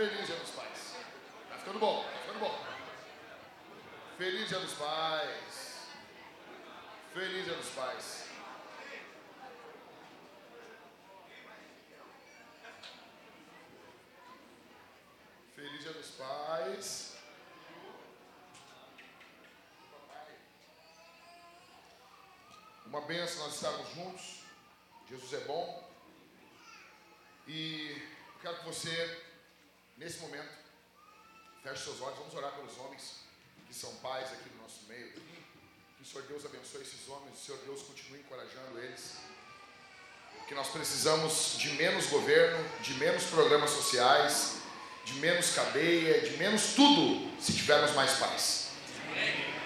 Feliz 0.00 0.26
Dia 0.26 0.36
dos 0.36 0.50
Pais. 0.52 0.96
Tá 1.50 1.58
ficando 1.58 1.78
bom, 1.78 2.02
tá 2.02 2.18
ficando 2.20 2.38
bom. 2.38 2.64
Feliz 4.16 4.48
Dia 4.48 4.58
dos 4.60 4.72
Pais. 4.72 5.88
Feliz 7.12 7.44
Dia 7.44 7.54
dos 7.54 7.68
Pais. 7.68 8.28
Feliz 15.54 15.82
Dia 15.82 15.92
dos 15.92 16.10
Pais. 16.12 17.16
Uma 22.86 23.02
benção 23.02 23.44
nós 23.44 23.54
estarmos 23.54 23.94
juntos. 23.94 24.44
Jesus 25.10 25.34
é 25.34 25.44
bom. 25.44 25.86
E 27.46 28.00
quero 28.40 28.60
que 28.60 28.64
você, 28.64 29.29
nesse 30.00 30.18
momento, 30.20 30.48
feche 31.62 31.84
seus 31.84 32.00
olhos. 32.00 32.18
Vamos 32.18 32.34
orar 32.34 32.52
pelos 32.52 32.76
homens 32.78 33.20
que 33.68 33.74
são 33.74 33.94
pais 33.96 34.32
aqui 34.32 34.48
no 34.56 34.62
nosso 34.62 34.86
meio. 34.88 35.12
Que 35.12 36.02
o 36.02 36.06
Senhor 36.06 36.26
Deus 36.26 36.44
abençoe 36.46 36.80
esses 36.80 37.06
homens. 37.06 37.38
O 37.38 37.44
Senhor 37.44 37.60
Deus 37.66 37.82
continue 37.82 38.20
encorajando 38.20 38.80
eles. 38.80 39.18
Que 40.48 40.54
nós 40.54 40.68
precisamos 40.68 41.56
de 41.58 41.68
menos 41.74 42.06
governo, 42.06 42.66
de 42.80 42.94
menos 42.94 43.24
programas 43.24 43.70
sociais, 43.70 44.56
de 45.04 45.12
menos 45.14 45.54
cadeia, 45.54 46.22
de 46.22 46.36
menos 46.38 46.72
tudo, 46.74 47.30
se 47.40 47.52
tivermos 47.52 47.92
mais 47.92 48.12
paz. 48.14 48.70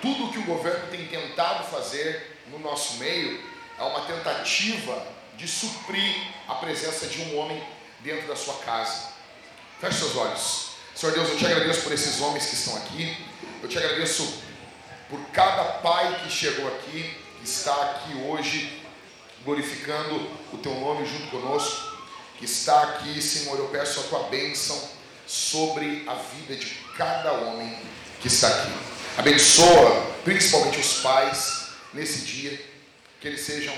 Tudo 0.03 0.33
que 0.33 0.39
o 0.39 0.45
governo 0.45 0.91
tem 0.91 1.09
tentado 1.09 1.71
fazer 1.71 2.43
no 2.49 2.59
nosso 2.59 2.97
meio 2.97 3.41
é 3.79 3.83
uma 3.83 4.05
tentativa 4.05 5.15
de 5.37 5.49
suprir 5.49 6.15
a 6.47 6.57
presença 6.57 7.07
de 7.07 7.23
um 7.23 7.39
homem 7.39 7.67
dentro 8.01 8.27
da 8.29 8.37
sua 8.37 8.59
casa. 8.59 9.14
Feche 9.85 9.99
seus 9.99 10.17
olhos. 10.17 10.69
Senhor 10.95 11.13
Deus, 11.13 11.29
eu 11.29 11.37
te 11.37 11.45
agradeço 11.45 11.83
por 11.83 11.93
esses 11.93 12.19
homens 12.23 12.47
que 12.47 12.55
estão 12.55 12.75
aqui. 12.79 13.15
Eu 13.63 13.69
te 13.69 13.77
agradeço 13.77 14.43
por 15.11 15.21
cada 15.27 15.63
pai 15.83 16.23
que 16.23 16.31
chegou 16.31 16.67
aqui, 16.69 17.15
que 17.39 17.45
está 17.45 17.75
aqui 17.91 18.15
hoje, 18.15 18.83
glorificando 19.45 20.27
o 20.55 20.57
teu 20.57 20.75
nome 20.77 21.05
junto 21.05 21.27
conosco, 21.27 21.99
que 22.39 22.47
está 22.47 22.83
aqui, 22.83 23.21
Senhor. 23.21 23.59
Eu 23.59 23.69
peço 23.69 24.01
a 24.01 24.03
tua 24.05 24.23
bênção 24.31 24.89
sobre 25.27 26.03
a 26.07 26.15
vida 26.15 26.57
de 26.57 26.77
cada 26.97 27.33
homem 27.33 27.79
que 28.23 28.29
está 28.29 28.49
aqui. 28.49 28.73
Abençoa 29.19 30.15
principalmente 30.25 30.81
os 30.81 31.01
pais 31.03 31.69
nesse 31.93 32.21
dia, 32.21 32.59
que 33.21 33.29
eles 33.29 33.43
sejam 33.43 33.75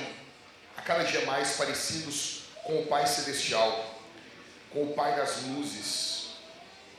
a 0.76 0.82
cada 0.82 1.02
dia 1.02 1.26
mais 1.26 1.56
parecidos 1.56 2.42
com 2.62 2.78
o 2.78 2.86
Pai 2.86 3.08
Celestial, 3.08 3.95
com 4.76 4.82
o 4.82 4.92
Pai 4.92 5.16
das 5.16 5.44
luzes, 5.44 6.32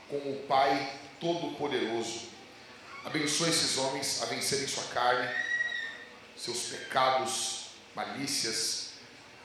com 0.08 0.16
o 0.16 0.44
Pai 0.48 0.98
Todo-Poderoso. 1.20 2.22
Abençoa 3.04 3.48
esses 3.48 3.78
homens 3.78 4.20
a 4.20 4.26
vencerem 4.26 4.66
sua 4.66 4.82
carne, 4.86 5.32
seus 6.36 6.62
pecados, 6.70 7.66
malícias, 7.94 8.94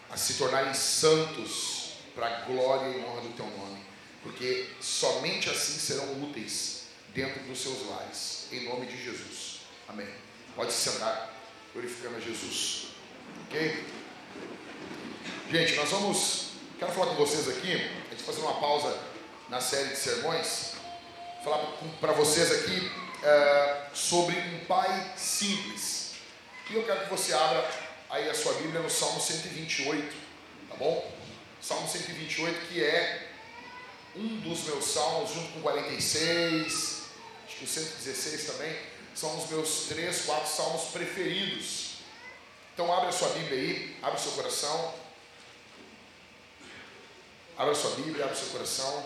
a 0.10 0.18
se 0.18 0.34
tornarem 0.34 0.74
santos 0.74 1.94
para 2.16 2.26
a 2.26 2.40
glória 2.46 2.98
e 2.98 3.06
honra 3.06 3.22
do 3.22 3.34
teu 3.36 3.46
nome, 3.46 3.80
porque 4.24 4.68
somente 4.82 5.52
assim 5.52 5.78
serão 5.78 6.24
úteis 6.24 6.86
dentro 7.14 7.40
dos 7.44 7.62
seus 7.62 7.88
lares, 7.88 8.48
em 8.52 8.68
nome 8.68 8.88
de 8.88 8.98
Jesus. 8.98 9.60
Amém. 9.88 10.10
Pode 10.56 10.74
se 10.74 10.90
sentar, 10.90 11.36
glorificando 11.72 12.18
a 12.18 12.20
Jesus. 12.20 12.88
Ok? 13.46 13.86
Gente, 15.52 15.76
nós 15.76 15.90
vamos. 15.92 16.54
Quero 16.80 16.92
falar 16.92 17.12
com 17.12 17.16
vocês 17.16 17.48
aqui, 17.48 18.03
a 18.14 18.16
gente 18.16 18.26
fazer 18.26 18.42
uma 18.42 18.54
pausa 18.60 18.96
na 19.50 19.60
série 19.60 19.90
de 19.90 19.96
sermões, 19.96 20.74
falar 21.44 21.66
para 22.00 22.14
vocês 22.14 22.52
aqui 22.52 22.92
é, 23.24 23.88
sobre 23.92 24.38
um 24.38 24.66
pai 24.66 25.14
simples. 25.18 26.12
E 26.70 26.76
eu 26.76 26.84
quero 26.84 27.02
que 27.06 27.10
você 27.10 27.34
abra 27.34 27.68
aí 28.12 28.30
a 28.30 28.36
sua 28.36 28.54
Bíblia 28.54 28.82
no 28.82 28.90
Salmo 28.90 29.20
128, 29.20 30.16
tá 30.70 30.76
bom? 30.76 31.12
Salmo 31.60 31.90
128, 31.90 32.68
que 32.68 32.84
é 32.84 33.30
um 34.16 34.42
dos 34.42 34.66
meus 34.66 34.86
salmos, 34.86 35.34
junto 35.34 35.52
com 35.54 35.62
46, 35.62 36.74
acho 37.48 37.56
que 37.58 37.64
o 37.66 37.68
116 37.68 38.46
também, 38.46 38.78
são 39.16 39.36
os 39.40 39.50
meus 39.50 39.86
três, 39.90 40.26
quatro 40.26 40.48
salmos 40.48 40.84
preferidos. 40.92 41.94
Então 42.76 42.94
abre 42.94 43.10
a 43.10 43.12
sua 43.12 43.30
Bíblia 43.30 43.60
aí, 43.60 43.98
abre 44.04 44.20
o 44.20 44.24
seu 44.24 44.34
coração. 44.34 45.03
Abra 47.56 47.76
sua 47.76 47.92
Bíblia, 47.92 48.26
abre 48.26 48.36
o 48.36 48.40
seu 48.40 48.50
coração. 48.50 49.06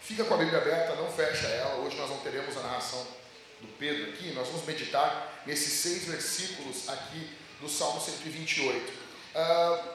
Fica 0.00 0.24
com 0.24 0.34
a 0.34 0.36
Bíblia 0.36 0.58
aberta, 0.58 0.94
não 0.94 1.10
fecha 1.10 1.48
ela. 1.48 1.84
Hoje 1.84 1.96
nós 1.96 2.08
não 2.08 2.18
teremos 2.18 2.56
a 2.56 2.60
narração 2.60 3.04
do 3.60 3.66
Pedro 3.78 4.10
aqui. 4.10 4.32
Nós 4.32 4.46
vamos 4.46 4.64
meditar 4.64 5.42
nesses 5.44 5.72
seis 5.72 6.04
versículos 6.04 6.88
aqui 6.88 7.36
do 7.60 7.68
Salmo 7.68 8.00
128. 8.00 8.92
Uh, 9.34 9.94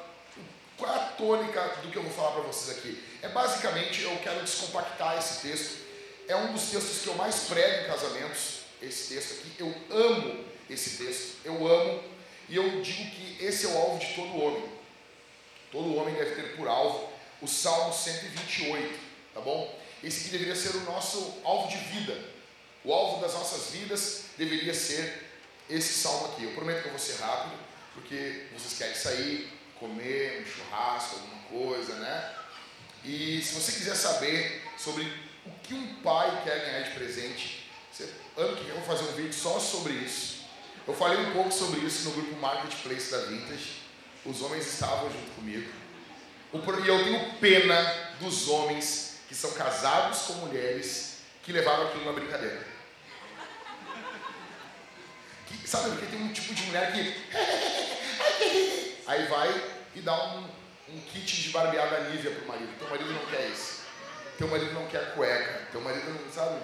qual 0.77 0.93
é 0.93 0.95
a 0.95 1.05
tônica 1.11 1.61
do 1.83 1.89
que 1.89 1.97
eu 1.97 2.03
vou 2.03 2.11
falar 2.11 2.31
para 2.31 2.41
vocês 2.41 2.77
aqui? 2.77 3.01
É 3.21 3.29
basicamente, 3.29 4.01
eu 4.01 4.17
quero 4.17 4.41
descompactar 4.41 5.17
esse 5.17 5.47
texto. 5.47 5.77
É 6.27 6.35
um 6.35 6.51
dos 6.51 6.63
textos 6.63 7.01
que 7.01 7.07
eu 7.07 7.15
mais 7.15 7.45
prego 7.45 7.85
em 7.85 7.87
casamentos. 7.87 8.59
Esse 8.81 9.13
texto 9.13 9.39
aqui, 9.39 9.53
eu 9.59 9.73
amo 9.89 10.48
esse 10.69 11.03
texto. 11.03 11.37
Eu 11.43 11.67
amo 11.67 12.03
e 12.47 12.55
eu 12.55 12.81
digo 12.81 13.09
que 13.11 13.37
esse 13.43 13.65
é 13.65 13.69
o 13.69 13.77
alvo 13.77 13.99
de 13.99 14.13
todo 14.13 14.43
homem. 14.43 14.69
Todo 15.71 15.95
homem 15.95 16.15
deve 16.15 16.35
ter 16.35 16.55
por 16.55 16.67
alvo 16.67 17.09
o 17.41 17.47
Salmo 17.47 17.93
128, 17.93 18.99
tá 19.33 19.41
bom? 19.41 19.79
Esse 20.03 20.21
aqui 20.21 20.29
deveria 20.29 20.55
ser 20.55 20.75
o 20.77 20.81
nosso 20.81 21.41
alvo 21.43 21.69
de 21.69 21.77
vida. 21.77 22.17
O 22.83 22.93
alvo 22.93 23.21
das 23.21 23.33
nossas 23.33 23.71
vidas 23.71 24.25
deveria 24.37 24.73
ser 24.73 25.29
esse 25.69 25.93
salmo 26.01 26.27
aqui. 26.27 26.43
Eu 26.45 26.51
prometo 26.51 26.81
que 26.81 26.87
eu 26.87 26.91
vou 26.91 26.99
ser 26.99 27.21
rápido, 27.21 27.55
porque 27.93 28.47
vocês 28.53 28.77
querem 28.77 28.95
sair, 28.95 29.49
comer 29.79 30.41
um 30.41 30.45
churrasco, 30.45 31.15
alguma 31.15 31.43
coisa, 31.43 31.95
né? 31.95 32.35
E 33.03 33.41
se 33.41 33.53
você 33.53 33.71
quiser 33.73 33.95
saber 33.95 34.63
sobre 34.77 35.03
o 35.45 35.51
que 35.63 35.73
um 35.73 36.01
pai 36.01 36.41
quer 36.43 36.59
ganhar 36.59 36.81
de 36.81 36.91
presente, 36.91 37.69
você, 37.91 38.09
ano 38.37 38.57
que 38.57 38.63
vem 38.63 38.71
eu 38.71 38.81
vou 38.81 38.97
fazer 38.97 39.09
um 39.09 39.15
vídeo 39.15 39.33
só 39.33 39.59
sobre 39.59 39.93
isso. 39.93 40.38
Eu 40.89 40.95
falei 40.95 41.19
um 41.19 41.31
pouco 41.33 41.51
sobre 41.51 41.81
isso 41.81 42.09
no 42.09 42.15
grupo 42.15 42.35
Marketplace 42.41 43.11
da 43.11 43.19
Vintage. 43.25 43.83
Os 44.25 44.41
homens 44.41 44.65
estavam 44.65 45.07
junto 45.11 45.35
comigo. 45.35 45.71
E 46.51 46.87
eu 46.87 47.03
tenho 47.03 47.33
pena 47.33 48.09
dos 48.19 48.47
homens 48.47 49.19
que 49.27 49.35
são 49.35 49.51
casados 49.51 50.21
com 50.21 50.33
mulheres 50.47 51.19
que 51.43 51.51
levaram 51.51 51.85
aquilo 51.85 52.05
na 52.05 52.13
brincadeira. 52.13 52.65
Que, 55.45 55.67
sabe, 55.67 55.91
porque 55.91 56.07
tem 56.07 56.23
um 56.23 56.33
tipo 56.33 56.55
de 56.55 56.63
mulher 56.63 56.91
que. 56.91 57.15
Aí 59.05 59.27
vai 59.27 59.63
e 59.93 60.01
dá 60.01 60.25
um, 60.25 60.49
um 60.89 61.01
kit 61.01 61.43
de 61.43 61.49
barbeada 61.49 62.09
Nívea 62.09 62.31
pro 62.31 62.47
marido. 62.47 62.79
Teu 62.79 62.89
marido 62.89 63.13
não 63.13 63.25
quer 63.27 63.47
isso. 63.47 63.83
Teu 64.39 64.47
marido 64.47 64.73
não 64.73 64.87
quer 64.87 65.13
cueca. 65.13 65.67
Teu 65.71 65.81
marido 65.81 66.09
não. 66.09 66.33
Sabe? 66.33 66.59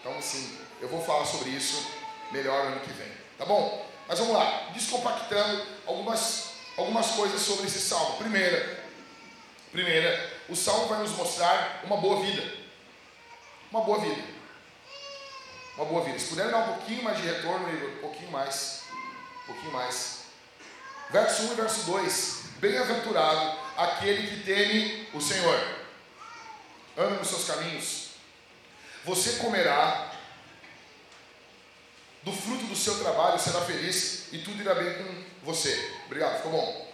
Então, 0.00 0.18
assim, 0.18 0.58
eu 0.80 0.88
vou 0.88 1.04
falar 1.04 1.24
sobre 1.24 1.50
isso 1.50 1.97
melhor 2.30 2.66
ano 2.66 2.80
que 2.80 2.92
vem. 2.92 3.10
Tá 3.36 3.44
bom? 3.44 3.86
Mas 4.06 4.18
vamos 4.18 4.34
lá, 4.34 4.70
descompactando 4.72 5.66
algumas, 5.86 6.52
algumas 6.76 7.08
coisas 7.08 7.40
sobre 7.40 7.66
esse 7.66 7.80
salmo. 7.80 8.16
Primeira, 8.16 8.84
primeira, 9.70 10.32
o 10.48 10.56
salmo 10.56 10.86
vai 10.86 11.00
nos 11.00 11.12
mostrar 11.12 11.82
uma 11.84 11.98
boa 11.98 12.22
vida. 12.22 12.42
Uma 13.70 13.82
boa 13.82 14.00
vida. 14.00 14.22
Uma 15.76 15.84
boa 15.84 16.04
vida. 16.04 16.18
Se 16.18 16.28
puder 16.28 16.50
dar 16.50 16.58
um 16.58 16.74
pouquinho 16.74 17.02
mais 17.04 17.18
de 17.18 17.24
retorno, 17.24 17.68
um 17.68 18.00
pouquinho 18.00 18.30
mais. 18.30 18.84
Um 19.42 19.52
pouquinho 19.52 19.72
mais. 19.72 20.24
Verso 21.10 21.42
1 21.42 21.52
e 21.52 21.54
verso 21.54 21.82
2. 21.84 22.42
Bem-aventurado 22.58 23.58
aquele 23.76 24.26
que 24.26 24.42
teme 24.42 25.08
o 25.14 25.20
Senhor. 25.20 25.56
Anda 26.96 27.16
nos 27.16 27.28
seus 27.28 27.44
caminhos. 27.44 28.08
Você 29.04 29.34
comerá 29.34 30.10
do 32.28 32.36
fruto 32.36 32.66
do 32.66 32.76
seu 32.76 32.98
trabalho, 32.98 33.38
será 33.38 33.62
feliz 33.62 34.26
e 34.32 34.38
tudo 34.38 34.60
irá 34.60 34.74
bem 34.74 34.94
com 34.94 35.24
você. 35.42 35.94
Obrigado, 36.06 36.36
ficou 36.36 36.52
bom. 36.52 36.88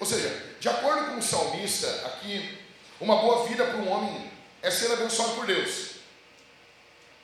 Ou 0.00 0.06
seja, 0.06 0.28
de 0.58 0.68
acordo 0.68 1.10
com 1.10 1.18
o 1.18 1.22
salmista, 1.22 1.88
aqui, 2.06 2.58
uma 3.00 3.16
boa 3.16 3.46
vida 3.46 3.64
para 3.64 3.76
um 3.76 3.88
homem 3.88 4.30
é 4.60 4.70
ser 4.70 4.92
abençoado 4.92 5.34
por 5.34 5.46
Deus. 5.46 5.90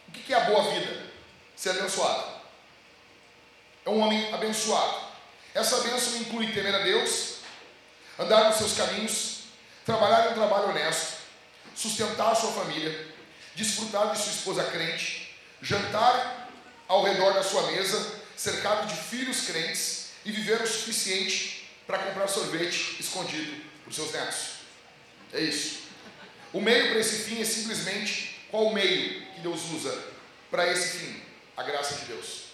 O 0.09 0.13
que 0.13 0.33
é 0.33 0.37
a 0.37 0.45
boa 0.45 0.71
vida? 0.73 1.03
Ser 1.57 1.71
abençoado. 1.71 2.37
É 3.85 3.91
um 3.91 4.01
homem 4.01 4.33
abençoado. 4.33 5.07
Essa 5.55 5.81
bênção 5.81 6.19
inclui 6.19 6.53
temer 6.53 6.75
a 6.75 6.79
Deus, 6.79 7.39
andar 8.19 8.45
nos 8.45 8.57
seus 8.57 8.75
caminhos, 8.75 9.45
trabalhar 9.85 10.29
em 10.29 10.31
um 10.33 10.35
trabalho 10.35 10.69
honesto, 10.69 11.19
sustentar 11.75 12.33
a 12.33 12.35
sua 12.35 12.53
família, 12.53 13.15
desfrutar 13.55 14.13
de 14.13 14.19
sua 14.19 14.33
esposa 14.33 14.65
crente, 14.65 15.35
jantar 15.61 16.46
ao 16.89 17.03
redor 17.03 17.33
da 17.35 17.43
sua 17.43 17.71
mesa, 17.71 18.21
cercado 18.37 18.87
de 18.87 18.95
filhos 18.95 19.47
crentes 19.47 20.11
e 20.25 20.31
viver 20.31 20.61
o 20.61 20.67
suficiente 20.67 21.71
para 21.87 21.99
comprar 21.99 22.29
sorvete 22.29 23.01
escondido 23.01 23.63
para 23.83 23.91
os 23.91 23.97
seus 23.97 24.13
netos. 24.13 24.57
É 25.33 25.41
isso. 25.41 25.87
O 26.53 26.61
meio 26.61 26.91
para 26.91 27.01
esse 27.01 27.25
fim 27.25 27.41
é 27.41 27.45
simplesmente 27.45 28.47
qual 28.51 28.67
o 28.67 28.75
meio 28.75 29.27
que 29.33 29.41
Deus 29.41 29.71
usa 29.73 30.13
para 30.51 30.67
esse 30.67 30.99
fim? 30.99 31.23
A 31.57 31.63
graça 31.63 31.95
de 31.95 32.05
Deus. 32.07 32.47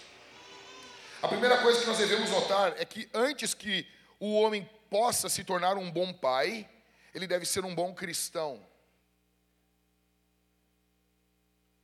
A 1.21 1.27
primeira 1.27 1.61
coisa 1.61 1.79
que 1.79 1.87
nós 1.87 1.97
devemos 1.97 2.29
notar 2.29 2.73
é 2.77 2.85
que 2.85 3.09
antes 3.13 3.53
que 3.53 3.87
o 4.19 4.33
homem 4.33 4.69
possa 4.89 5.29
se 5.29 5.43
tornar 5.43 5.77
um 5.77 5.89
bom 5.89 6.13
pai, 6.13 6.69
ele 7.13 7.27
deve 7.27 7.45
ser 7.45 7.63
um 7.65 7.73
bom 7.73 7.93
cristão. 7.93 8.61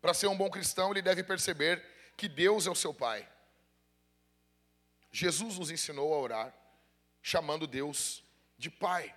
Para 0.02 0.14
ser 0.14 0.28
um 0.28 0.38
bom 0.38 0.50
cristão, 0.50 0.92
ele 0.92 1.02
deve 1.02 1.24
perceber 1.24 1.84
que 2.20 2.28
Deus 2.28 2.68
é 2.68 2.70
o 2.70 2.76
seu 2.76 2.94
pai. 2.94 3.26
Jesus 5.10 5.58
nos 5.58 5.72
ensinou 5.72 6.14
a 6.14 6.18
orar, 6.18 6.54
chamando 7.22 7.66
Deus 7.66 8.22
de 8.58 8.70
pai. 8.70 9.16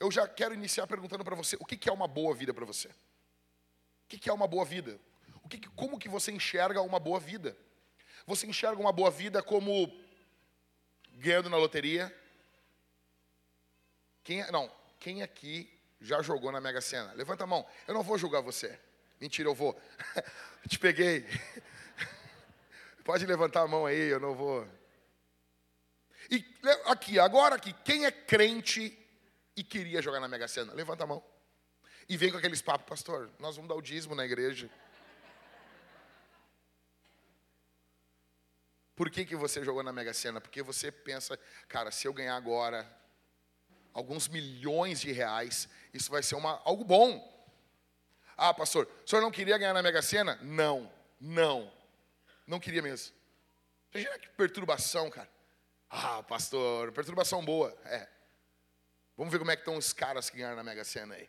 Eu 0.00 0.10
já 0.10 0.26
quero 0.26 0.54
iniciar 0.54 0.86
perguntando 0.86 1.22
para 1.22 1.36
você, 1.36 1.56
o 1.60 1.66
que 1.66 1.90
é 1.90 1.92
uma 1.92 2.08
boa 2.08 2.34
vida 2.34 2.54
para 2.54 2.64
você? 2.64 2.88
O 2.88 4.08
que 4.08 4.30
é 4.30 4.32
uma 4.32 4.46
boa 4.46 4.64
vida? 4.64 4.98
O 5.42 5.48
que, 5.48 5.60
como 5.76 5.98
que 5.98 6.08
você 6.08 6.32
enxerga 6.32 6.80
uma 6.80 6.98
boa 6.98 7.20
vida? 7.20 7.54
Você 8.26 8.46
enxerga 8.46 8.80
uma 8.80 8.92
boa 8.92 9.10
vida 9.10 9.42
como 9.42 9.94
ganhando 11.16 11.50
na 11.50 11.58
loteria? 11.58 12.10
Quem, 14.24 14.50
não, 14.50 14.74
quem 14.98 15.22
aqui 15.22 15.70
já 16.00 16.22
jogou 16.22 16.50
na 16.50 16.62
Mega 16.62 16.80
Sena? 16.80 17.12
Levanta 17.12 17.44
a 17.44 17.46
mão. 17.46 17.66
Eu 17.86 17.92
não 17.92 18.02
vou 18.02 18.16
julgar 18.16 18.40
você. 18.40 18.80
Mentira, 19.20 19.50
eu 19.50 19.54
vou. 19.54 19.78
Te 20.66 20.78
peguei. 20.78 21.26
Pode 23.04 23.26
levantar 23.26 23.62
a 23.62 23.68
mão 23.68 23.84
aí, 23.84 24.08
eu 24.08 24.20
não 24.20 24.34
vou. 24.34 24.66
E 26.30 26.44
aqui, 26.86 27.18
agora 27.18 27.56
aqui, 27.56 27.72
quem 27.84 28.06
é 28.06 28.10
crente 28.10 28.96
e 29.56 29.64
queria 29.64 30.00
jogar 30.00 30.20
na 30.20 30.28
Mega 30.28 30.46
Sena? 30.46 30.72
Levanta 30.72 31.04
a 31.04 31.06
mão. 31.06 31.22
E 32.08 32.16
vem 32.16 32.30
com 32.30 32.38
aqueles 32.38 32.62
papos, 32.62 32.86
pastor, 32.86 33.30
nós 33.38 33.56
vamos 33.56 33.68
dar 33.68 33.74
o 33.74 33.82
dízimo 33.82 34.14
na 34.14 34.24
igreja. 34.24 34.70
Por 38.94 39.10
que, 39.10 39.24
que 39.24 39.34
você 39.34 39.64
jogou 39.64 39.82
na 39.82 39.92
Mega 39.92 40.14
Sena? 40.14 40.40
Porque 40.40 40.62
você 40.62 40.92
pensa, 40.92 41.38
cara, 41.68 41.90
se 41.90 42.06
eu 42.06 42.12
ganhar 42.12 42.36
agora 42.36 42.88
alguns 43.92 44.28
milhões 44.28 45.00
de 45.00 45.10
reais, 45.10 45.68
isso 45.92 46.10
vai 46.10 46.22
ser 46.22 46.36
uma, 46.36 46.60
algo 46.64 46.84
bom. 46.84 47.30
Ah, 48.36 48.54
pastor, 48.54 48.88
o 49.04 49.08
senhor 49.08 49.22
não 49.22 49.30
queria 49.30 49.58
ganhar 49.58 49.74
na 49.74 49.82
Mega 49.82 50.02
Sena? 50.02 50.38
Não, 50.42 50.90
não, 51.20 51.72
não 52.52 52.60
queria 52.60 52.82
mesmo. 52.82 53.14
Imagina 53.94 54.18
que 54.18 54.28
perturbação, 54.28 55.08
cara. 55.10 55.28
Ah, 55.88 56.22
pastor, 56.22 56.92
perturbação 56.92 57.42
boa. 57.42 57.74
É. 57.86 58.06
Vamos 59.16 59.32
ver 59.32 59.38
como 59.38 59.50
é 59.50 59.56
que 59.56 59.62
estão 59.62 59.76
os 59.78 59.92
caras 59.92 60.28
que 60.28 60.36
ganharam 60.36 60.56
na 60.56 60.62
Mega 60.62 60.84
Sena 60.84 61.14
aí. 61.14 61.28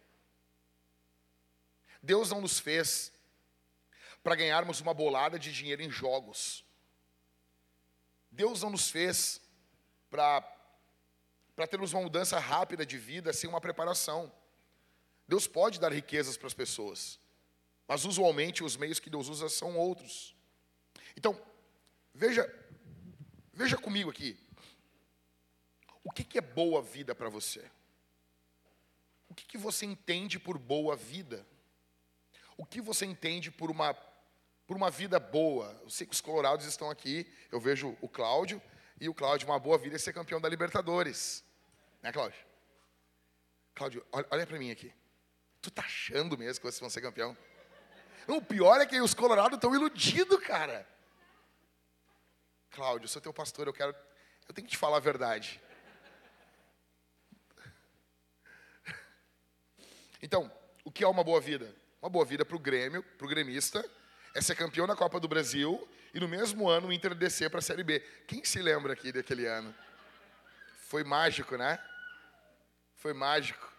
Deus 2.02 2.30
não 2.30 2.42
nos 2.42 2.60
fez 2.60 3.14
para 4.22 4.36
ganharmos 4.36 4.82
uma 4.82 4.94
bolada 4.94 5.40
de 5.40 5.52
dinheiro 5.54 5.82
em 5.82 5.90
jogos. 5.90 6.66
Deus 8.30 8.62
não 8.62 8.70
nos 8.70 8.90
fez 8.90 9.42
para 10.10 10.46
termos 11.70 11.94
uma 11.94 12.02
mudança 12.02 12.38
rápida 12.38 12.86
de 12.86 12.98
vida 12.98 13.32
sem 13.32 13.50
uma 13.50 13.62
preparação. 13.62 14.30
Deus 15.26 15.48
pode 15.48 15.80
dar 15.80 15.94
riquezas 15.94 16.36
para 16.36 16.48
as 16.48 16.54
pessoas, 16.54 17.18
mas 17.88 18.04
usualmente 18.04 18.62
os 18.62 18.76
meios 18.76 19.00
que 19.00 19.10
Deus 19.10 19.30
usa 19.30 19.48
são 19.48 19.78
outros. 19.78 20.33
Então, 21.16 21.40
veja, 22.14 22.48
veja 23.54 23.78
comigo 23.78 24.10
aqui. 24.10 24.38
O 26.04 26.12
que, 26.12 26.24
que 26.24 26.38
é 26.38 26.42
boa 26.42 26.82
vida 26.82 27.16
para 27.16 27.30
você? 27.30 27.70
O 29.30 29.34
que, 29.34 29.46
que 29.46 29.58
você 29.58 29.86
entende 29.86 30.38
por 30.38 30.58
boa 30.58 30.96
vida? 30.96 31.46
O 32.58 32.66
que 32.66 32.82
você 32.82 33.06
entende 33.06 33.50
por 33.50 33.72
uma 33.72 33.94
por 34.66 34.78
uma 34.78 34.90
vida 34.90 35.20
boa. 35.20 35.78
Eu 35.84 35.90
sei 35.90 36.08
que 36.08 36.14
os 36.14 36.22
colorados 36.22 36.66
estão 36.66 36.90
aqui, 36.90 37.32
eu 37.52 37.60
vejo 37.60 37.98
o 38.02 38.08
Cláudio, 38.08 38.62
e 39.00 39.10
o 39.10 39.14
Cláudio, 39.14 39.48
uma 39.48 39.60
boa 39.60 39.78
vida 39.78 39.96
é 39.96 40.00
ser 40.00 40.14
campeão 40.14 40.40
da 40.40 40.48
Libertadores. 40.48 41.44
Né, 42.02 42.12
Cláudio? 42.12 42.40
Cláudio, 43.76 44.06
olha, 44.12 44.28
olha 44.32 44.48
para 44.48 44.58
mim 44.58 44.72
aqui. 44.72 44.94
Tu 45.62 45.72
tá 45.72 45.82
achando 45.82 46.38
mesmo 46.38 46.62
que 46.62 46.68
vocês 46.68 46.80
vão 46.80 46.90
ser 46.90 47.02
campeão? 47.02 47.38
Não, 48.28 48.38
o 48.38 48.42
pior 48.42 48.80
é 48.80 48.86
que 48.86 49.00
os 49.02 49.14
colorados 49.14 49.58
estão 49.58 49.76
iludidos, 49.76 50.40
cara. 50.40 50.88
Cláudio, 52.74 53.06
eu 53.06 53.10
sou 53.10 53.22
teu 53.22 53.32
pastor, 53.32 53.68
eu 53.68 53.74
quero. 53.74 53.96
Eu 54.48 54.54
tenho 54.54 54.66
que 54.66 54.72
te 54.72 54.78
falar 54.78 54.98
a 54.98 55.00
verdade. 55.00 55.62
Então, 60.22 60.50
o 60.86 60.92
que 60.92 61.04
é 61.04 61.08
uma 61.08 61.24
boa 61.24 61.40
vida? 61.40 61.76
Uma 62.02 62.10
boa 62.10 62.24
vida 62.26 62.46
para 62.46 62.56
o 62.56 62.60
Grêmio, 62.60 63.04
para 63.04 63.26
o 63.26 63.30
gremista, 63.30 63.84
é 64.34 64.42
ser 64.42 64.56
campeão 64.56 64.88
da 64.88 64.96
Copa 64.96 65.20
do 65.20 65.28
Brasil 65.28 65.86
e 66.14 66.20
no 66.20 66.30
mesmo 66.30 66.70
ano 66.70 66.88
o 66.88 66.94
Inter 66.94 67.14
descer 67.14 67.50
para 67.50 67.60
a 67.60 67.62
Série 67.62 67.84
B. 67.84 68.00
Quem 68.26 68.44
se 68.46 68.62
lembra 68.62 68.94
aqui 68.94 69.12
daquele 69.12 69.46
ano? 69.46 69.76
Foi 70.88 71.04
mágico, 71.04 71.58
né? 71.58 71.78
Foi 72.96 73.14
mágico. 73.14 73.70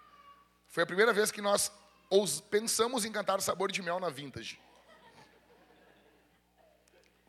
Foi 0.68 0.82
a 0.82 0.86
primeira 0.86 1.12
vez 1.12 1.30
que 1.32 1.40
nós 1.40 1.72
pensamos 2.50 3.04
em 3.04 3.12
cantar 3.12 3.40
Sabor 3.40 3.72
de 3.72 3.80
Mel 3.80 3.98
na 3.98 4.10
Vintage. 4.10 4.60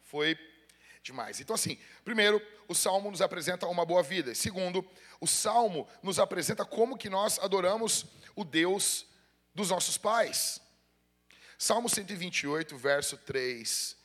Foi 0.03 0.37
demais. 1.05 1.39
Então, 1.39 1.53
assim, 1.53 1.77
primeiro, 2.03 2.41
o 2.67 2.73
Salmo 2.73 3.11
nos 3.11 3.21
apresenta 3.21 3.67
uma 3.67 3.85
boa 3.85 4.01
vida. 4.01 4.33
Segundo, 4.33 4.85
o 5.21 5.27
Salmo 5.27 5.87
nos 6.01 6.19
apresenta 6.19 6.65
como 6.65 6.97
que 6.97 7.09
nós 7.09 7.37
adoramos 7.39 8.05
o 8.35 8.43
Deus 8.43 9.05
dos 9.53 9.69
nossos 9.69 9.97
pais. 9.97 10.59
Salmo 11.59 11.87
128, 11.87 12.75
verso 12.75 13.17
3. 13.17 13.95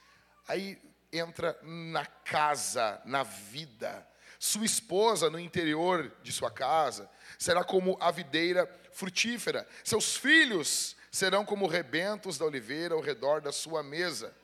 Aí 0.47 0.78
entra 1.11 1.59
na 1.62 2.04
casa, 2.04 3.00
na 3.07 3.23
vida. 3.23 4.07
Sua 4.38 4.64
esposa 4.64 5.30
no 5.30 5.40
interior 5.40 6.14
de 6.23 6.33
sua 6.33 6.50
casa 6.50 7.11
será 7.38 7.64
como 7.64 7.97
a 7.99 8.11
videira 8.11 8.71
frutífera. 8.92 9.66
Seus 9.83 10.16
filhos 10.16 10.97
serão 11.11 11.47
como 11.47 11.66
rebentos 11.66 12.37
da 12.37 12.45
oliveira 12.45 12.95
ao 12.95 13.00
redor 13.00 13.40
da 13.40 13.52
sua 13.52 13.83
mesa. 13.83 14.35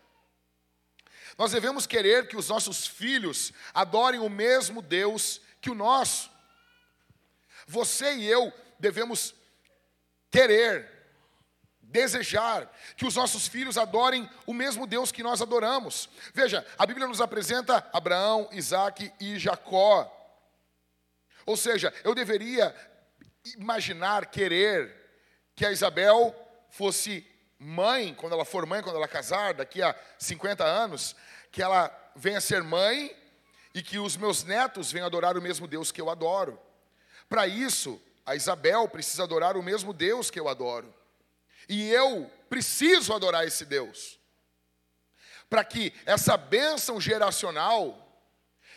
Nós 1.38 1.52
devemos 1.52 1.86
querer 1.86 2.28
que 2.28 2.36
os 2.36 2.48
nossos 2.48 2.86
filhos 2.86 3.52
adorem 3.74 4.20
o 4.20 4.28
mesmo 4.28 4.80
Deus 4.80 5.40
que 5.60 5.70
o 5.70 5.74
nosso. 5.74 6.30
Você 7.66 8.14
e 8.14 8.26
eu 8.26 8.52
devemos 8.78 9.34
querer 10.30 10.96
desejar 11.80 12.70
que 12.96 13.06
os 13.06 13.14
nossos 13.14 13.46
filhos 13.46 13.78
adorem 13.78 14.28
o 14.46 14.52
mesmo 14.52 14.86
Deus 14.86 15.12
que 15.12 15.22
nós 15.22 15.40
adoramos. 15.40 16.08
Veja, 16.34 16.66
a 16.78 16.86
Bíblia 16.86 17.06
nos 17.06 17.20
apresenta 17.20 17.88
Abraão, 17.92 18.48
Isaac 18.52 19.12
e 19.20 19.38
Jacó. 19.38 20.12
Ou 21.44 21.56
seja, 21.56 21.92
eu 22.02 22.14
deveria 22.14 22.74
imaginar, 23.56 24.26
querer 24.26 24.94
que 25.54 25.64
a 25.64 25.70
Isabel 25.70 26.34
fosse 26.70 27.26
mãe, 27.58 28.14
quando 28.14 28.34
ela 28.34 28.44
for 28.44 28.66
mãe, 28.66 28.82
quando 28.82 28.96
ela 28.96 29.08
casar, 29.08 29.54
daqui 29.54 29.82
a 29.82 29.94
50 30.18 30.64
anos, 30.64 31.16
que 31.50 31.62
ela 31.62 31.90
venha 32.14 32.40
ser 32.40 32.62
mãe 32.62 33.14
e 33.74 33.82
que 33.82 33.98
os 33.98 34.16
meus 34.16 34.44
netos 34.44 34.92
venham 34.92 35.06
adorar 35.06 35.36
o 35.36 35.42
mesmo 35.42 35.66
Deus 35.66 35.90
que 35.90 36.00
eu 36.00 36.10
adoro. 36.10 36.60
Para 37.28 37.46
isso, 37.46 38.00
a 38.24 38.34
Isabel 38.34 38.88
precisa 38.88 39.22
adorar 39.22 39.56
o 39.56 39.62
mesmo 39.62 39.92
Deus 39.92 40.30
que 40.30 40.40
eu 40.40 40.48
adoro. 40.48 40.94
E 41.68 41.90
eu 41.90 42.30
preciso 42.48 43.12
adorar 43.12 43.46
esse 43.46 43.64
Deus. 43.64 44.18
Para 45.48 45.64
que 45.64 45.92
essa 46.04 46.36
bênção 46.36 47.00
geracional, 47.00 48.02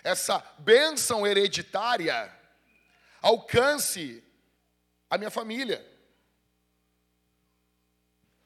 essa 0.03 0.43
bênção 0.59 1.25
hereditária, 1.25 2.31
alcance 3.21 4.23
a 5.09 5.17
minha 5.17 5.31
família. 5.31 5.85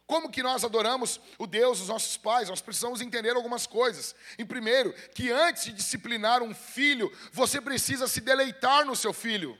Como 0.05 0.29
que 0.29 0.43
nós 0.43 0.63
adoramos 0.63 1.19
o 1.37 1.47
Deus 1.47 1.79
dos 1.79 1.87
nossos 1.87 2.17
pais? 2.17 2.49
Nós 2.49 2.61
precisamos 2.61 3.01
entender 3.01 3.35
algumas 3.35 3.65
coisas. 3.65 4.15
Em 4.37 4.45
primeiro, 4.45 4.93
que 5.13 5.31
antes 5.31 5.65
de 5.65 5.73
disciplinar 5.73 6.43
um 6.43 6.53
filho, 6.53 7.11
você 7.31 7.61
precisa 7.61 8.07
se 8.07 8.19
deleitar 8.19 8.85
no 8.85 8.95
seu 8.95 9.13
filho. 9.13 9.57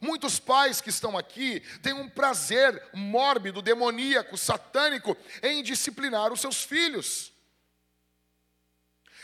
Muitos 0.00 0.40
pais 0.40 0.80
que 0.80 0.90
estão 0.90 1.16
aqui 1.16 1.60
têm 1.82 1.92
um 1.92 2.08
prazer 2.08 2.82
mórbido, 2.92 3.62
demoníaco, 3.62 4.36
satânico 4.36 5.16
em 5.42 5.62
disciplinar 5.62 6.32
os 6.32 6.40
seus 6.40 6.64
filhos. 6.64 7.32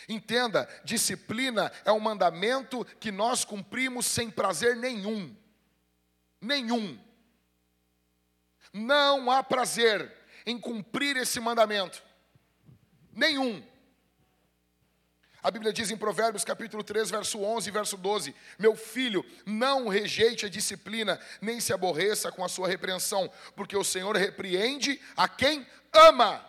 Entenda, 0.09 0.69
disciplina 0.85 1.73
é 1.85 1.93
um 1.93 2.01
mandamento 2.01 2.85
que 2.99 3.11
nós 3.11 3.45
cumprimos 3.45 4.07
sem 4.07 4.31
prazer 4.31 4.77
nenhum. 4.77 5.35
Nenhum. 6.41 6.99
Não 8.73 9.31
há 9.31 9.43
prazer 9.43 10.11
em 10.47 10.59
cumprir 10.59 11.17
esse 11.17 11.41
mandamento. 11.41 12.03
Nenhum. 13.13 13.63
A 15.43 15.51
Bíblia 15.51 15.73
diz 15.73 15.91
em 15.91 15.97
Provérbios 15.97 16.45
capítulo 16.45 16.85
3, 16.85 17.11
verso 17.11 17.41
11 17.41 17.69
e 17.69 17.73
verso 17.73 17.97
12: 17.97 18.35
Meu 18.59 18.77
filho, 18.77 19.25
não 19.47 19.89
rejeite 19.89 20.45
a 20.45 20.51
disciplina, 20.51 21.19
nem 21.41 21.61
se 21.61 21.73
aborreça 21.73 22.31
com 22.31 22.45
a 22.45 22.49
sua 22.49 22.69
repreensão, 22.69 23.31
porque 23.57 23.77
o 23.77 23.85
Senhor 23.85 24.15
repreende 24.17 25.01
a 25.17 25.29
quem 25.29 25.67
ama. 25.93 26.45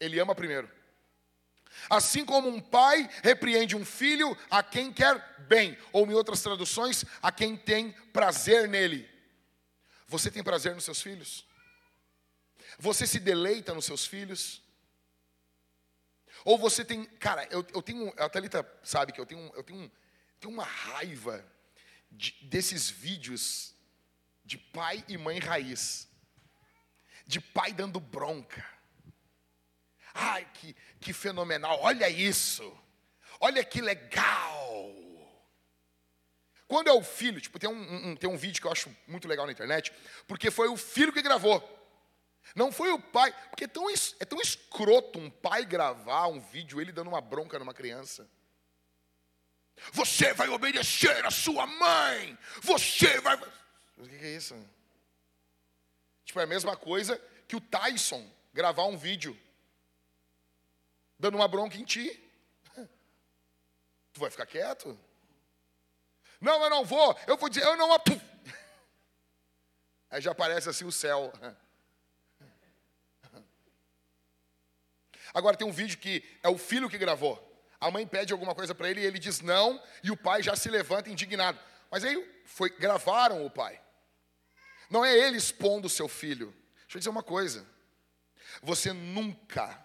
Ele 0.00 0.18
ama 0.18 0.34
primeiro. 0.34 0.70
Assim 1.90 2.24
como 2.24 2.48
um 2.48 2.60
pai 2.60 3.08
repreende 3.22 3.76
um 3.76 3.84
filho 3.84 4.36
a 4.50 4.62
quem 4.62 4.90
quer 4.90 5.22
bem, 5.40 5.76
ou 5.92 6.06
em 6.06 6.14
outras 6.14 6.42
traduções, 6.42 7.04
a 7.22 7.30
quem 7.30 7.54
tem 7.54 7.92
prazer 8.12 8.66
nele. 8.66 9.08
Você 10.06 10.30
tem 10.30 10.42
prazer 10.42 10.74
nos 10.74 10.84
seus 10.84 11.02
filhos? 11.02 11.46
Você 12.78 13.06
se 13.06 13.18
deleita 13.18 13.74
nos 13.74 13.84
seus 13.84 14.06
filhos? 14.06 14.62
Ou 16.44 16.58
você 16.58 16.84
tem. 16.84 17.04
Cara, 17.04 17.44
eu, 17.50 17.66
eu 17.74 17.82
tenho. 17.82 18.12
A 18.16 18.28
Thalita 18.28 18.66
sabe 18.82 19.12
que 19.12 19.20
eu 19.20 19.26
tenho, 19.26 19.52
eu 19.54 19.62
tenho, 19.62 19.90
tenho 20.38 20.52
uma 20.52 20.64
raiva 20.64 21.44
de, 22.10 22.32
desses 22.42 22.88
vídeos 22.88 23.74
de 24.44 24.56
pai 24.58 25.04
e 25.08 25.16
mãe 25.16 25.38
raiz. 25.38 26.08
De 27.26 27.40
pai 27.40 27.72
dando 27.72 27.98
bronca. 27.98 28.64
Ai, 30.14 30.48
que, 30.54 30.74
que 31.00 31.12
fenomenal, 31.12 31.78
olha 31.82 32.08
isso. 32.08 32.72
Olha 33.40 33.64
que 33.64 33.80
legal. 33.80 35.05
Quando 36.68 36.88
é 36.88 36.92
o 36.92 37.02
filho, 37.02 37.40
tipo, 37.40 37.58
tem 37.58 37.70
um, 37.70 38.10
um, 38.10 38.16
tem 38.16 38.28
um 38.28 38.36
vídeo 38.36 38.60
que 38.60 38.66
eu 38.66 38.72
acho 38.72 38.94
muito 39.06 39.28
legal 39.28 39.46
na 39.46 39.52
internet, 39.52 39.92
porque 40.26 40.50
foi 40.50 40.68
o 40.68 40.76
filho 40.76 41.12
que 41.12 41.22
gravou. 41.22 41.62
Não 42.54 42.72
foi 42.72 42.90
o 42.90 42.98
pai, 42.98 43.32
porque 43.50 43.64
é 43.64 43.68
tão, 43.68 43.88
é 43.90 44.24
tão 44.24 44.40
escroto 44.40 45.18
um 45.18 45.30
pai 45.30 45.64
gravar 45.64 46.26
um 46.26 46.40
vídeo 46.40 46.80
ele 46.80 46.92
dando 46.92 47.08
uma 47.08 47.20
bronca 47.20 47.58
numa 47.58 47.74
criança. 47.74 48.28
Você 49.92 50.32
vai 50.32 50.48
obedecer 50.48 51.24
a 51.24 51.30
sua 51.30 51.66
mãe. 51.66 52.38
Você 52.62 53.20
vai. 53.20 53.36
O 53.98 54.08
que 54.08 54.14
é 54.14 54.36
isso? 54.36 54.56
Tipo, 56.24 56.40
é 56.40 56.44
a 56.44 56.46
mesma 56.46 56.76
coisa 56.76 57.20
que 57.46 57.56
o 57.56 57.60
Tyson 57.60 58.28
gravar 58.52 58.84
um 58.84 58.96
vídeo 58.96 59.38
dando 61.18 61.36
uma 61.36 61.46
bronca 61.46 61.76
em 61.76 61.84
ti. 61.84 62.22
Tu 64.12 64.20
vai 64.20 64.30
ficar 64.30 64.46
quieto? 64.46 64.98
Não, 66.40 66.62
eu 66.62 66.70
não 66.70 66.84
vou. 66.84 67.18
Eu 67.26 67.36
vou 67.36 67.48
dizer, 67.48 67.64
eu 67.64 67.76
não. 67.76 67.88
Aí 70.10 70.20
já 70.20 70.32
aparece 70.32 70.68
assim 70.68 70.84
o 70.84 70.92
céu. 70.92 71.32
Agora 75.32 75.56
tem 75.56 75.66
um 75.66 75.72
vídeo 75.72 75.98
que 75.98 76.22
é 76.42 76.48
o 76.48 76.58
filho 76.58 76.88
que 76.88 76.98
gravou. 76.98 77.42
A 77.80 77.90
mãe 77.90 78.06
pede 78.06 78.32
alguma 78.32 78.54
coisa 78.54 78.74
para 78.74 78.90
ele 78.90 79.00
e 79.00 79.04
ele 79.04 79.18
diz 79.18 79.40
não, 79.40 79.82
e 80.02 80.10
o 80.10 80.16
pai 80.16 80.42
já 80.42 80.56
se 80.56 80.70
levanta 80.70 81.10
indignado. 81.10 81.58
Mas 81.90 82.04
aí 82.04 82.42
foi 82.44 82.70
gravaram 82.70 83.44
o 83.44 83.50
pai. 83.50 83.80
Não 84.88 85.04
é 85.04 85.16
ele 85.16 85.36
expondo 85.36 85.86
o 85.86 85.90
seu 85.90 86.08
filho. 86.08 86.54
Deixa 86.82 86.96
eu 86.96 87.00
dizer 87.00 87.10
uma 87.10 87.22
coisa. 87.22 87.66
Você 88.62 88.92
nunca, 88.92 89.84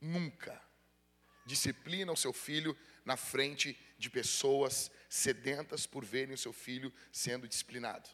nunca 0.00 0.60
disciplina 1.44 2.12
o 2.12 2.16
seu 2.16 2.32
filho 2.32 2.76
na 3.04 3.16
frente 3.16 3.78
de 3.98 4.08
pessoas 4.08 4.90
sedentas 5.16 5.86
por 5.86 6.04
verem 6.04 6.34
o 6.34 6.38
seu 6.38 6.52
filho 6.52 6.92
sendo 7.12 7.48
disciplinado. 7.48 8.08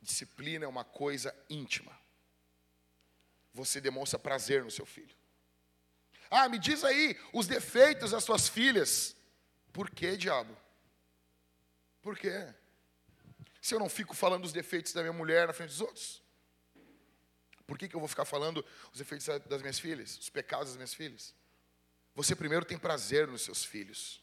Disciplina 0.00 0.64
é 0.64 0.68
uma 0.68 0.84
coisa 0.84 1.34
íntima 1.48 2.04
você 3.54 3.80
demonstra 3.80 4.18
prazer 4.18 4.64
no 4.64 4.70
seu 4.70 4.84
filho. 4.84 5.16
Ah, 6.28 6.48
me 6.48 6.58
diz 6.58 6.82
aí 6.82 7.16
os 7.32 7.46
defeitos 7.46 8.10
das 8.10 8.24
suas 8.24 8.48
filhas. 8.48 9.16
Por 9.72 9.88
que, 9.88 10.16
diabo? 10.16 10.54
Por 12.02 12.18
quê? 12.18 12.52
Se 13.62 13.74
eu 13.74 13.78
não 13.78 13.88
fico 13.88 14.14
falando 14.14 14.44
os 14.44 14.52
defeitos 14.52 14.92
da 14.92 15.00
minha 15.00 15.12
mulher 15.12 15.46
na 15.46 15.52
frente 15.52 15.70
dos 15.70 15.80
outros? 15.80 16.22
Por 17.64 17.78
que, 17.78 17.88
que 17.88 17.94
eu 17.94 18.00
vou 18.00 18.08
ficar 18.08 18.24
falando 18.24 18.64
os 18.92 18.98
defeitos 18.98 19.26
das 19.46 19.60
minhas 19.62 19.78
filhas, 19.78 20.18
os 20.18 20.28
pecados 20.28 20.68
das 20.68 20.76
minhas 20.76 20.92
filhas? 20.92 21.32
Você 22.14 22.34
primeiro 22.34 22.64
tem 22.64 22.76
prazer 22.76 23.28
nos 23.28 23.42
seus 23.42 23.64
filhos. 23.64 24.22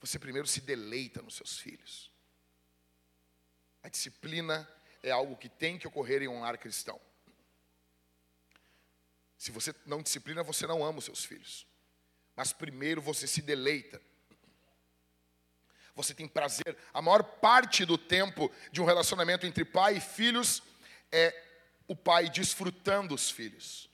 Você 0.00 0.18
primeiro 0.18 0.46
se 0.46 0.60
deleita 0.60 1.22
nos 1.22 1.36
seus 1.36 1.58
filhos. 1.58 2.10
A 3.82 3.88
disciplina 3.88 4.68
é 5.02 5.10
algo 5.10 5.36
que 5.36 5.48
tem 5.48 5.78
que 5.78 5.86
ocorrer 5.86 6.22
em 6.22 6.28
um 6.28 6.40
lar 6.40 6.58
cristão. 6.58 7.00
Se 9.38 9.50
você 9.50 9.74
não 9.84 10.02
disciplina, 10.02 10.42
você 10.42 10.66
não 10.66 10.84
ama 10.84 10.98
os 10.98 11.04
seus 11.04 11.24
filhos. 11.24 11.66
Mas 12.34 12.52
primeiro 12.52 13.00
você 13.00 13.26
se 13.26 13.40
deleita. 13.40 14.00
Você 15.94 16.14
tem 16.14 16.28
prazer. 16.28 16.76
A 16.92 17.00
maior 17.00 17.22
parte 17.22 17.84
do 17.84 17.96
tempo 17.96 18.52
de 18.70 18.82
um 18.82 18.84
relacionamento 18.84 19.46
entre 19.46 19.64
pai 19.64 19.96
e 19.96 20.00
filhos 20.00 20.62
é 21.10 21.34
o 21.88 21.96
pai 21.96 22.28
desfrutando 22.28 23.14
os 23.14 23.30
filhos. 23.30 23.88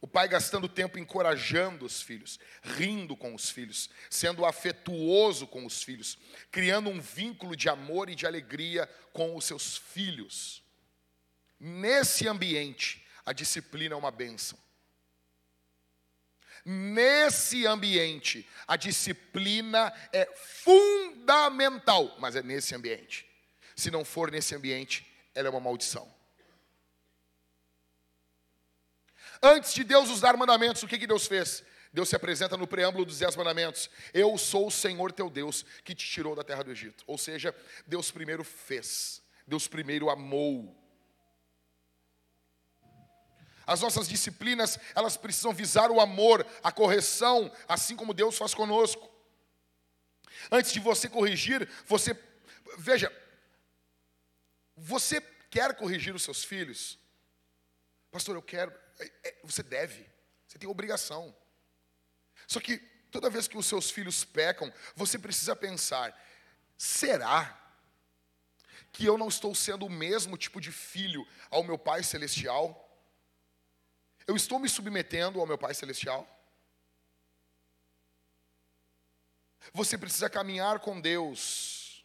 O 0.00 0.06
pai 0.06 0.28
gastando 0.28 0.68
tempo 0.68 0.98
encorajando 0.98 1.84
os 1.86 2.02
filhos, 2.02 2.38
rindo 2.62 3.16
com 3.16 3.34
os 3.34 3.50
filhos, 3.50 3.88
sendo 4.10 4.44
afetuoso 4.44 5.46
com 5.46 5.64
os 5.64 5.82
filhos, 5.82 6.18
criando 6.50 6.90
um 6.90 7.00
vínculo 7.00 7.56
de 7.56 7.68
amor 7.68 8.10
e 8.10 8.14
de 8.14 8.26
alegria 8.26 8.86
com 9.12 9.34
os 9.34 9.44
seus 9.44 9.76
filhos. 9.76 10.62
Nesse 11.58 12.28
ambiente, 12.28 13.04
a 13.24 13.32
disciplina 13.32 13.94
é 13.94 13.98
uma 13.98 14.10
bênção. 14.10 14.58
Nesse 16.64 17.66
ambiente, 17.66 18.46
a 18.66 18.76
disciplina 18.76 19.92
é 20.12 20.26
fundamental, 20.34 22.16
mas 22.18 22.36
é 22.36 22.42
nesse 22.42 22.74
ambiente. 22.74 23.24
Se 23.74 23.90
não 23.90 24.04
for 24.04 24.30
nesse 24.30 24.54
ambiente, 24.54 25.06
ela 25.34 25.48
é 25.48 25.50
uma 25.50 25.60
maldição. 25.60 26.15
Antes 29.42 29.74
de 29.74 29.84
Deus 29.84 30.08
nos 30.08 30.20
dar 30.20 30.36
mandamentos, 30.36 30.82
o 30.82 30.88
que, 30.88 30.98
que 30.98 31.06
Deus 31.06 31.26
fez? 31.26 31.62
Deus 31.92 32.08
se 32.08 32.16
apresenta 32.16 32.56
no 32.56 32.66
preâmbulo 32.66 33.04
dos 33.04 33.18
Dez 33.18 33.36
Mandamentos: 33.36 33.88
Eu 34.12 34.36
sou 34.36 34.66
o 34.66 34.70
Senhor 34.70 35.12
teu 35.12 35.30
Deus 35.30 35.64
que 35.84 35.94
te 35.94 36.06
tirou 36.06 36.34
da 36.34 36.44
terra 36.44 36.62
do 36.62 36.70
Egito. 36.70 37.04
Ou 37.06 37.16
seja, 37.16 37.54
Deus 37.86 38.10
primeiro 38.10 38.44
fez, 38.44 39.22
Deus 39.46 39.66
primeiro 39.66 40.10
amou, 40.10 40.76
as 43.66 43.80
nossas 43.80 44.08
disciplinas, 44.08 44.78
elas 44.94 45.16
precisam 45.16 45.52
visar 45.52 45.90
o 45.90 46.00
amor, 46.00 46.46
a 46.62 46.70
correção, 46.70 47.52
assim 47.66 47.96
como 47.96 48.14
Deus 48.14 48.38
faz 48.38 48.54
conosco. 48.54 49.10
Antes 50.52 50.72
de 50.72 50.78
você 50.78 51.08
corrigir, 51.08 51.68
você 51.84 52.16
veja, 52.78 53.12
você 54.76 55.20
quer 55.50 55.74
corrigir 55.74 56.14
os 56.14 56.22
seus 56.22 56.44
filhos? 56.44 56.96
Pastor, 58.12 58.36
eu 58.36 58.42
quero. 58.42 58.72
É, 58.98 59.12
é, 59.24 59.36
você 59.42 59.62
deve. 59.62 60.06
Você 60.46 60.58
tem 60.58 60.68
obrigação. 60.68 61.34
Só 62.46 62.60
que 62.60 62.78
toda 63.10 63.30
vez 63.30 63.48
que 63.48 63.58
os 63.58 63.66
seus 63.66 63.90
filhos 63.90 64.24
pecam, 64.24 64.72
você 64.94 65.18
precisa 65.18 65.54
pensar: 65.56 66.18
será 66.76 67.62
que 68.92 69.04
eu 69.04 69.18
não 69.18 69.28
estou 69.28 69.54
sendo 69.54 69.86
o 69.86 69.90
mesmo 69.90 70.36
tipo 70.36 70.60
de 70.60 70.72
filho 70.72 71.26
ao 71.50 71.64
meu 71.64 71.78
Pai 71.78 72.02
celestial? 72.02 72.82
Eu 74.26 74.34
estou 74.34 74.58
me 74.58 74.68
submetendo 74.68 75.40
ao 75.40 75.46
meu 75.46 75.56
Pai 75.56 75.72
Celestial? 75.72 76.28
Você 79.72 79.96
precisa 79.96 80.28
caminhar 80.28 80.80
com 80.80 81.00
Deus. 81.00 82.04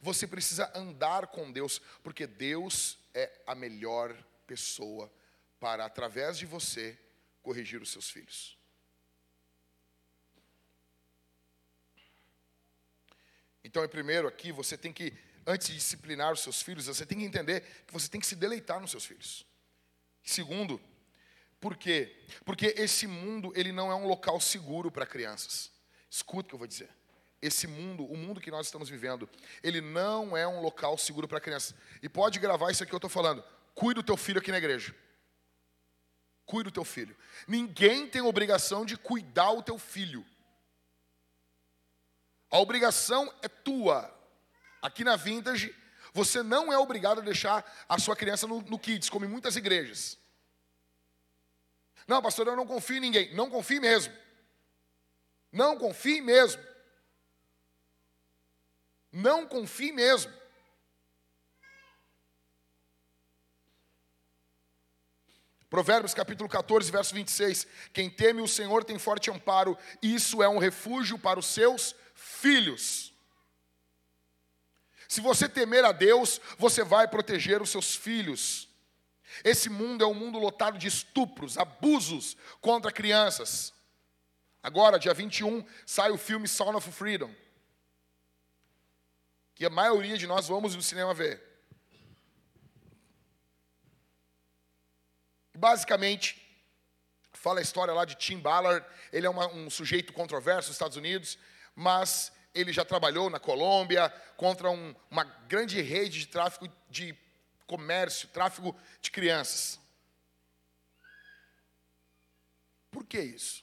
Você 0.00 0.26
precisa 0.26 0.72
andar 0.74 1.26
com 1.26 1.52
Deus, 1.52 1.80
porque 2.02 2.26
Deus 2.26 2.98
é 3.12 3.30
a 3.46 3.54
melhor 3.54 4.16
pessoa 4.46 5.12
para, 5.60 5.84
através 5.84 6.38
de 6.38 6.46
você, 6.46 6.98
corrigir 7.42 7.80
os 7.80 7.90
seus 7.90 8.10
filhos. 8.10 8.58
Então, 13.62 13.84
é 13.84 13.88
primeiro 13.88 14.26
aqui, 14.26 14.50
você 14.50 14.76
tem 14.76 14.92
que 14.92 15.12
antes 15.46 15.68
de 15.68 15.74
disciplinar 15.74 16.32
os 16.32 16.40
seus 16.40 16.62
filhos, 16.62 16.86
você 16.86 17.04
tem 17.04 17.18
que 17.18 17.24
entender 17.24 17.62
que 17.86 17.92
você 17.92 18.08
tem 18.08 18.20
que 18.20 18.26
se 18.26 18.36
deleitar 18.36 18.80
nos 18.80 18.90
seus 18.90 19.04
filhos. 19.04 19.46
Segundo, 20.22 20.80
por 21.60 21.76
quê? 21.76 22.16
Porque 22.44 22.74
esse 22.76 23.06
mundo, 23.06 23.52
ele 23.54 23.72
não 23.72 23.90
é 23.90 23.94
um 23.94 24.06
local 24.06 24.40
seguro 24.40 24.90
para 24.90 25.06
crianças. 25.06 25.70
Escuta 26.10 26.46
o 26.46 26.48
que 26.48 26.54
eu 26.54 26.58
vou 26.58 26.66
dizer. 26.66 26.88
Esse 27.42 27.66
mundo, 27.66 28.04
o 28.04 28.16
mundo 28.16 28.40
que 28.40 28.50
nós 28.50 28.66
estamos 28.66 28.88
vivendo, 28.88 29.28
ele 29.62 29.80
não 29.80 30.36
é 30.36 30.46
um 30.46 30.60
local 30.60 30.96
seguro 30.98 31.26
para 31.26 31.40
crianças. 31.40 31.74
E 32.02 32.08
pode 32.08 32.38
gravar 32.38 32.70
isso 32.70 32.82
aqui 32.82 32.90
que 32.90 32.94
eu 32.94 32.98
estou 32.98 33.10
falando. 33.10 33.42
Cuida 33.74 34.02
do 34.02 34.06
teu 34.06 34.16
filho 34.16 34.38
aqui 34.38 34.50
na 34.50 34.58
igreja. 34.58 34.94
Cuida 36.50 36.68
do 36.68 36.74
teu 36.74 36.84
filho. 36.84 37.16
Ninguém 37.46 38.08
tem 38.08 38.20
obrigação 38.22 38.84
de 38.84 38.96
cuidar 38.96 39.52
o 39.52 39.62
teu 39.62 39.78
filho. 39.78 40.26
A 42.50 42.58
obrigação 42.58 43.32
é 43.40 43.46
tua. 43.46 44.12
Aqui 44.82 45.04
na 45.04 45.14
Vintage, 45.14 45.72
você 46.12 46.42
não 46.42 46.72
é 46.72 46.76
obrigado 46.76 47.20
a 47.20 47.24
deixar 47.24 47.64
a 47.88 48.00
sua 48.00 48.16
criança 48.16 48.48
no, 48.48 48.60
no 48.62 48.80
Kids, 48.80 49.08
como 49.08 49.24
em 49.24 49.28
muitas 49.28 49.54
igrejas. 49.54 50.18
Não, 52.04 52.20
pastor, 52.20 52.48
eu 52.48 52.56
não 52.56 52.66
confio 52.66 52.96
em 52.96 53.00
ninguém. 53.00 53.32
Não 53.32 53.48
confie 53.48 53.78
mesmo. 53.78 54.12
Não 55.52 55.78
confie 55.78 56.20
mesmo. 56.20 56.60
Não 59.12 59.46
confie 59.46 59.92
mesmo. 59.92 60.32
Provérbios 65.70 66.12
capítulo 66.12 66.48
14, 66.48 66.90
verso 66.90 67.14
26. 67.14 67.64
Quem 67.92 68.10
teme 68.10 68.42
o 68.42 68.48
Senhor 68.48 68.82
tem 68.82 68.98
forte 68.98 69.30
amparo, 69.30 69.78
isso 70.02 70.42
é 70.42 70.48
um 70.48 70.58
refúgio 70.58 71.16
para 71.16 71.38
os 71.38 71.46
seus 71.46 71.94
filhos. 72.12 73.14
Se 75.08 75.20
você 75.20 75.48
temer 75.48 75.84
a 75.84 75.92
Deus, 75.92 76.40
você 76.58 76.82
vai 76.82 77.06
proteger 77.06 77.62
os 77.62 77.70
seus 77.70 77.94
filhos. 77.94 78.68
Esse 79.44 79.68
mundo 79.70 80.02
é 80.02 80.06
um 80.06 80.14
mundo 80.14 80.38
lotado 80.40 80.76
de 80.76 80.88
estupros, 80.88 81.56
abusos 81.56 82.36
contra 82.60 82.90
crianças. 82.90 83.72
Agora, 84.60 84.98
dia 84.98 85.14
21, 85.14 85.64
sai 85.86 86.10
o 86.10 86.18
filme 86.18 86.48
Sound 86.48 86.76
of 86.76 86.90
Freedom. 86.90 87.32
Que 89.54 89.64
a 89.64 89.70
maioria 89.70 90.18
de 90.18 90.26
nós 90.26 90.48
vamos 90.48 90.74
no 90.74 90.82
cinema 90.82 91.14
ver. 91.14 91.49
Basicamente, 95.60 96.40
fala 97.34 97.60
a 97.60 97.62
história 97.62 97.92
lá 97.92 98.06
de 98.06 98.14
Tim 98.14 98.38
Ballard. 98.38 98.82
Ele 99.12 99.26
é 99.26 99.30
uma, 99.30 99.46
um 99.48 99.68
sujeito 99.68 100.10
controverso 100.10 100.70
nos 100.70 100.76
Estados 100.76 100.96
Unidos, 100.96 101.36
mas 101.74 102.32
ele 102.54 102.72
já 102.72 102.82
trabalhou 102.82 103.28
na 103.28 103.38
Colômbia 103.38 104.08
contra 104.38 104.70
um, 104.70 104.94
uma 105.10 105.22
grande 105.22 105.78
rede 105.82 106.20
de 106.20 106.28
tráfico 106.28 106.66
de 106.88 107.14
comércio, 107.66 108.26
tráfico 108.28 108.74
de 109.02 109.10
crianças. 109.10 109.78
Por 112.90 113.04
que 113.04 113.20
isso? 113.20 113.62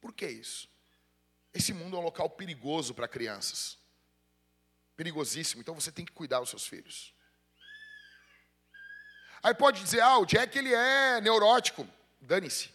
Por 0.00 0.12
que 0.12 0.26
isso? 0.26 0.68
Esse 1.54 1.72
mundo 1.72 1.96
é 1.96 2.00
um 2.00 2.02
local 2.02 2.28
perigoso 2.30 2.94
para 2.94 3.06
crianças. 3.06 3.78
Perigosíssimo, 4.96 5.62
então 5.62 5.72
você 5.76 5.92
tem 5.92 6.04
que 6.04 6.12
cuidar 6.12 6.40
dos 6.40 6.50
seus 6.50 6.66
filhos. 6.66 7.14
Aí 9.42 9.54
pode 9.54 9.82
dizer, 9.82 10.00
ah, 10.00 10.18
o 10.18 10.26
Jack 10.26 10.56
ele 10.58 10.72
é 10.72 11.20
neurótico. 11.20 11.88
Dane-se, 12.20 12.70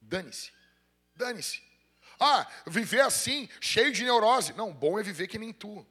dane-se, 0.00 0.52
dane-se. 1.14 1.62
Ah, 2.18 2.46
viver 2.66 3.00
assim, 3.00 3.48
cheio 3.60 3.92
de 3.92 4.04
neurose. 4.04 4.52
Não, 4.54 4.72
bom 4.72 4.98
é 4.98 5.02
viver 5.02 5.28
que 5.28 5.38
nem 5.38 5.52
tu, 5.52 5.86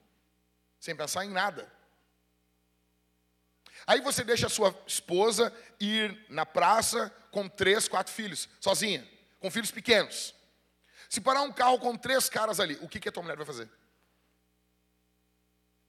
sem 0.80 0.96
pensar 0.96 1.26
em 1.26 1.30
nada. 1.30 1.72
Aí 3.86 4.02
você 4.02 4.24
deixa 4.24 4.48
a 4.48 4.50
sua 4.50 4.78
esposa 4.86 5.54
ir 5.80 6.26
na 6.28 6.46
praça 6.46 7.10
com 7.32 7.48
três, 7.48 7.88
quatro 7.88 8.12
filhos, 8.12 8.50
sozinha, 8.60 9.08
com 9.40 9.50
filhos 9.50 9.72
pequenos. 9.72 10.36
Se 11.08 11.22
parar 11.22 11.44
um 11.44 11.54
carro 11.54 11.80
com 11.80 11.96
três 11.96 12.28
caras 12.28 12.60
ali, 12.60 12.78
o 12.82 12.90
que, 12.90 13.00
que 13.00 13.08
a 13.08 13.12
tua 13.12 13.24
mulher 13.24 13.38
vai 13.38 13.46
fazer? 13.46 13.70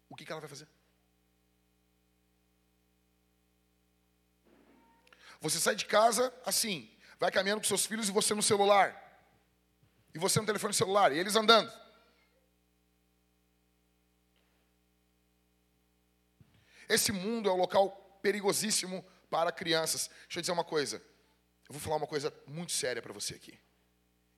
O 0.08 0.14
que, 0.14 0.24
que 0.24 0.30
ela 0.30 0.40
vai 0.40 0.48
fazer? 0.48 0.68
Você 5.40 5.60
sai 5.60 5.74
de 5.76 5.86
casa 5.86 6.32
assim, 6.44 6.90
vai 7.18 7.30
caminhando 7.30 7.60
com 7.60 7.66
seus 7.66 7.86
filhos 7.86 8.08
e 8.08 8.12
você 8.12 8.34
no 8.34 8.42
celular. 8.42 9.04
E 10.14 10.18
você 10.18 10.40
no 10.40 10.46
telefone 10.46 10.74
celular, 10.74 11.12
e 11.12 11.18
eles 11.18 11.36
andando. 11.36 11.70
Esse 16.88 17.12
mundo 17.12 17.48
é 17.48 17.52
um 17.52 17.56
local 17.56 17.90
perigosíssimo 18.22 19.04
para 19.30 19.52
crianças. 19.52 20.08
Deixa 20.22 20.38
eu 20.38 20.40
dizer 20.40 20.52
uma 20.52 20.64
coisa. 20.64 20.96
Eu 21.68 21.74
vou 21.74 21.80
falar 21.80 21.96
uma 21.96 22.06
coisa 22.06 22.32
muito 22.46 22.72
séria 22.72 23.02
para 23.02 23.12
você 23.12 23.34
aqui. 23.34 23.58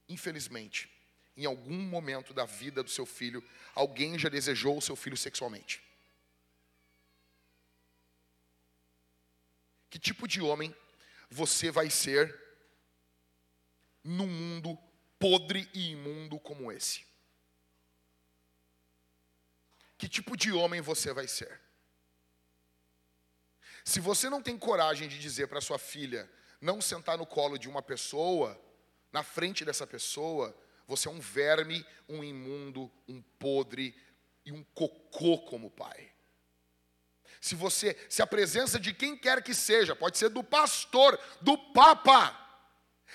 Infelizmente, 0.08 0.90
em 1.36 1.46
algum 1.46 1.78
momento 1.78 2.34
da 2.34 2.44
vida 2.44 2.82
do 2.82 2.90
seu 2.90 3.06
filho, 3.06 3.42
alguém 3.74 4.18
já 4.18 4.28
desejou 4.28 4.76
o 4.76 4.82
seu 4.82 4.96
filho 4.96 5.16
sexualmente. 5.16 5.80
Que 9.88 9.98
tipo 9.98 10.26
de 10.26 10.40
homem 10.40 10.74
você 11.30 11.70
vai 11.70 11.88
ser 11.88 12.38
num 14.02 14.26
mundo 14.26 14.76
podre 15.18 15.68
e 15.72 15.92
imundo 15.92 16.38
como 16.40 16.72
esse? 16.72 17.06
Que 19.96 20.08
tipo 20.08 20.36
de 20.36 20.50
homem 20.50 20.80
você 20.80 21.12
vai 21.12 21.28
ser? 21.28 21.60
Se 23.84 24.00
você 24.00 24.28
não 24.28 24.42
tem 24.42 24.58
coragem 24.58 25.08
de 25.08 25.18
dizer 25.18 25.46
para 25.46 25.60
sua 25.60 25.78
filha 25.78 26.30
não 26.60 26.80
sentar 26.80 27.16
no 27.16 27.26
colo 27.26 27.58
de 27.58 27.68
uma 27.68 27.80
pessoa, 27.80 28.60
na 29.12 29.22
frente 29.22 29.64
dessa 29.64 29.86
pessoa, 29.86 30.54
você 30.86 31.08
é 31.08 31.10
um 31.10 31.20
verme, 31.20 31.86
um 32.08 32.22
imundo, 32.22 32.90
um 33.08 33.22
podre 33.38 33.94
e 34.44 34.52
um 34.52 34.62
cocô 34.74 35.38
como 35.38 35.70
pai. 35.70 36.12
Se 37.40 37.54
você, 37.54 37.96
se 38.08 38.20
a 38.20 38.26
presença 38.26 38.78
de 38.78 38.92
quem 38.92 39.16
quer 39.16 39.42
que 39.42 39.54
seja, 39.54 39.96
pode 39.96 40.18
ser 40.18 40.28
do 40.28 40.44
pastor, 40.44 41.18
do 41.40 41.56
papa, 41.56 42.36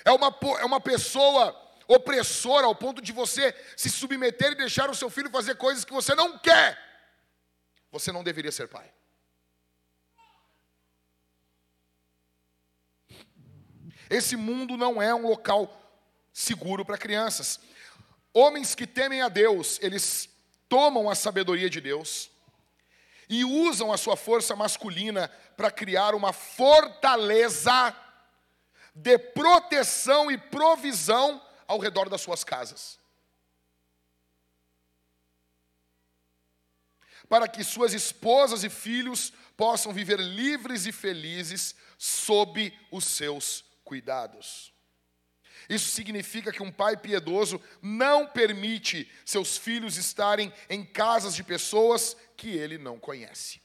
é 0.03 0.11
uma, 0.11 0.35
é 0.59 0.65
uma 0.65 0.81
pessoa 0.81 1.55
opressora 1.87 2.65
ao 2.65 2.75
ponto 2.75 3.01
de 3.01 3.11
você 3.11 3.55
se 3.77 3.89
submeter 3.89 4.53
e 4.53 4.55
deixar 4.55 4.89
o 4.89 4.95
seu 4.95 5.09
filho 5.09 5.29
fazer 5.29 5.55
coisas 5.55 5.85
que 5.85 5.93
você 5.93 6.15
não 6.15 6.39
quer, 6.39 6.77
você 7.91 8.11
não 8.11 8.23
deveria 8.23 8.51
ser 8.51 8.67
pai. 8.67 8.91
Esse 14.09 14.35
mundo 14.35 14.75
não 14.75 15.01
é 15.01 15.13
um 15.13 15.27
local 15.27 15.81
seguro 16.31 16.83
para 16.83 16.97
crianças. 16.97 17.59
Homens 18.33 18.75
que 18.75 18.85
temem 18.85 19.21
a 19.21 19.29
Deus, 19.29 19.79
eles 19.81 20.29
tomam 20.67 21.09
a 21.09 21.15
sabedoria 21.15 21.69
de 21.69 21.79
Deus, 21.79 22.29
e 23.29 23.43
usam 23.43 23.91
a 23.91 23.97
sua 23.97 24.15
força 24.15 24.55
masculina 24.55 25.29
para 25.57 25.71
criar 25.71 26.13
uma 26.13 26.31
fortaleza 26.33 27.95
de 28.93 29.17
proteção 29.17 30.31
e 30.31 30.37
provisão 30.37 31.41
ao 31.67 31.79
redor 31.79 32.09
das 32.09 32.21
suas 32.21 32.43
casas. 32.43 32.99
Para 37.27 37.47
que 37.47 37.63
suas 37.63 37.93
esposas 37.93 38.63
e 38.63 38.69
filhos 38.69 39.33
possam 39.57 39.91
viver 39.91 40.19
livres 40.19 40.85
e 40.85 40.91
felizes 40.91 41.75
sob 41.97 42.77
os 42.91 43.05
seus 43.05 43.65
cuidados. 43.83 44.74
Isso 45.69 45.89
significa 45.89 46.51
que 46.51 46.63
um 46.63 46.71
pai 46.71 46.95
piedoso 46.97 47.61
não 47.81 48.27
permite 48.27 49.09
seus 49.25 49.57
filhos 49.57 49.97
estarem 49.97 50.53
em 50.69 50.83
casas 50.83 51.35
de 51.35 51.43
pessoas 51.43 52.15
que 52.37 52.49
ele 52.49 52.77
não 52.77 52.99
conhece. 52.99 53.61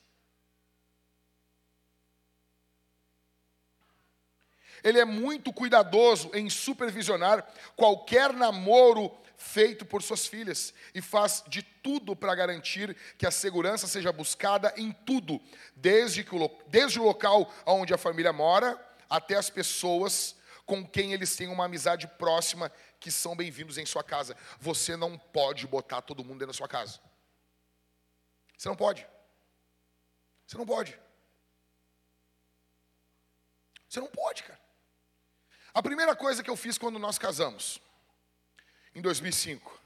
Ele 4.82 4.98
é 4.98 5.04
muito 5.04 5.52
cuidadoso 5.52 6.30
em 6.32 6.48
supervisionar 6.48 7.46
qualquer 7.76 8.32
namoro 8.32 9.14
feito 9.36 9.86
por 9.86 10.02
suas 10.02 10.26
filhas 10.26 10.74
e 10.94 11.00
faz 11.00 11.42
de 11.48 11.62
tudo 11.62 12.14
para 12.14 12.34
garantir 12.34 12.94
que 13.16 13.26
a 13.26 13.30
segurança 13.30 13.86
seja 13.86 14.12
buscada 14.12 14.72
em 14.76 14.92
tudo, 14.92 15.40
desde, 15.74 16.22
que 16.22 16.34
o, 16.34 16.50
desde 16.68 17.00
o 17.00 17.04
local 17.04 17.52
onde 17.64 17.94
a 17.94 17.98
família 17.98 18.32
mora 18.32 18.78
até 19.08 19.36
as 19.36 19.50
pessoas 19.50 20.36
com 20.70 20.86
quem 20.86 21.12
eles 21.12 21.34
têm 21.34 21.48
uma 21.48 21.64
amizade 21.64 22.06
próxima 22.06 22.70
que 23.00 23.10
são 23.10 23.34
bem-vindos 23.34 23.76
em 23.76 23.84
sua 23.84 24.04
casa. 24.04 24.36
Você 24.60 24.96
não 24.96 25.18
pode 25.18 25.66
botar 25.66 26.00
todo 26.00 26.22
mundo 26.22 26.38
dentro 26.38 26.46
da 26.46 26.52
sua 26.52 26.68
casa. 26.68 27.00
Você 28.56 28.68
não 28.68 28.76
pode. 28.76 29.04
Você 30.46 30.56
não 30.56 30.64
pode. 30.64 30.96
Você 33.88 33.98
não 33.98 34.06
pode, 34.06 34.44
cara. 34.44 34.60
A 35.74 35.82
primeira 35.82 36.14
coisa 36.14 36.40
que 36.40 36.48
eu 36.48 36.54
fiz 36.54 36.78
quando 36.78 37.00
nós 37.00 37.18
casamos, 37.18 37.80
em 38.94 39.02
2005, 39.02 39.76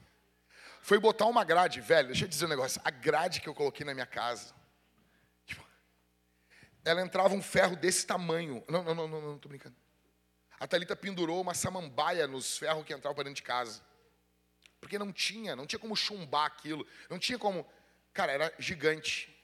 foi 0.83 0.99
botar 0.99 1.25
uma 1.25 1.45
grade, 1.45 1.81
velho, 1.81 2.09
deixa 2.09 2.27
eu 2.27 2.29
dizer 2.29 2.45
um 2.45 2.51
negócio. 2.51 2.79
A 2.85 2.91
grade 2.91 3.41
que 3.41 3.49
eu 3.49 3.55
coloquei 3.55 3.87
na 3.87 3.95
minha 3.95 4.05
casa, 4.05 4.53
tipo, 5.47 5.67
ela 6.85 7.01
entrava 7.01 7.35
um 7.35 7.43
ferro 7.43 7.75
desse 7.75 8.07
tamanho. 8.07 8.63
Não, 8.69 8.85
não, 8.85 8.95
não, 8.95 9.09
não, 9.09 9.21
não 9.23 9.39
tô 9.39 9.49
brincando. 9.49 9.83
A 10.59 10.67
Thalita 10.67 10.95
pendurou 10.95 11.41
uma 11.41 11.55
samambaia 11.55 12.27
nos 12.27 12.59
ferros 12.59 12.85
que 12.85 12.93
entravam 12.93 13.15
para 13.15 13.25
dentro 13.25 13.37
de 13.37 13.43
casa. 13.43 13.83
Porque 14.81 14.99
não 14.99 15.13
tinha, 15.13 15.57
não 15.57 15.67
tinha 15.67 15.79
como 15.79 15.97
chumbar 15.97 16.47
aquilo. 16.47 16.87
Não 17.09 17.19
tinha 17.19 17.39
como. 17.39 17.67
Cara, 18.13 18.33
era 18.33 18.55
gigante. 18.59 19.35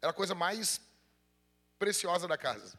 Era 0.00 0.10
a 0.10 0.14
coisa 0.14 0.34
mais 0.34 0.80
preciosa 1.78 2.28
da 2.28 2.36
casa. 2.36 2.78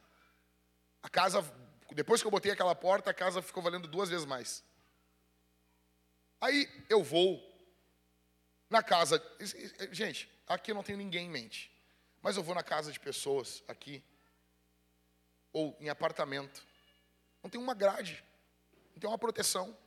A 1.02 1.10
casa, 1.10 1.44
depois 1.92 2.22
que 2.22 2.28
eu 2.28 2.32
botei 2.32 2.52
aquela 2.52 2.76
porta, 2.76 3.10
a 3.10 3.14
casa 3.14 3.42
ficou 3.42 3.62
valendo 3.62 3.88
duas 3.88 4.10
vezes 4.10 4.26
mais. 4.26 4.64
Aí 6.40 6.70
eu 6.90 7.04
vou 7.04 7.42
na 8.70 8.84
casa. 8.84 9.22
Gente, 9.92 10.30
aqui 10.48 10.72
eu 10.72 10.76
não 10.76 10.84
tenho 10.84 10.98
ninguém 10.98 11.26
em 11.26 11.30
mente. 11.30 11.72
Mas 12.22 12.38
eu 12.38 12.44
vou 12.44 12.56
na 12.56 12.64
casa 12.64 12.92
de 12.92 13.00
pessoas 13.00 13.64
aqui. 13.68 14.04
Ou 15.52 15.76
em 15.80 15.90
apartamento. 15.90 16.66
Não 17.46 17.50
tem 17.52 17.62
uma 17.62 17.76
grade. 17.76 18.26
Não 18.92 19.00
tem 19.00 19.08
uma 19.08 19.20
proteção. 19.20 19.78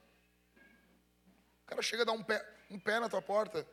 O 1.64 1.66
cara 1.66 1.82
chega 1.82 2.02
a 2.02 2.06
dar 2.06 2.12
um 2.12 2.22
pé, 2.22 2.48
um 2.70 2.78
pé 2.78 3.00
na 3.00 3.08
tua 3.08 3.20
porta. 3.20 3.66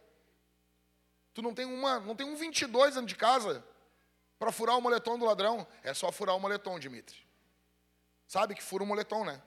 Tu 1.36 1.42
não 1.44 1.54
tem 1.54 1.66
uma, 1.66 2.00
não 2.00 2.16
tem 2.16 2.26
um 2.26 2.36
22 2.36 2.96
dentro 2.96 3.08
de 3.08 3.16
casa 3.16 3.64
para 4.40 4.52
furar 4.52 4.76
o 4.76 4.82
moletom 4.82 5.20
do 5.20 5.26
ladrão. 5.26 5.68
É 5.84 5.94
só 5.94 6.12
furar 6.12 6.36
o 6.36 6.40
moletom, 6.40 6.80
Dimitri. 6.80 7.16
Sabe 8.28 8.56
que 8.56 8.64
fura 8.64 8.84
o 8.84 8.88
moletom, 8.88 9.24
né? 9.24 9.40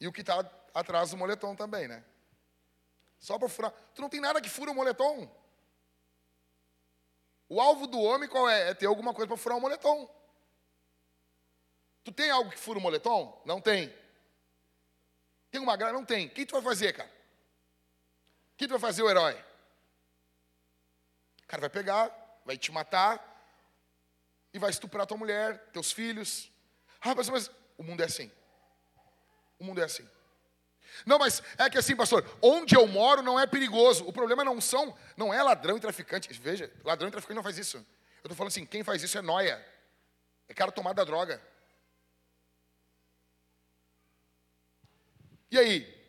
E 0.00 0.08
o 0.08 0.12
que 0.12 0.22
está 0.22 0.38
atrás 0.72 1.10
do 1.10 1.18
moletom 1.18 1.54
também, 1.54 1.86
né? 1.86 2.02
Só 3.18 3.38
para 3.38 3.50
furar. 3.50 3.74
Tu 3.94 4.00
não 4.00 4.08
tem 4.08 4.20
nada 4.20 4.40
que 4.40 4.48
fura 4.48 4.70
o 4.70 4.74
moletom. 4.74 5.30
O 7.46 7.60
alvo 7.60 7.86
do 7.86 8.00
homem 8.00 8.26
qual 8.26 8.48
é? 8.48 8.70
É 8.70 8.74
ter 8.74 8.86
alguma 8.86 9.12
coisa 9.12 9.28
para 9.28 9.36
furar 9.36 9.58
o 9.58 9.60
moletom. 9.60 10.08
Tu 12.04 12.12
tem 12.12 12.30
algo 12.30 12.50
que 12.50 12.58
fura 12.58 12.78
o 12.78 12.82
moletom? 12.82 13.40
Não 13.44 13.60
tem. 13.60 13.94
Tem 15.50 15.60
uma 15.60 15.76
grana? 15.76 15.92
Não 15.92 16.04
tem. 16.04 16.26
O 16.26 16.30
que 16.30 16.46
tu 16.46 16.52
vai 16.52 16.62
fazer, 16.62 16.92
cara? 16.92 17.10
O 18.54 18.56
que 18.56 18.66
tu 18.66 18.70
vai 18.70 18.80
fazer, 18.80 19.02
o 19.02 19.10
herói? 19.10 19.34
O 21.42 21.46
cara 21.46 21.60
vai 21.60 21.70
pegar, 21.70 22.10
vai 22.44 22.56
te 22.56 22.70
matar 22.70 23.26
e 24.52 24.58
vai 24.58 24.70
estuprar 24.70 25.06
tua 25.06 25.16
mulher, 25.16 25.58
teus 25.72 25.92
filhos. 25.92 26.50
Ah, 27.00 27.14
mas, 27.14 27.28
mas 27.28 27.50
o 27.76 27.82
mundo 27.82 28.02
é 28.02 28.06
assim. 28.06 28.30
O 29.58 29.64
mundo 29.64 29.80
é 29.80 29.84
assim. 29.84 30.08
Não, 31.06 31.18
mas 31.18 31.42
é 31.56 31.70
que 31.70 31.78
assim, 31.78 31.94
pastor, 31.94 32.24
onde 32.42 32.74
eu 32.74 32.86
moro 32.86 33.22
não 33.22 33.38
é 33.38 33.46
perigoso. 33.46 34.06
O 34.06 34.12
problema 34.12 34.44
não 34.44 34.60
são, 34.60 34.96
não 35.16 35.32
é 35.32 35.42
ladrão 35.42 35.76
e 35.76 35.80
traficante. 35.80 36.32
Veja, 36.32 36.72
ladrão 36.84 37.08
e 37.08 37.12
traficante 37.12 37.36
não 37.36 37.42
faz 37.42 37.58
isso. 37.58 37.76
Eu 37.76 37.84
estou 38.24 38.36
falando 38.36 38.48
assim, 38.48 38.66
quem 38.66 38.82
faz 38.82 39.02
isso 39.02 39.16
é 39.16 39.22
noia. 39.22 39.64
É 40.48 40.54
cara 40.54 40.72
tomado 40.72 40.96
da 40.96 41.04
droga. 41.04 41.40
E 45.50 45.58
aí? 45.58 46.00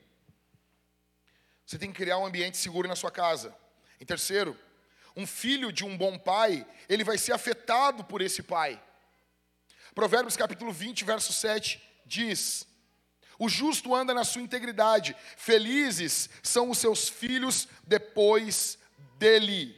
Você 1.66 1.78
tem 1.78 1.92
que 1.92 1.98
criar 1.98 2.18
um 2.18 2.26
ambiente 2.26 2.58
seguro 2.58 2.88
na 2.88 2.96
sua 2.96 3.12
casa. 3.12 3.56
Em 4.00 4.06
terceiro, 4.06 4.58
um 5.16 5.26
filho 5.26 5.72
de 5.72 5.84
um 5.86 5.98
bom 5.98 6.18
pai, 6.18 6.66
ele 6.88 7.04
vai 7.04 7.18
ser 7.18 7.34
afetado 7.34 8.04
por 8.04 8.22
esse 8.22 8.44
pai. 8.44 8.82
Provérbios 9.96 10.38
capítulo 10.38 10.72
20, 10.72 11.04
verso 11.04 11.34
7 11.34 11.82
diz: 12.06 12.68
o 13.42 13.50
justo 13.50 13.96
anda 13.96 14.14
na 14.14 14.24
sua 14.24 14.44
integridade, 14.44 15.16
felizes 15.36 16.30
são 16.44 16.70
os 16.70 16.78
seus 16.78 17.10
filhos 17.10 17.68
depois 17.88 18.78
dele. 19.18 19.76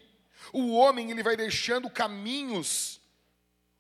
O 0.51 0.73
homem 0.73 1.09
ele 1.09 1.23
vai 1.23 1.37
deixando 1.37 1.89
caminhos, 1.89 2.99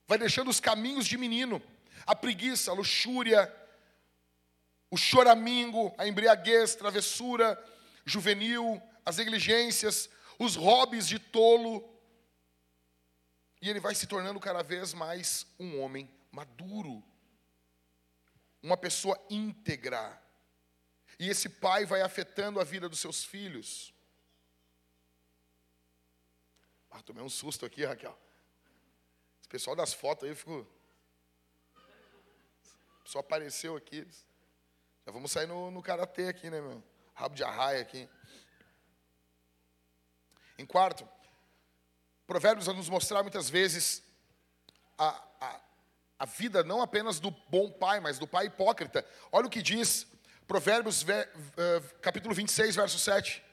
vai 0.07 0.17
deixando 0.17 0.49
os 0.49 0.61
caminhos 0.61 1.05
de 1.05 1.17
menino, 1.17 1.61
a 2.05 2.15
preguiça, 2.15 2.71
a 2.71 2.73
luxúria, 2.73 3.53
o 4.93 4.97
choramingo, 4.97 5.91
a 5.97 6.07
embriaguez, 6.07 6.75
travessura 6.75 7.59
juvenil, 8.05 8.79
as 9.03 9.17
negligências, 9.17 10.07
os 10.37 10.55
hobbies 10.55 11.07
de 11.07 11.17
tolo. 11.17 11.83
E 13.59 13.71
ele 13.71 13.79
vai 13.79 13.95
se 13.95 14.05
tornando 14.05 14.39
cada 14.39 14.61
vez 14.61 14.93
mais 14.93 15.47
um 15.59 15.81
homem 15.81 16.07
maduro 16.31 17.03
uma 18.61 18.77
pessoa 18.77 19.19
íntegra. 19.31 20.21
E 21.17 21.27
esse 21.27 21.49
pai 21.49 21.87
vai 21.87 22.03
afetando 22.03 22.59
a 22.59 22.63
vida 22.63 22.87
dos 22.87 22.99
seus 22.99 23.25
filhos. 23.25 23.91
Ah, 26.91 27.01
tomei 27.01 27.23
um 27.23 27.29
susto 27.29 27.65
aqui, 27.65 27.83
Raquel. 27.83 28.15
Esse 29.39 29.49
pessoal 29.49 29.75
das 29.75 29.91
fotos 29.91 30.25
aí, 30.25 30.29
eu 30.29 30.35
fico. 30.35 30.67
Só 33.05 33.19
apareceu 33.19 33.75
aqui. 33.75 34.07
Já 35.05 35.11
vamos 35.11 35.31
sair 35.31 35.47
no, 35.47 35.69
no 35.69 35.81
karatê 35.81 36.29
aqui, 36.29 36.49
né, 36.49 36.61
meu? 36.61 36.81
Rabo 37.13 37.35
de 37.35 37.43
arraia 37.43 37.81
aqui. 37.81 38.07
Em 40.57 40.65
quarto, 40.65 41.07
Provérbios 42.25 42.67
vai 42.67 42.75
nos 42.75 42.87
mostrar 42.87 43.21
muitas 43.21 43.49
vezes 43.49 44.01
a, 44.97 45.21
a, 45.41 45.61
a 46.19 46.25
vida 46.25 46.63
não 46.63 46.81
apenas 46.81 47.19
do 47.19 47.31
bom 47.49 47.69
pai, 47.69 47.99
mas 47.99 48.17
do 48.17 48.25
pai 48.25 48.45
hipócrita. 48.45 49.05
Olha 49.29 49.47
o 49.47 49.49
que 49.49 49.61
diz 49.61 50.07
Provérbios 50.47 51.05
capítulo 52.01 52.33
26, 52.33 52.75
verso 52.75 52.97
7. 52.97 53.43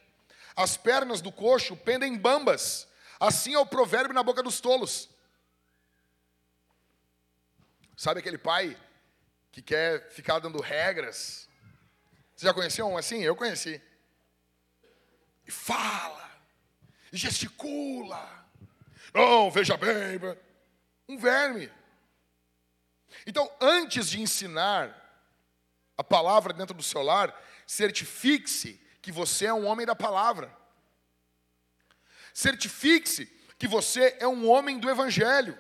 As 0.55 0.77
pernas 0.77 1.21
do 1.21 1.33
coxo 1.33 1.77
pendem 1.77 2.17
bambas, 2.17 2.87
assim 3.19 3.55
é 3.55 3.59
o 3.59 3.67
provérbio 3.67 4.15
na 4.15 4.23
boca 4.23 4.43
dos 4.43 4.61
tolos. 4.61 5.09
Sabe 7.97 8.21
aquele 8.21 8.39
pai 8.39 8.77
que 9.53 9.63
quer 9.63 10.11
ficar 10.11 10.39
dando 10.39 10.61
regras? 10.61 11.49
Você 12.35 12.47
já 12.47 12.55
conheceu 12.55 12.87
um 12.87 12.97
assim? 12.97 13.23
Eu 13.23 13.37
conheci. 13.37 13.81
E 15.47 15.51
fala, 15.51 16.31
e 17.13 17.17
gesticula. 17.17 18.49
Não, 19.13 19.51
veja 19.51 19.77
bem. 19.77 20.19
Um 21.09 21.19
verme. 21.19 21.71
Então, 23.27 23.51
antes 23.61 24.09
de 24.09 24.21
ensinar 24.21 24.97
a 25.99 26.05
palavra 26.05 26.53
dentro 26.53 26.75
do 26.75 26.83
seu 26.83 27.03
lar, 27.03 27.35
certifique-se 27.67 28.81
que 29.03 29.11
você 29.11 29.47
é 29.47 29.55
um 29.55 29.67
homem 29.67 29.85
da 29.85 29.95
palavra. 29.95 30.55
Certifique-se 32.33 33.27
que 33.59 33.67
você 33.67 34.17
é 34.21 34.27
um 34.27 34.49
homem 34.49 34.79
do 34.79 34.89
evangelho. 34.89 35.59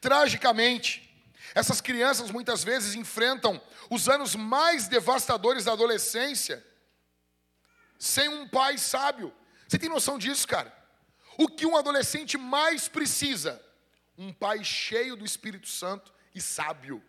Tragicamente, 0.00 1.09
essas 1.54 1.80
crianças 1.80 2.30
muitas 2.30 2.62
vezes 2.62 2.94
enfrentam 2.94 3.60
os 3.88 4.08
anos 4.08 4.34
mais 4.34 4.88
devastadores 4.88 5.64
da 5.64 5.72
adolescência 5.72 6.64
sem 7.98 8.28
um 8.28 8.48
pai 8.48 8.78
sábio. 8.78 9.34
Você 9.68 9.78
tem 9.78 9.88
noção 9.88 10.18
disso, 10.18 10.48
cara? 10.48 10.74
O 11.36 11.48
que 11.48 11.66
um 11.66 11.76
adolescente 11.76 12.38
mais 12.38 12.88
precisa 12.88 13.62
um 14.16 14.32
pai 14.32 14.62
cheio 14.62 15.16
do 15.16 15.24
Espírito 15.24 15.68
Santo 15.68 16.12
e 16.34 16.40
sábio. 16.40 17.02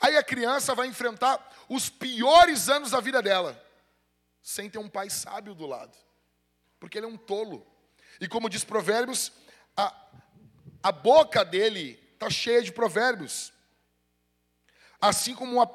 Aí 0.00 0.16
a 0.16 0.22
criança 0.22 0.74
vai 0.74 0.86
enfrentar 0.86 1.54
os 1.68 1.90
piores 1.90 2.68
anos 2.70 2.92
da 2.92 3.00
vida 3.00 3.20
dela, 3.20 3.62
sem 4.42 4.70
ter 4.70 4.78
um 4.78 4.88
pai 4.88 5.10
sábio 5.10 5.54
do 5.54 5.66
lado, 5.66 5.96
porque 6.78 6.98
ele 6.98 7.04
é 7.06 7.08
um 7.08 7.18
tolo. 7.18 7.66
E 8.18 8.26
como 8.26 8.48
diz 8.48 8.64
Provérbios, 8.64 9.30
a, 9.76 9.94
a 10.82 10.90
boca 10.90 11.44
dele 11.44 11.99
está 12.20 12.28
cheia 12.28 12.62
de 12.62 12.70
provérbios, 12.70 13.50
assim 15.00 15.34
como 15.34 15.62
a, 15.62 15.70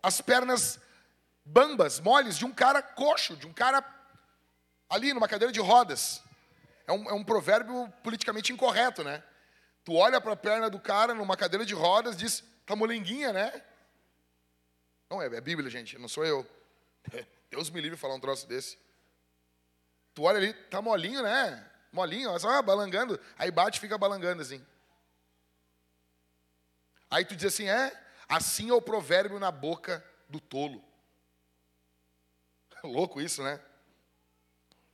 as 0.00 0.20
pernas 0.20 0.78
bambas, 1.44 1.98
moles 1.98 2.38
de 2.38 2.44
um 2.44 2.52
cara 2.52 2.80
coxo, 2.80 3.36
de 3.36 3.48
um 3.48 3.52
cara 3.52 3.84
ali 4.88 5.12
numa 5.12 5.26
cadeira 5.26 5.52
de 5.52 5.58
rodas. 5.58 6.22
É 6.86 6.92
um, 6.92 7.10
é 7.10 7.12
um 7.12 7.24
provérbio 7.24 7.92
politicamente 8.04 8.52
incorreto, 8.52 9.02
né? 9.02 9.24
Tu 9.84 9.92
olha 9.92 10.20
para 10.20 10.34
a 10.34 10.36
perna 10.36 10.70
do 10.70 10.78
cara 10.78 11.14
numa 11.14 11.36
cadeira 11.36 11.66
de 11.66 11.74
rodas, 11.74 12.16
diz, 12.16 12.44
tá 12.64 12.76
molenguinha, 12.76 13.32
né? 13.32 13.60
Não 15.10 15.20
é, 15.20 15.26
é 15.26 15.40
Bíblia, 15.40 15.68
gente, 15.68 15.98
não 15.98 16.08
sou 16.08 16.24
eu. 16.24 16.46
Deus 17.50 17.70
me 17.70 17.80
livre 17.80 17.98
falar 17.98 18.14
um 18.14 18.20
troço 18.20 18.46
desse. 18.46 18.78
Tu 20.14 20.22
olha 20.22 20.38
ali, 20.38 20.54
tá 20.70 20.80
molinho, 20.80 21.22
né? 21.24 21.68
Molinho, 21.90 22.30
ó, 22.30 22.38
só 22.38 22.62
balangando. 22.62 23.18
Aí 23.36 23.50
bate 23.50 23.78
e 23.78 23.80
fica 23.80 23.98
balangando 23.98 24.42
assim. 24.42 24.64
Aí 27.12 27.26
tu 27.26 27.36
diz 27.36 27.52
assim, 27.52 27.68
é, 27.68 27.92
assim 28.26 28.70
é 28.70 28.72
o 28.72 28.80
provérbio 28.80 29.38
na 29.38 29.50
boca 29.50 30.02
do 30.30 30.40
tolo. 30.40 30.82
Louco 32.82 33.20
isso, 33.20 33.42
né? 33.42 33.60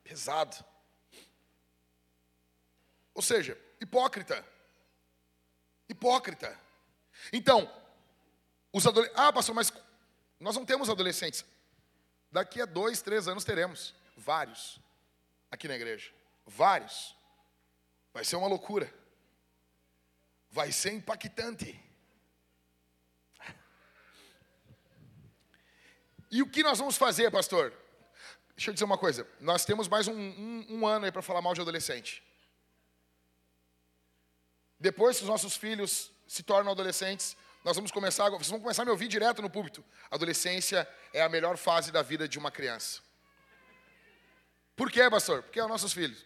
Pesado. 0.03 0.65
Ou 3.15 3.23
seja, 3.23 3.57
hipócrita. 3.81 4.45
Hipócrita. 5.89 6.59
Então, 7.33 7.73
os 8.73 8.85
adolescentes. 8.85 9.23
Ah, 9.23 9.33
pastor, 9.33 9.55
mas 9.55 9.73
nós 10.41 10.57
não 10.57 10.67
temos 10.67 10.91
adolescentes. 10.91 11.45
Daqui 12.33 12.61
a 12.61 12.67
dois, 12.67 13.01
três 13.01 13.29
anos 13.29 13.45
teremos 13.45 13.95
vários 14.17 14.81
aqui 15.53 15.69
na 15.69 15.77
igreja. 15.77 16.11
Vários. 16.45 17.15
Vai 18.13 18.25
ser 18.25 18.35
uma 18.35 18.49
loucura. 18.49 18.93
Vai 20.51 20.73
ser 20.73 20.93
impactante. 20.93 21.88
E 26.31 26.43
o 26.43 26.49
que 26.49 26.63
nós 26.63 26.79
vamos 26.79 26.97
fazer, 26.97 27.31
pastor? 27.31 27.73
Deixa 28.55 28.71
eu 28.71 28.75
dizer 28.75 28.85
uma 28.85 28.99
coisa. 28.99 29.27
Nós 29.41 29.65
temos 29.65 29.89
mais 29.89 30.09
um, 30.09 30.13
um, 30.13 30.67
um 30.69 30.87
ano 30.87 31.05
aí 31.05 31.13
para 31.13 31.23
falar 31.23 31.41
mal 31.41 31.55
de 31.55 31.61
adolescente. 31.61 32.23
Depois 34.79 35.17
que 35.17 35.23
os 35.23 35.29
nossos 35.29 35.57
filhos 35.57 36.11
se 36.27 36.43
tornam 36.43 36.73
adolescentes, 36.73 37.37
nós 37.65 37.77
vamos 37.77 37.91
começar, 37.91 38.29
vocês 38.31 38.49
vão 38.49 38.61
começar 38.61 38.83
a 38.83 38.85
me 38.85 38.91
ouvir 38.91 39.09
direto 39.09 39.43
no 39.43 39.51
púlpito. 39.51 39.85
Adolescência 40.11 40.89
é 41.13 41.23
a 41.23 41.29
melhor 41.29 41.57
fase 41.57 41.91
da 41.91 42.03
vida 42.03 42.29
de 42.29 42.39
uma 42.39 42.51
criança. 42.51 43.01
Por 44.77 44.91
quê, 44.91 45.11
pastor? 45.11 45.43
Porque 45.43 45.59
é 45.59 45.63
os 45.63 45.69
nossos 45.69 45.93
filhos. 45.93 46.25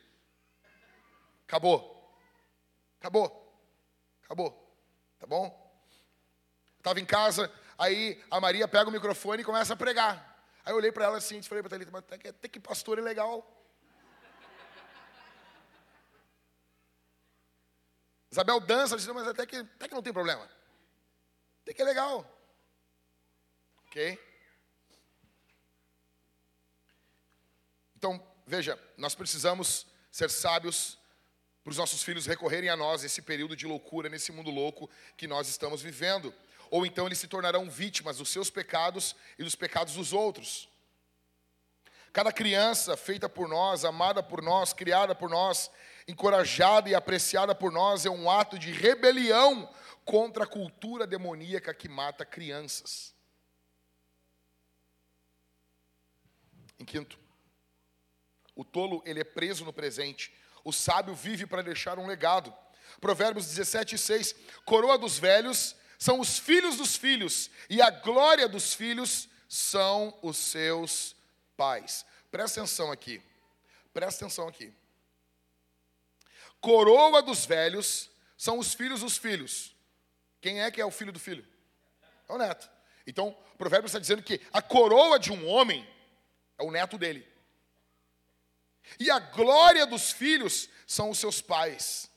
Acabou. 1.46 2.16
Acabou. 3.00 3.60
Acabou. 4.24 4.76
Tá 5.18 5.26
bom? 5.26 5.62
Estava 6.78 7.00
em 7.00 7.06
casa, 7.06 7.50
aí 7.78 8.22
a 8.30 8.40
Maria 8.40 8.68
pega 8.68 8.88
o 8.88 8.92
microfone 8.92 9.42
e 9.42 9.44
começa 9.44 9.74
a 9.74 9.76
pregar. 9.76 10.32
Aí 10.64 10.72
eu 10.72 10.76
olhei 10.76 10.92
para 10.92 11.04
ela 11.04 11.18
assim 11.18 11.38
e 11.38 11.42
falei 11.42 11.62
para 11.62 11.70
Thalita, 11.70 11.90
mas 11.90 12.04
até 12.04 12.48
que, 12.48 12.60
pastor 12.60 12.98
é 12.98 13.02
legal. 13.02 13.46
Isabel 18.30 18.60
dança, 18.60 18.96
disse, 18.96 19.12
mas 19.12 19.28
até 19.28 19.44
que, 19.44 19.56
até 19.56 19.88
que 19.88 19.94
não 19.94 20.02
tem 20.02 20.12
problema. 20.12 20.48
Até 21.62 21.74
que 21.74 21.82
é 21.82 21.84
legal. 21.84 22.26
Ok? 23.86 24.18
Então, 27.96 28.26
veja, 28.46 28.78
nós 28.96 29.14
precisamos 29.14 29.86
ser 30.10 30.30
sábios 30.30 30.98
para 31.62 31.70
os 31.70 31.76
nossos 31.76 32.02
filhos 32.02 32.26
recorrerem 32.26 32.68
a 32.68 32.76
nós 32.76 33.02
nesse 33.02 33.22
período 33.22 33.54
de 33.54 33.66
loucura, 33.66 34.08
nesse 34.08 34.32
mundo 34.32 34.50
louco 34.50 34.90
que 35.16 35.28
nós 35.28 35.48
estamos 35.48 35.82
vivendo. 35.82 36.34
Ou 36.72 36.86
então 36.86 37.04
eles 37.04 37.18
se 37.18 37.28
tornarão 37.28 37.68
vítimas 37.68 38.16
dos 38.16 38.30
seus 38.30 38.48
pecados 38.48 39.14
e 39.38 39.44
dos 39.44 39.54
pecados 39.54 39.96
dos 39.96 40.14
outros. 40.14 40.70
Cada 42.14 42.32
criança 42.32 42.96
feita 42.96 43.28
por 43.28 43.46
nós, 43.46 43.84
amada 43.84 44.22
por 44.22 44.40
nós, 44.40 44.72
criada 44.72 45.14
por 45.14 45.28
nós, 45.28 45.70
encorajada 46.08 46.88
e 46.88 46.94
apreciada 46.94 47.54
por 47.54 47.70
nós, 47.70 48.06
é 48.06 48.10
um 48.10 48.30
ato 48.30 48.58
de 48.58 48.72
rebelião 48.72 49.70
contra 50.02 50.44
a 50.44 50.46
cultura 50.46 51.06
demoníaca 51.06 51.74
que 51.74 51.90
mata 51.90 52.24
crianças. 52.24 53.14
Em 56.78 56.86
quinto, 56.86 57.18
o 58.56 58.64
tolo 58.64 59.02
ele 59.04 59.20
é 59.20 59.24
preso 59.24 59.62
no 59.66 59.74
presente, 59.74 60.34
o 60.64 60.72
sábio 60.72 61.14
vive 61.14 61.44
para 61.46 61.60
deixar 61.60 61.98
um 61.98 62.06
legado. 62.06 62.50
Provérbios 62.98 63.46
17, 63.46 63.98
6. 63.98 64.34
Coroa 64.64 64.96
dos 64.96 65.18
velhos 65.18 65.76
são 66.02 66.18
os 66.18 66.36
filhos 66.36 66.78
dos 66.78 66.96
filhos, 66.96 67.48
e 67.70 67.80
a 67.80 67.88
glória 67.88 68.48
dos 68.48 68.74
filhos 68.74 69.28
são 69.48 70.12
os 70.20 70.36
seus 70.36 71.14
pais. 71.56 72.04
Presta 72.28 72.58
atenção 72.58 72.90
aqui. 72.90 73.22
Presta 73.94 74.24
atenção 74.24 74.48
aqui. 74.48 74.74
Coroa 76.60 77.22
dos 77.22 77.46
velhos 77.46 78.10
são 78.36 78.58
os 78.58 78.74
filhos 78.74 79.02
dos 79.02 79.16
filhos. 79.16 79.76
Quem 80.40 80.60
é 80.60 80.72
que 80.72 80.80
é 80.80 80.84
o 80.84 80.90
filho 80.90 81.12
do 81.12 81.20
filho? 81.20 81.46
É 82.28 82.32
o 82.32 82.38
neto. 82.38 82.68
Então, 83.06 83.28
o 83.54 83.56
provérbio 83.56 83.86
está 83.86 84.00
dizendo 84.00 84.24
que 84.24 84.40
a 84.52 84.60
coroa 84.60 85.20
de 85.20 85.30
um 85.30 85.46
homem 85.46 85.88
é 86.58 86.64
o 86.64 86.72
neto 86.72 86.98
dele. 86.98 87.24
E 88.98 89.08
a 89.08 89.20
glória 89.20 89.86
dos 89.86 90.10
filhos 90.10 90.68
são 90.84 91.10
os 91.10 91.18
seus 91.20 91.40
pais. 91.40 92.10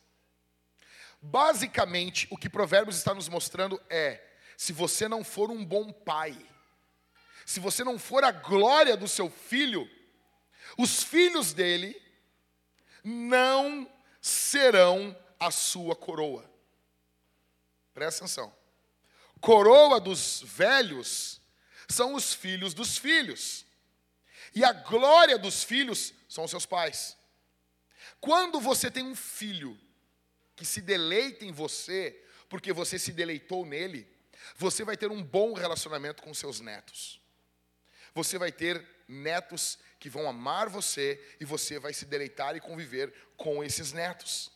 Basicamente, 1.25 2.27
o 2.29 2.37
que 2.37 2.47
Provérbios 2.47 2.97
está 2.97 3.13
nos 3.13 3.27
mostrando 3.27 3.81
é: 3.89 4.23
se 4.55 4.71
você 4.71 5.07
não 5.07 5.23
for 5.23 5.49
um 5.49 5.65
bom 5.65 5.91
pai, 5.91 6.37
se 7.45 7.59
você 7.59 7.83
não 7.83 7.97
for 7.97 8.23
a 8.23 8.31
glória 8.31 8.95
do 8.95 9.07
seu 9.07 9.29
filho, 9.29 9.89
os 10.77 11.03
filhos 11.03 11.51
dele 11.51 11.99
não 13.03 13.89
serão 14.21 15.17
a 15.39 15.49
sua 15.49 15.95
coroa. 15.95 16.49
Presta 17.93 18.23
atenção. 18.23 18.55
Coroa 19.41 19.99
dos 19.99 20.43
velhos 20.45 21.41
são 21.89 22.13
os 22.13 22.33
filhos 22.33 22.73
dos 22.73 22.97
filhos. 22.97 23.65
E 24.53 24.63
a 24.63 24.71
glória 24.73 25.37
dos 25.39 25.63
filhos 25.63 26.13
são 26.29 26.43
os 26.43 26.51
seus 26.51 26.65
pais. 26.67 27.17
Quando 28.21 28.59
você 28.59 28.91
tem 28.91 29.03
um 29.03 29.15
filho 29.15 29.79
que 30.55 30.65
se 30.65 30.81
deleita 30.81 31.45
em 31.45 31.51
você, 31.51 32.21
porque 32.49 32.71
você 32.71 32.97
se 32.97 33.11
deleitou 33.11 33.65
nele, 33.65 34.07
você 34.55 34.83
vai 34.83 34.95
ter 34.95 35.11
um 35.11 35.21
bom 35.21 35.53
relacionamento 35.53 36.23
com 36.23 36.33
seus 36.33 36.59
netos. 36.59 37.19
Você 38.13 38.37
vai 38.37 38.51
ter 38.51 38.85
netos 39.07 39.77
que 39.99 40.09
vão 40.09 40.29
amar 40.29 40.69
você 40.69 41.21
e 41.39 41.45
você 41.45 41.79
vai 41.79 41.93
se 41.93 42.05
deleitar 42.05 42.55
e 42.55 42.61
conviver 42.61 43.13
com 43.35 43.63
esses 43.63 43.91
netos. 43.91 44.51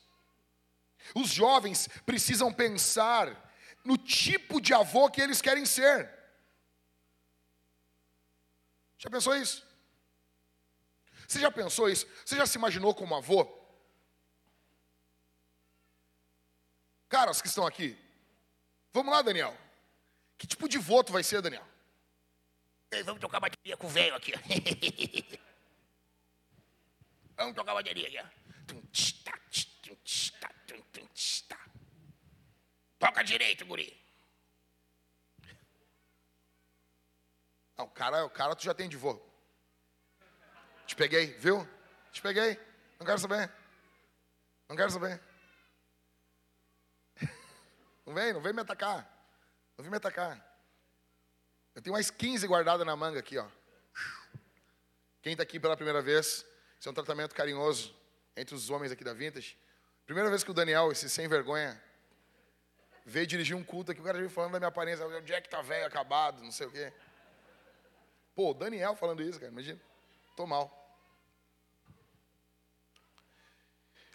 Os 1.14 1.30
jovens 1.30 1.90
precisam 2.06 2.54
pensar 2.54 3.54
no 3.84 3.98
tipo 3.98 4.62
de 4.62 4.74
avô 4.74 5.10
que 5.10 5.22
eles 5.22 5.42
querem 5.42 5.66
ser. 5.66 6.10
Já 8.98 9.10
pensou 9.10 9.36
isso? 9.36 9.68
Você 11.28 11.40
já 11.40 11.52
pensou 11.52 11.90
isso? 11.90 12.08
Você 12.26 12.36
já 12.36 12.46
se 12.46 12.58
imaginou 12.58 12.94
como 12.94 13.16
avô? 13.16 13.59
Caras 17.10 17.42
que 17.42 17.48
estão 17.48 17.66
aqui, 17.66 17.98
vamos 18.94 19.12
lá, 19.12 19.24
Daniel. 19.24 19.58
Que 20.38 20.46
tipo 20.46 20.70
de 20.70 20.78
voto 20.78 21.12
vai 21.12 21.24
ser, 21.24 21.42
Daniel? 21.42 21.68
Ei, 22.92 23.02
vamos 23.04 23.20
tocar 23.20 23.40
bateria 23.40 23.76
com 23.76 23.88
o 23.88 23.90
velho 23.90 24.16
aqui. 24.16 24.32
vamos 27.36 27.56
tocar 27.56 27.74
bateria 27.74 28.08
aqui. 28.08 28.30
Toca 33.00 33.24
direito, 33.24 33.66
guri. 33.66 34.00
Não, 37.78 37.86
o 37.86 37.90
cara, 37.90 38.26
o 38.26 38.30
cara 38.30 38.56
tu 38.56 38.64
já 38.64 38.74
tem 38.74 38.90
de 38.90 38.98
vô. 38.98 39.20
Te 40.86 40.96
peguei, 40.96 41.28
viu? 41.38 41.68
Te 42.12 42.22
peguei. 42.22 42.60
Não 43.00 43.06
quero 43.06 43.20
saber. 43.20 43.52
Não 44.68 44.76
quero 44.76 44.92
saber. 44.92 45.29
Não 48.10 48.16
vem, 48.16 48.34
não 48.34 48.42
vem 48.42 48.52
me 48.52 48.62
atacar. 48.62 49.08
Não 49.78 49.84
vem 49.84 49.92
me 49.92 49.98
atacar. 49.98 50.44
Eu 51.76 51.82
tenho 51.84 51.94
mais 51.94 52.10
15 52.10 52.48
guardadas 52.48 52.84
na 52.84 52.96
manga 52.96 53.20
aqui, 53.20 53.38
ó. 53.38 53.46
Quem 55.22 55.34
está 55.34 55.44
aqui 55.44 55.60
pela 55.60 55.76
primeira 55.76 56.02
vez, 56.02 56.44
isso 56.80 56.90
é 56.90 56.92
um 56.92 56.94
tratamento 56.96 57.36
carinhoso 57.36 57.96
entre 58.36 58.56
os 58.56 58.72
homens 58.72 58.92
aqui 58.92 59.04
da 59.04 59.14
Vintage. 59.14 59.56
Primeira 60.08 60.28
vez 60.28 60.44
que 60.44 60.50
o 60.50 60.56
Daniel, 60.56 60.92
esse 60.92 61.08
sem 61.08 61.28
vergonha, 61.28 61.80
veio 63.06 63.28
dirigir 63.28 63.56
um 63.56 63.64
culto 63.64 63.92
aqui, 63.92 64.02
o 64.02 64.04
cara 64.04 64.18
veio 64.18 64.30
falando 64.32 64.54
da 64.54 64.60
minha 64.60 64.70
aparência, 64.70 65.06
o 65.06 65.22
Jack 65.22 65.48
tá 65.48 65.62
velho, 65.62 65.86
acabado, 65.86 66.42
não 66.42 66.52
sei 66.52 66.66
o 66.66 66.72
quê. 66.72 66.92
Pô, 68.34 68.50
o 68.50 68.54
Daniel 68.56 68.96
falando 68.96 69.22
isso, 69.22 69.40
cara, 69.40 69.52
imagina. 69.52 69.80
Tô 70.36 70.48
mal. 70.48 70.76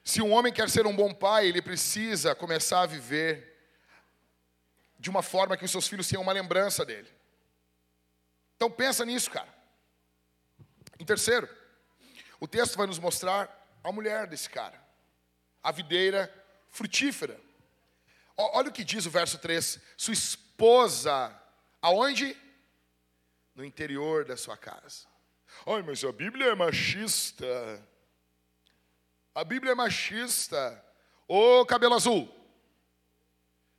Se 0.02 0.20
um 0.20 0.32
homem 0.32 0.52
quer 0.52 0.68
ser 0.68 0.84
um 0.84 0.96
bom 0.96 1.14
pai, 1.14 1.46
ele 1.46 1.62
precisa 1.62 2.34
começar 2.34 2.80
a 2.80 2.86
viver 2.86 3.53
de 5.04 5.10
uma 5.10 5.22
forma 5.22 5.54
que 5.54 5.66
os 5.66 5.70
seus 5.70 5.86
filhos 5.86 6.08
tenham 6.08 6.22
uma 6.22 6.32
lembrança 6.32 6.82
dele. 6.82 7.12
Então 8.56 8.70
pensa 8.70 9.04
nisso, 9.04 9.30
cara. 9.30 9.54
Em 10.98 11.04
terceiro, 11.04 11.46
o 12.40 12.48
texto 12.48 12.78
vai 12.78 12.86
nos 12.86 12.98
mostrar 12.98 13.50
a 13.84 13.92
mulher 13.92 14.26
desse 14.26 14.48
cara, 14.48 14.82
a 15.62 15.70
videira 15.70 16.32
frutífera. 16.70 17.38
Olha 18.34 18.70
o 18.70 18.72
que 18.72 18.82
diz 18.82 19.04
o 19.04 19.10
verso 19.10 19.36
3: 19.36 19.78
sua 19.94 20.14
esposa, 20.14 21.38
aonde? 21.82 22.34
No 23.54 23.62
interior 23.62 24.24
da 24.24 24.38
sua 24.38 24.56
casa. 24.56 25.06
Ai, 25.66 25.82
mas 25.82 26.02
a 26.02 26.12
Bíblia 26.12 26.46
é 26.46 26.54
machista. 26.54 27.86
A 29.34 29.44
Bíblia 29.44 29.72
é 29.72 29.74
machista. 29.74 30.82
Ô 31.28 31.66
cabelo 31.66 31.94
azul. 31.94 32.43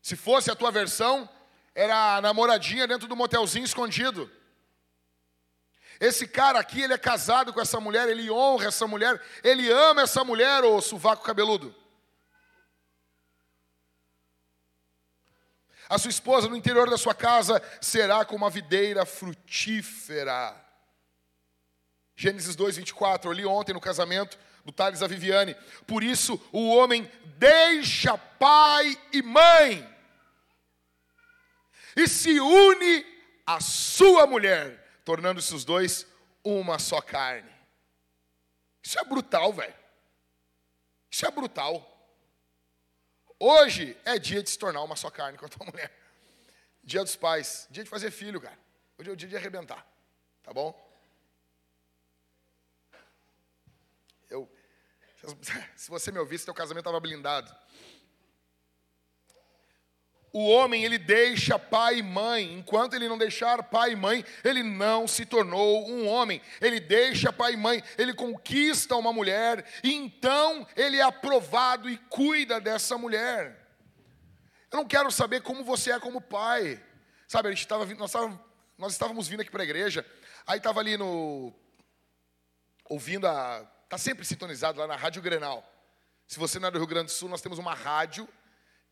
Se 0.05 0.15
fosse 0.15 0.51
a 0.51 0.55
tua 0.55 0.69
versão, 0.69 1.27
era 1.73 2.17
a 2.17 2.21
namoradinha 2.21 2.85
dentro 2.85 3.07
do 3.07 3.15
motelzinho 3.15 3.65
escondido. 3.65 4.31
Esse 5.99 6.27
cara 6.27 6.59
aqui, 6.59 6.79
ele 6.79 6.93
é 6.93 6.97
casado 6.97 7.51
com 7.51 7.59
essa 7.59 7.79
mulher, 7.79 8.07
ele 8.07 8.29
honra 8.29 8.67
essa 8.67 8.85
mulher, 8.85 9.19
ele 9.43 9.67
ama 9.71 10.03
essa 10.03 10.23
mulher, 10.23 10.63
ô 10.63 10.79
sovaco 10.79 11.23
cabeludo. 11.23 11.73
A 15.89 15.97
sua 15.97 16.11
esposa 16.11 16.47
no 16.47 16.55
interior 16.55 16.87
da 16.87 16.99
sua 16.99 17.15
casa 17.15 17.59
será 17.81 18.23
como 18.23 18.45
uma 18.45 18.51
videira 18.51 19.07
frutífera. 19.07 20.55
Gênesis 22.15 22.55
2, 22.55 22.77
24. 22.77 23.27
Eu 23.27 23.33
li 23.33 23.43
ontem 23.43 23.73
no 23.73 23.81
casamento 23.81 24.37
do 24.63 24.71
Thales 24.71 25.01
a 25.01 25.07
Viviane. 25.07 25.55
Por 25.87 26.03
isso, 26.03 26.39
o 26.51 26.67
homem 26.75 27.11
deixa 27.39 28.15
pai 28.19 28.95
e 29.11 29.23
mãe 29.23 29.94
e 31.95 32.07
se 32.07 32.39
une 32.39 33.05
à 33.45 33.59
sua 33.61 34.27
mulher, 34.27 35.01
tornando-se 35.05 35.53
os 35.53 35.63
dois 35.63 36.05
uma 36.43 36.77
só 36.77 37.01
carne. 37.01 37.53
Isso 38.83 38.99
é 38.99 39.03
brutal, 39.03 39.53
velho. 39.53 39.73
Isso 41.09 41.25
é 41.25 41.31
brutal. 41.31 41.91
Hoje 43.39 43.97
é 44.05 44.19
dia 44.19 44.43
de 44.43 44.49
se 44.49 44.59
tornar 44.59 44.83
uma 44.83 44.95
só 44.95 45.09
carne 45.09 45.37
com 45.37 45.45
a 45.45 45.49
tua 45.49 45.65
mulher. 45.65 45.91
Dia 46.83 47.03
dos 47.03 47.15
pais, 47.15 47.67
dia 47.69 47.83
de 47.83 47.89
fazer 47.89 48.11
filho, 48.11 48.39
cara. 48.39 48.57
Hoje 48.97 49.09
é 49.09 49.13
o 49.13 49.15
dia 49.15 49.27
de 49.27 49.35
arrebentar, 49.35 49.85
tá 50.43 50.53
bom? 50.53 50.73
Eu, 54.29 54.49
se 55.75 55.89
você 55.89 56.11
me 56.11 56.19
ouvisse, 56.19 56.45
teu 56.45 56.53
casamento 56.53 56.83
estava 56.83 56.99
blindado. 56.99 57.53
O 60.35 60.49
homem, 60.49 60.83
ele 60.83 60.97
deixa 60.97 61.57
pai 61.57 61.99
e 61.99 62.03
mãe. 62.03 62.55
Enquanto 62.55 62.93
ele 62.93 63.07
não 63.07 63.17
deixar 63.17 63.63
pai 63.63 63.93
e 63.93 63.95
mãe, 63.95 64.25
ele 64.43 64.63
não 64.63 65.07
se 65.07 65.25
tornou 65.25 65.89
um 65.89 66.09
homem. 66.09 66.41
Ele 66.59 66.77
deixa 66.77 67.31
pai 67.31 67.53
e 67.53 67.55
mãe, 67.55 67.81
ele 67.97 68.13
conquista 68.13 68.97
uma 68.97 69.13
mulher, 69.13 69.65
e 69.81 69.93
então 69.93 70.67
ele 70.75 70.97
é 70.97 71.03
aprovado 71.03 71.89
e 71.89 71.97
cuida 72.09 72.59
dessa 72.59 72.97
mulher. 72.97 73.65
Eu 74.69 74.79
não 74.79 74.85
quero 74.85 75.09
saber 75.09 75.41
como 75.41 75.63
você 75.63 75.93
é 75.93 75.99
como 76.01 76.19
pai. 76.19 76.83
Sabe, 77.29 77.47
a 77.47 77.51
gente 77.51 77.65
tava, 77.65 77.85
nós, 77.85 78.09
estávamos, 78.09 78.39
nós 78.77 78.91
estávamos 78.91 79.29
vindo 79.29 79.39
aqui 79.39 79.49
para 79.49 79.61
a 79.61 79.63
igreja, 79.63 80.05
aí 80.45 80.57
estava 80.57 80.81
ali 80.81 80.97
no. 80.97 81.53
ouvindo 82.89 83.25
a. 83.25 83.65
Está 83.85 83.97
sempre 83.97 84.25
sintonizado 84.25 84.81
lá 84.81 84.85
na 84.85 84.97
Rádio 84.97 85.21
Grenal. 85.21 85.63
Se 86.27 86.37
você 86.37 86.59
não 86.59 86.67
é 86.67 86.71
do 86.71 86.77
Rio 86.77 86.87
Grande 86.87 87.05
do 87.05 87.11
Sul, 87.11 87.29
nós 87.29 87.41
temos 87.41 87.57
uma 87.57 87.73
rádio 87.73 88.27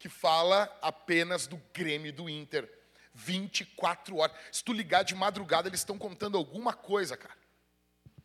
que 0.03 0.09
fala 0.09 0.63
apenas 0.81 1.47
do 1.47 1.55
Grêmio 1.73 2.11
do 2.11 2.29
Inter. 2.29 2.69
24 3.13 4.17
horas. 4.17 4.35
Se 4.51 4.61
tu 4.61 4.73
ligar 4.73 5.03
de 5.03 5.15
madrugada, 5.15 5.69
eles 5.69 5.79
estão 5.79 5.97
contando 5.97 6.37
alguma 6.37 6.73
coisa, 6.73 7.15
cara. 7.15 7.37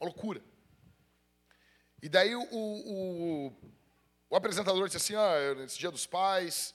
Uma 0.00 0.06
loucura. 0.06 0.42
E 2.02 2.08
daí 2.08 2.34
o, 2.34 2.42
o, 2.42 3.52
o 4.28 4.34
apresentador 4.34 4.88
disse 4.88 4.96
assim: 4.96 5.14
ah, 5.14 5.54
nesse 5.54 5.78
dia 5.78 5.88
dos 5.88 6.04
pais, 6.04 6.74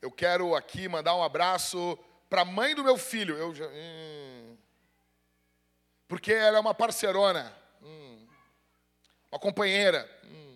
eu 0.00 0.12
quero 0.12 0.54
aqui 0.54 0.86
mandar 0.86 1.16
um 1.16 1.22
abraço 1.24 1.98
para 2.30 2.42
a 2.42 2.44
mãe 2.44 2.76
do 2.76 2.84
meu 2.84 2.96
filho. 2.96 3.36
Eu 3.36 3.52
já. 3.52 3.66
Hum, 3.66 4.56
porque 6.06 6.32
ela 6.32 6.58
é 6.58 6.60
uma 6.60 6.74
parcerona. 6.74 7.52
Hum, 7.82 8.24
uma 9.32 9.40
companheira. 9.40 10.08
Hum, 10.22 10.47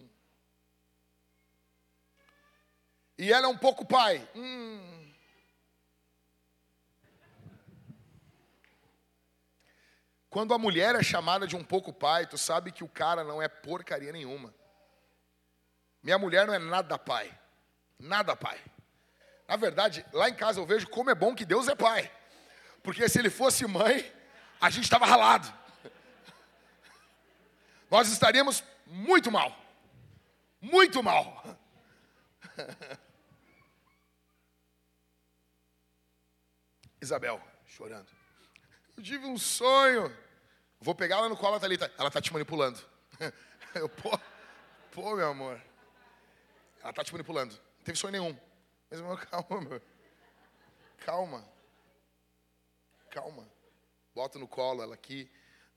E 3.19 3.33
ela 3.33 3.47
é 3.47 3.49
um 3.49 3.57
pouco 3.57 3.85
pai. 3.85 4.27
Hum. 4.35 5.13
Quando 10.33 10.55
a 10.55 10.59
mulher 10.59 10.95
é 10.95 11.03
chamada 11.03 11.47
de 11.47 11.55
um 11.55 11.63
pouco 11.63 11.93
pai, 11.93 12.27
tu 12.27 12.39
sabe 12.39 12.73
que 12.73 12.83
o 12.83 12.89
cara 12.89 13.23
não 13.23 13.43
é 13.43 13.49
porcaria 13.49 14.11
nenhuma. 14.11 14.55
Minha 16.03 16.19
mulher 16.19 16.47
não 16.47 16.55
é 16.55 16.59
nada 16.59 16.99
pai. 16.99 17.31
Nada 17.99 18.35
pai. 18.35 18.59
Na 19.47 19.57
verdade, 19.57 20.05
lá 20.13 20.31
em 20.31 20.35
casa 20.35 20.59
eu 20.59 20.65
vejo 20.65 20.89
como 20.89 21.11
é 21.11 21.15
bom 21.15 21.35
que 21.35 21.45
Deus 21.45 21.69
é 21.69 21.75
pai. 21.75 22.11
Porque 22.83 23.09
se 23.09 23.19
ele 23.19 23.29
fosse 23.29 23.67
mãe, 23.67 24.11
a 24.59 24.71
gente 24.71 24.85
estava 24.85 25.05
ralado. 25.05 25.53
Nós 27.91 28.09
estaríamos 28.09 28.65
muito 28.87 29.31
mal. 29.31 29.55
Muito 30.61 31.03
mal. 31.03 31.45
Isabel, 37.01 37.43
chorando. 37.67 38.09
Eu 38.97 39.03
tive 39.03 39.27
um 39.27 39.37
sonho. 39.37 40.15
Vou 40.81 40.95
pegar 40.95 41.17
ela 41.17 41.29
no 41.29 41.37
colo, 41.37 41.57
a 41.57 41.61
Thalita. 41.61 41.93
Ela 41.99 42.09
está 42.09 42.21
te 42.21 42.33
manipulando. 42.33 42.79
Eu, 43.75 43.89
pô, 43.89 44.11
pô, 44.91 45.17
meu 45.17 45.29
amor. 45.29 45.61
Ela 46.81 46.91
está 46.91 47.03
te 47.03 47.13
manipulando. 47.13 47.55
Não 47.55 47.85
teve 47.85 47.99
sonho 47.99 48.13
nenhum. 48.13 48.39
Mas, 48.91 49.01
meu, 49.01 49.17
calma, 49.27 49.61
meu. 49.61 49.83
Calma. 50.99 51.49
Calma. 53.11 53.49
Boto 54.15 54.39
no 54.39 54.47
colo 54.47 54.83
ela 54.83 54.95
aqui, 54.95 55.31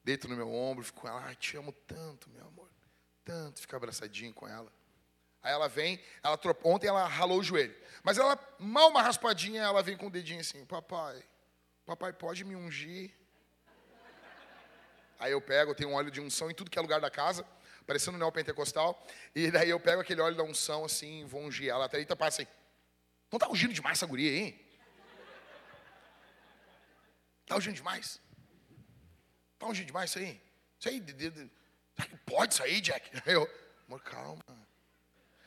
deito 0.04 0.28
no 0.28 0.36
meu 0.36 0.54
ombro, 0.54 0.84
fico 0.84 1.02
com 1.02 1.08
ela. 1.08 1.22
Ai, 1.22 1.36
te 1.36 1.56
amo 1.56 1.72
tanto, 1.72 2.30
meu 2.30 2.46
amor. 2.46 2.70
Tanto. 3.24 3.62
Fica 3.62 3.78
abraçadinho 3.78 4.34
com 4.34 4.48
ela. 4.48 4.72
Aí 5.46 5.54
ela 5.54 5.70
vem, 5.70 6.00
ela 6.24 6.40
ontem 6.64 6.88
ela 6.88 7.06
ralou 7.06 7.38
o 7.38 7.44
joelho. 7.44 7.76
Mas 8.02 8.18
ela, 8.18 8.36
mal 8.58 8.90
uma 8.90 9.04
raspadinha, 9.04 9.62
ela 9.62 9.84
vem 9.84 9.96
com 9.96 10.08
o 10.08 10.10
dedinho 10.10 10.40
assim, 10.40 10.66
papai, 10.66 11.24
papai 11.86 12.12
pode 12.12 12.44
me 12.44 12.56
ungir? 12.56 13.14
Aí 15.20 15.32
eu 15.32 15.40
pego, 15.40 15.76
tenho 15.76 15.92
um 15.92 15.94
óleo 15.94 16.10
de 16.10 16.20
unção 16.20 16.50
em 16.50 16.56
tudo 16.56 16.72
que 16.72 16.80
é 16.80 16.82
lugar 16.82 17.00
da 17.00 17.12
casa, 17.12 17.46
parecendo 17.86 18.18
um 18.18 18.20
neopentecostal, 18.20 19.06
e 19.36 19.52
daí 19.52 19.70
eu 19.70 19.80
pego 19.80 20.02
aquele 20.02 20.20
óleo 20.20 20.36
da 20.36 20.42
unção 20.42 20.84
assim, 20.84 21.24
vou 21.26 21.44
ungir 21.44 21.70
ela. 21.70 21.86
Até 21.86 21.98
aí 21.98 22.06
tá 22.08 22.16
passa 22.16 22.42
assim, 22.42 22.52
não 23.32 23.38
tá 23.38 23.48
ungindo 23.48 23.72
demais 23.72 24.00
essa 24.00 24.08
guria 24.08 24.32
aí? 24.32 24.66
Tá 27.46 27.56
ungindo 27.56 27.76
demais? 27.76 28.20
Tá 29.60 29.68
ungindo 29.68 29.86
demais 29.86 30.10
isso 30.10 30.18
aí? 30.18 30.42
Isso 30.80 30.90
aí, 30.90 31.00
de, 31.00 31.14
de, 31.14 31.30
de, 31.30 31.52
pode 32.26 32.60
aí, 32.64 32.82
Jack? 32.82 33.12
Eu, 33.30 33.48
amor, 33.88 34.02
calma. 34.02 34.65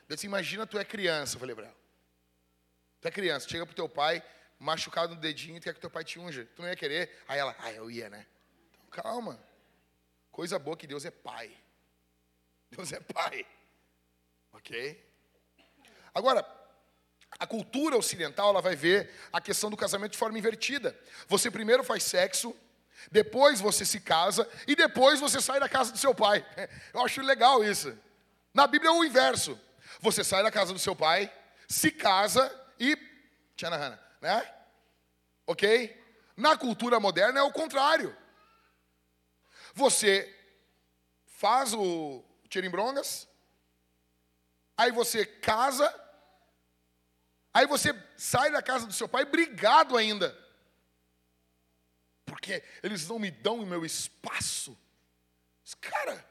Eu 0.08 0.16
disse, 0.16 0.26
imagina 0.26 0.66
tu 0.66 0.78
é 0.78 0.84
criança, 0.84 1.36
eu 1.36 1.40
falei 1.40 1.54
para 1.54 1.66
ela. 1.66 1.76
Tu 3.00 3.08
é 3.08 3.10
criança, 3.10 3.48
chega 3.48 3.66
pro 3.66 3.74
teu 3.74 3.88
pai, 3.88 4.22
machucado 4.58 5.14
no 5.14 5.20
dedinho, 5.20 5.58
e 5.58 5.60
quer 5.60 5.74
que 5.74 5.80
teu 5.80 5.90
pai 5.90 6.02
te 6.02 6.18
unja. 6.18 6.48
Tu 6.56 6.62
não 6.62 6.68
ia 6.68 6.76
querer? 6.76 7.22
Aí 7.28 7.38
ela, 7.38 7.54
ah, 7.58 7.72
eu 7.72 7.90
ia, 7.90 8.08
né? 8.08 8.26
Então, 8.70 8.86
calma. 8.90 9.38
Coisa 10.30 10.58
boa 10.58 10.76
que 10.76 10.86
Deus 10.86 11.04
é 11.04 11.10
pai. 11.10 11.54
Deus 12.70 12.92
é 12.92 13.00
pai. 13.00 13.46
Ok? 14.52 15.04
Agora, 16.14 16.44
a 17.38 17.46
cultura 17.46 17.96
ocidental, 17.96 18.50
ela 18.50 18.62
vai 18.62 18.74
ver 18.74 19.10
a 19.32 19.40
questão 19.40 19.70
do 19.70 19.76
casamento 19.76 20.12
de 20.12 20.18
forma 20.18 20.38
invertida. 20.38 20.98
Você 21.28 21.50
primeiro 21.50 21.84
faz 21.84 22.02
sexo, 22.02 22.56
depois 23.10 23.60
você 23.60 23.84
se 23.84 24.00
casa, 24.00 24.48
e 24.66 24.74
depois 24.74 25.20
você 25.20 25.40
sai 25.40 25.60
da 25.60 25.68
casa 25.68 25.92
do 25.92 25.98
seu 25.98 26.14
pai. 26.14 26.44
Eu 26.92 27.04
acho 27.04 27.20
legal 27.20 27.62
isso. 27.62 27.96
Na 28.54 28.66
Bíblia 28.66 28.90
é 28.90 28.94
o 28.94 29.04
inverso. 29.04 29.58
Você 30.00 30.22
sai 30.22 30.42
da 30.42 30.50
casa 30.50 30.72
do 30.72 30.78
seu 30.78 30.94
pai, 30.94 31.32
se 31.68 31.90
casa 31.90 32.50
e. 32.78 32.96
Tchanahana, 33.56 34.00
né? 34.20 34.54
Ok? 35.46 35.96
Na 36.36 36.56
cultura 36.56 37.00
moderna 37.00 37.40
é 37.40 37.42
o 37.42 37.52
contrário. 37.52 38.16
Você 39.74 40.34
faz 41.26 41.74
o 41.74 42.24
tirimbrongas, 42.48 43.28
aí 44.76 44.90
você 44.92 45.26
casa, 45.26 45.92
aí 47.52 47.66
você 47.66 47.92
sai 48.16 48.50
da 48.50 48.62
casa 48.62 48.86
do 48.86 48.92
seu 48.92 49.08
pai 49.08 49.24
brigado 49.24 49.96
ainda. 49.96 50.36
Porque 52.24 52.62
eles 52.82 53.08
não 53.08 53.18
me 53.18 53.30
dão 53.30 53.60
o 53.60 53.66
meu 53.66 53.84
espaço. 53.84 54.78
Cara, 55.80 56.24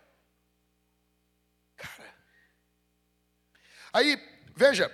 cara, 1.76 2.07
Aí, 3.94 4.22
veja, 4.56 4.92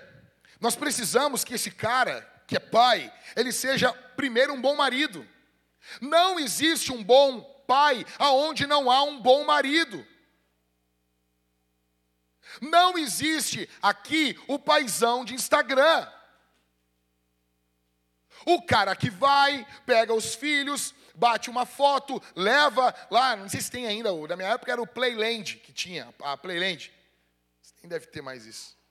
nós 0.60 0.76
precisamos 0.76 1.44
que 1.44 1.56
esse 1.56 1.72
cara, 1.72 2.22
que 2.48 2.56
é 2.56 2.60
pai, 2.60 3.14
ele 3.36 3.52
seja 3.52 3.92
primeiro 4.16 4.54
um 4.54 4.62
bom 4.62 4.76
marido. 4.76 5.28
Não 6.00 6.40
existe 6.40 6.92
um 6.92 7.04
bom 7.04 7.42
pai 7.68 8.06
aonde 8.18 8.66
não 8.66 8.90
há 8.90 9.04
um 9.04 9.20
bom 9.22 9.44
marido. 9.44 10.08
Não 12.62 12.98
existe 12.98 13.70
aqui 13.82 14.40
o 14.48 14.60
paizão 14.60 15.26
de 15.26 15.34
Instagram. 15.34 16.10
O 18.46 18.62
cara 18.62 18.96
que 18.96 19.10
vai, 19.10 19.66
pega 19.86 20.14
os 20.14 20.36
filhos, 20.36 20.94
bate 21.16 21.50
uma 21.50 21.66
foto, 21.66 22.22
leva 22.36 22.94
lá, 23.10 23.36
não 23.36 23.50
sei 23.50 23.62
se 23.62 23.72
tem 23.72 23.88
ainda, 23.88 24.12
na 24.28 24.36
minha 24.36 24.50
época 24.50 24.72
era 24.72 24.82
o 24.82 24.88
Playland 24.88 25.58
que 25.58 25.72
tinha, 25.72 26.14
a 26.22 26.38
Playland. 26.38 26.92
Nem 27.82 27.90
deve 27.90 28.08
ter 28.08 28.22
mais 28.22 28.46
isso 28.46 28.82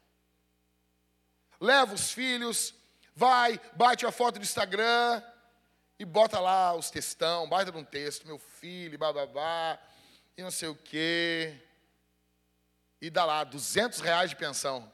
leva 1.62 1.94
os 1.94 2.10
filhos, 2.10 2.74
vai, 3.14 3.58
bate 3.74 4.04
a 4.04 4.10
foto 4.10 4.38
do 4.38 4.42
Instagram 4.42 5.22
e 5.96 6.04
bota 6.04 6.40
lá 6.40 6.74
os 6.74 6.90
textão, 6.90 7.48
bate 7.48 7.70
num 7.70 7.84
texto, 7.84 8.26
meu 8.26 8.36
filho, 8.38 8.98
bababá, 8.98 9.78
e 10.36 10.42
não 10.42 10.50
sei 10.50 10.68
o 10.68 10.74
quê. 10.74 11.56
E 13.00 13.08
dá 13.08 13.24
lá 13.24 13.44
200 13.44 14.00
reais 14.00 14.30
de 14.30 14.36
pensão. 14.36 14.92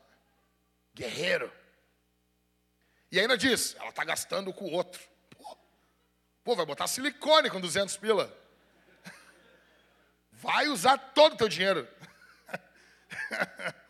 Guerreiro. 0.95 1.51
E 3.11 3.19
ainda 3.19 3.39
diz, 3.39 3.75
ela 3.77 3.89
está 3.89 4.05
gastando 4.05 4.53
com 4.53 4.67
o 4.67 4.73
outro. 4.73 5.01
Pô, 5.31 5.57
pô, 6.45 6.55
vai 6.55 6.67
botar 6.67 6.87
silicone 6.87 7.49
com 7.49 7.61
200 7.61 7.97
pila. 7.97 8.31
Vai 10.33 10.69
usar 10.69 10.99
todo 10.99 11.33
o 11.33 11.37
teu 11.37 11.49
dinheiro. 11.49 11.89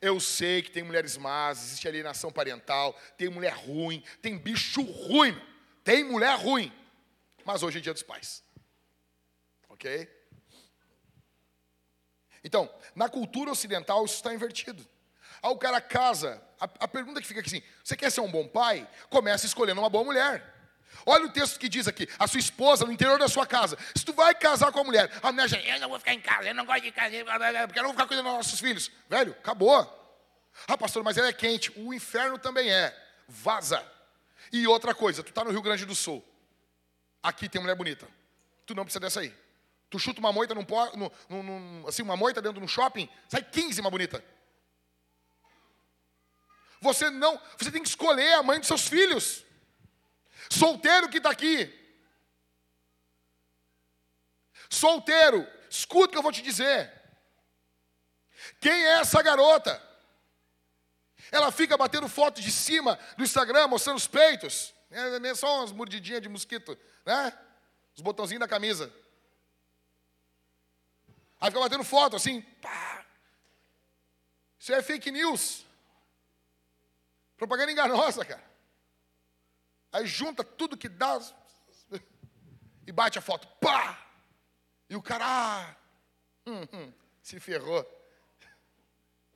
Eu 0.00 0.20
sei 0.20 0.62
que 0.62 0.70
tem 0.70 0.82
mulheres 0.82 1.16
más, 1.16 1.58
existe 1.58 1.88
alienação 1.88 2.30
parental, 2.30 2.98
tem 3.16 3.28
mulher 3.28 3.52
ruim, 3.52 4.02
tem 4.22 4.38
bicho 4.38 4.82
ruim, 4.82 5.36
tem 5.82 6.04
mulher 6.04 6.38
ruim. 6.38 6.72
Mas 7.44 7.62
hoje 7.62 7.78
é 7.78 7.80
dia 7.80 7.92
dos 7.92 8.02
pais. 8.02 8.44
Ok? 9.68 10.08
Então, 12.44 12.72
na 12.94 13.08
cultura 13.08 13.50
ocidental 13.50 14.04
isso 14.04 14.16
está 14.16 14.32
invertido. 14.32 14.86
Aí 15.42 15.50
o 15.50 15.56
cara 15.56 15.80
casa, 15.80 16.42
a, 16.60 16.64
a 16.80 16.88
pergunta 16.88 17.20
que 17.20 17.26
fica 17.26 17.40
aqui 17.40 17.48
assim: 17.48 17.62
você 17.82 17.96
quer 17.96 18.10
ser 18.10 18.20
um 18.20 18.30
bom 18.30 18.46
pai? 18.46 18.88
Começa 19.10 19.46
escolhendo 19.46 19.80
uma 19.80 19.90
boa 19.90 20.04
mulher. 20.04 20.57
Olha 21.06 21.26
o 21.26 21.30
texto 21.30 21.58
que 21.58 21.68
diz 21.68 21.88
aqui: 21.88 22.08
a 22.18 22.26
sua 22.26 22.40
esposa 22.40 22.84
no 22.84 22.92
interior 22.92 23.18
da 23.18 23.28
sua 23.28 23.46
casa. 23.46 23.78
Se 23.94 24.04
tu 24.04 24.12
vai 24.12 24.34
casar 24.34 24.72
com 24.72 24.80
a 24.80 24.84
mulher, 24.84 25.10
a 25.22 25.32
mulher 25.32 25.48
já, 25.48 25.58
Eu 25.58 25.80
não 25.80 25.88
vou 25.88 25.98
ficar 25.98 26.14
em 26.14 26.20
casa, 26.20 26.48
eu 26.48 26.54
não 26.54 26.64
gosto 26.64 26.82
de 26.82 26.92
casa. 26.92 27.10
porque 27.66 27.78
eu 27.78 27.82
não 27.82 27.90
vou 27.90 27.92
ficar 27.92 28.06
cuidando 28.06 28.26
dos 28.26 28.34
nossos 28.34 28.60
filhos. 28.60 28.90
Velho, 29.08 29.32
acabou. 29.32 29.94
Ah, 30.66 30.76
pastor, 30.76 31.02
mas 31.04 31.16
ela 31.16 31.28
é 31.28 31.32
quente. 31.32 31.72
O 31.76 31.94
inferno 31.94 32.38
também 32.38 32.70
é. 32.70 32.96
Vaza. 33.28 33.84
E 34.52 34.66
outra 34.66 34.94
coisa, 34.94 35.22
tu 35.22 35.32
tá 35.32 35.44
no 35.44 35.50
Rio 35.50 35.62
Grande 35.62 35.84
do 35.84 35.94
Sul. 35.94 36.24
Aqui 37.22 37.48
tem 37.48 37.60
mulher 37.60 37.74
bonita. 37.74 38.08
Tu 38.66 38.74
não 38.74 38.84
precisa 38.84 39.00
dessa 39.00 39.20
aí. 39.20 39.34
Tu 39.90 39.98
chuta 39.98 40.20
uma 40.20 40.32
moita 40.32 40.54
num, 40.54 40.66
no, 41.28 41.42
no, 41.42 41.88
assim, 41.88 42.02
uma 42.02 42.16
moita 42.16 42.42
dentro 42.42 42.58
de 42.58 42.64
um 42.64 42.68
shopping, 42.68 43.08
sai 43.28 43.42
15 43.42 43.80
uma 43.80 43.90
bonita. 43.90 44.22
Você 46.80 47.10
não, 47.10 47.40
você 47.56 47.70
tem 47.70 47.82
que 47.82 47.88
escolher 47.88 48.34
a 48.34 48.42
mãe 48.42 48.58
dos 48.58 48.68
seus 48.68 48.86
filhos. 48.86 49.44
Solteiro 50.50 51.08
que 51.08 51.18
está 51.18 51.30
aqui. 51.30 51.74
Solteiro, 54.70 55.46
escuta 55.70 56.06
o 56.06 56.10
que 56.10 56.18
eu 56.18 56.22
vou 56.22 56.32
te 56.32 56.42
dizer. 56.42 56.92
Quem 58.60 58.72
é 58.72 59.00
essa 59.00 59.22
garota? 59.22 59.82
Ela 61.30 61.52
fica 61.52 61.76
batendo 61.76 62.08
foto 62.08 62.40
de 62.40 62.50
cima 62.50 62.98
do 63.16 63.24
Instagram, 63.24 63.68
mostrando 63.68 63.96
os 63.96 64.06
peitos. 64.06 64.74
É, 64.90 65.28
é 65.28 65.34
só 65.34 65.58
umas 65.58 65.72
mordidinhas 65.72 66.22
de 66.22 66.28
mosquito, 66.28 66.78
né? 67.04 67.36
Os 67.94 68.00
botãozinhos 68.00 68.40
da 68.40 68.48
camisa. 68.48 68.92
Aí 71.40 71.50
fica 71.50 71.60
batendo 71.60 71.84
foto 71.84 72.16
assim, 72.16 72.40
pá. 72.40 73.04
Isso 74.58 74.72
é 74.72 74.82
fake 74.82 75.10
news. 75.10 75.64
Propaganda 77.36 77.70
enganosa, 77.70 78.24
cara. 78.24 78.47
Aí 79.92 80.06
junta 80.06 80.44
tudo 80.44 80.76
que 80.76 80.88
dá 80.88 81.18
e 82.86 82.92
bate 82.92 83.18
a 83.18 83.22
foto. 83.22 83.46
Pá! 83.60 84.06
E 84.88 84.96
o 84.96 85.02
cara, 85.02 85.24
ah, 85.26 85.76
hum, 86.46 86.66
hum, 86.72 86.92
se 87.22 87.38
ferrou. 87.38 87.86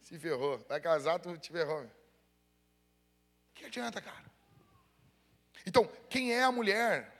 Se 0.00 0.18
ferrou. 0.18 0.58
Vai 0.68 0.80
casar, 0.80 1.18
tu 1.18 1.36
te 1.36 1.52
ferrou. 1.52 1.88
Que 3.54 3.66
adianta, 3.66 4.00
cara? 4.00 4.24
Então, 5.66 5.86
quem 6.08 6.32
é 6.32 6.42
a 6.42 6.50
mulher? 6.50 7.12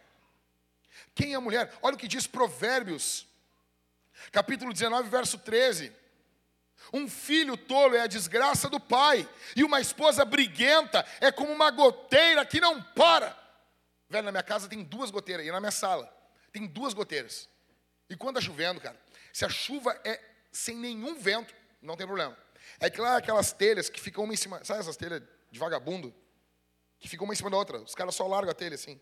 Quem 1.15 1.33
é 1.33 1.37
a 1.37 1.41
mulher? 1.41 1.73
Olha 1.83 1.95
o 1.95 1.99
que 1.99 2.09
diz 2.09 2.27
Provérbios, 2.27 3.27
capítulo 4.31 4.73
19, 4.73 5.09
verso 5.09 5.39
13. 5.39 5.95
Um 6.93 7.09
filho 7.09 7.57
tolo 7.57 7.95
é 7.95 8.01
a 8.01 8.07
desgraça 8.07 8.69
do 8.69 8.81
pai, 8.81 9.29
e 9.55 9.63
uma 9.63 9.81
esposa 9.81 10.25
briguenta 10.25 11.05
é 11.21 11.31
como 11.31 11.53
uma 11.53 11.71
goteira 11.71 12.45
que 12.45 12.61
não 12.61 12.83
para. 12.83 13.37
Velho, 14.09 14.25
na 14.25 14.33
minha 14.33 14.43
casa 14.43 14.69
tem 14.69 14.83
duas 14.83 15.11
goteiras, 15.11 15.47
e 15.47 15.51
na 15.51 15.61
minha 15.61 15.71
sala 15.71 16.11
tem 16.53 16.67
duas 16.67 16.93
goteiras. 16.93 17.49
E 18.09 18.17
quando 18.17 18.39
está 18.39 18.51
chovendo, 18.51 18.81
cara, 18.81 18.97
se 19.33 19.45
a 19.45 19.49
chuva 19.49 19.99
é 20.05 20.21
sem 20.53 20.77
nenhum 20.77 21.19
vento, 21.19 21.55
não 21.81 21.97
tem 21.97 22.07
problema. 22.07 22.37
É 22.79 22.91
claro 22.91 23.17
aquelas 23.17 23.53
telhas 23.53 23.89
que 23.89 24.01
ficam 24.01 24.25
uma 24.25 24.35
em 24.35 24.37
cima, 24.37 24.63
sabe 24.65 24.81
essas 24.81 24.97
telhas 24.97 25.23
de 25.51 25.59
vagabundo? 25.59 26.15
Que 26.99 27.09
ficam 27.09 27.25
uma 27.25 27.33
em 27.33 27.37
cima 27.37 27.51
da 27.51 27.57
outra, 27.57 27.79
os 27.79 27.95
caras 27.95 28.15
só 28.15 28.27
largam 28.27 28.51
a 28.51 28.55
telha 28.55 28.75
assim. 28.75 29.01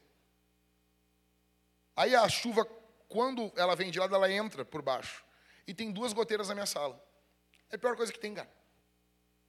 Aí 1.97 2.14
a 2.14 2.28
chuva, 2.28 2.64
quando 3.09 3.53
ela 3.57 3.74
vem 3.74 3.91
de 3.91 3.99
lado, 3.99 4.14
ela 4.14 4.31
entra 4.31 4.64
por 4.64 4.81
baixo. 4.81 5.24
E 5.66 5.74
tem 5.74 5.91
duas 5.91 6.12
goteiras 6.12 6.49
na 6.49 6.55
minha 6.55 6.66
sala. 6.66 7.03
É 7.71 7.77
a 7.77 7.79
pior 7.79 7.97
coisa 7.97 8.12
que 8.12 8.18
tem, 8.18 8.35
cara. 8.35 8.51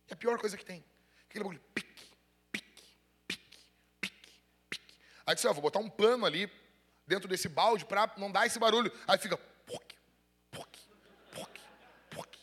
É 0.09 0.13
a 0.13 0.17
pior 0.17 0.37
coisa 0.37 0.57
que 0.57 0.65
tem. 0.65 0.83
Aquele 1.27 1.43
bagulho, 1.43 1.61
pique, 1.73 2.05
pique, 2.51 2.75
pique, 3.27 3.49
pique, 3.99 4.39
pique. 4.69 4.93
Aí 5.25 5.35
disse, 5.35 5.47
ó, 5.47 5.53
vou 5.53 5.61
botar 5.61 5.79
um 5.79 5.89
pano 5.89 6.25
ali 6.25 6.51
dentro 7.07 7.27
desse 7.27 7.47
balde 7.49 7.85
para 7.85 8.13
não 8.17 8.31
dar 8.31 8.45
esse 8.45 8.59
barulho. 8.59 8.91
Aí 9.07 9.17
fica, 9.17 9.37
poque, 9.37 9.95
poque, 10.51 10.79
poque, 11.33 11.61
poque. 12.09 12.39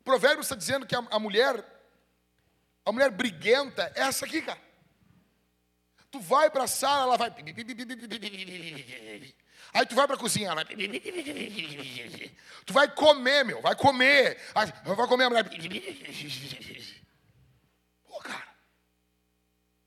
O 0.00 0.04
provérbio 0.04 0.40
está 0.40 0.54
dizendo 0.54 0.86
que 0.86 0.94
a, 0.94 0.98
a 0.98 1.18
mulher, 1.18 1.64
a 2.84 2.92
mulher 2.92 3.10
briguenta 3.10 3.92
é 3.94 4.02
essa 4.02 4.26
aqui, 4.26 4.42
cara. 4.42 4.60
Tu 6.10 6.20
vai 6.20 6.50
para 6.50 6.64
a 6.64 6.68
sala, 6.68 7.02
ela 7.04 7.16
vai. 7.16 7.30
Aí 9.72 9.84
tu 9.86 9.94
vai 9.94 10.06
para 10.06 10.16
a 10.16 10.18
cozinha, 10.18 10.50
ela... 10.50 10.64
tu 12.64 12.72
vai 12.72 12.92
comer, 12.94 13.44
meu, 13.44 13.60
vai 13.60 13.74
comer. 13.76 14.40
Aí, 14.54 14.72
vai 14.84 15.06
comer 15.06 15.24
a 15.24 15.30
mulher. 15.30 15.44
Pô, 18.04 18.18
cara. 18.20 18.48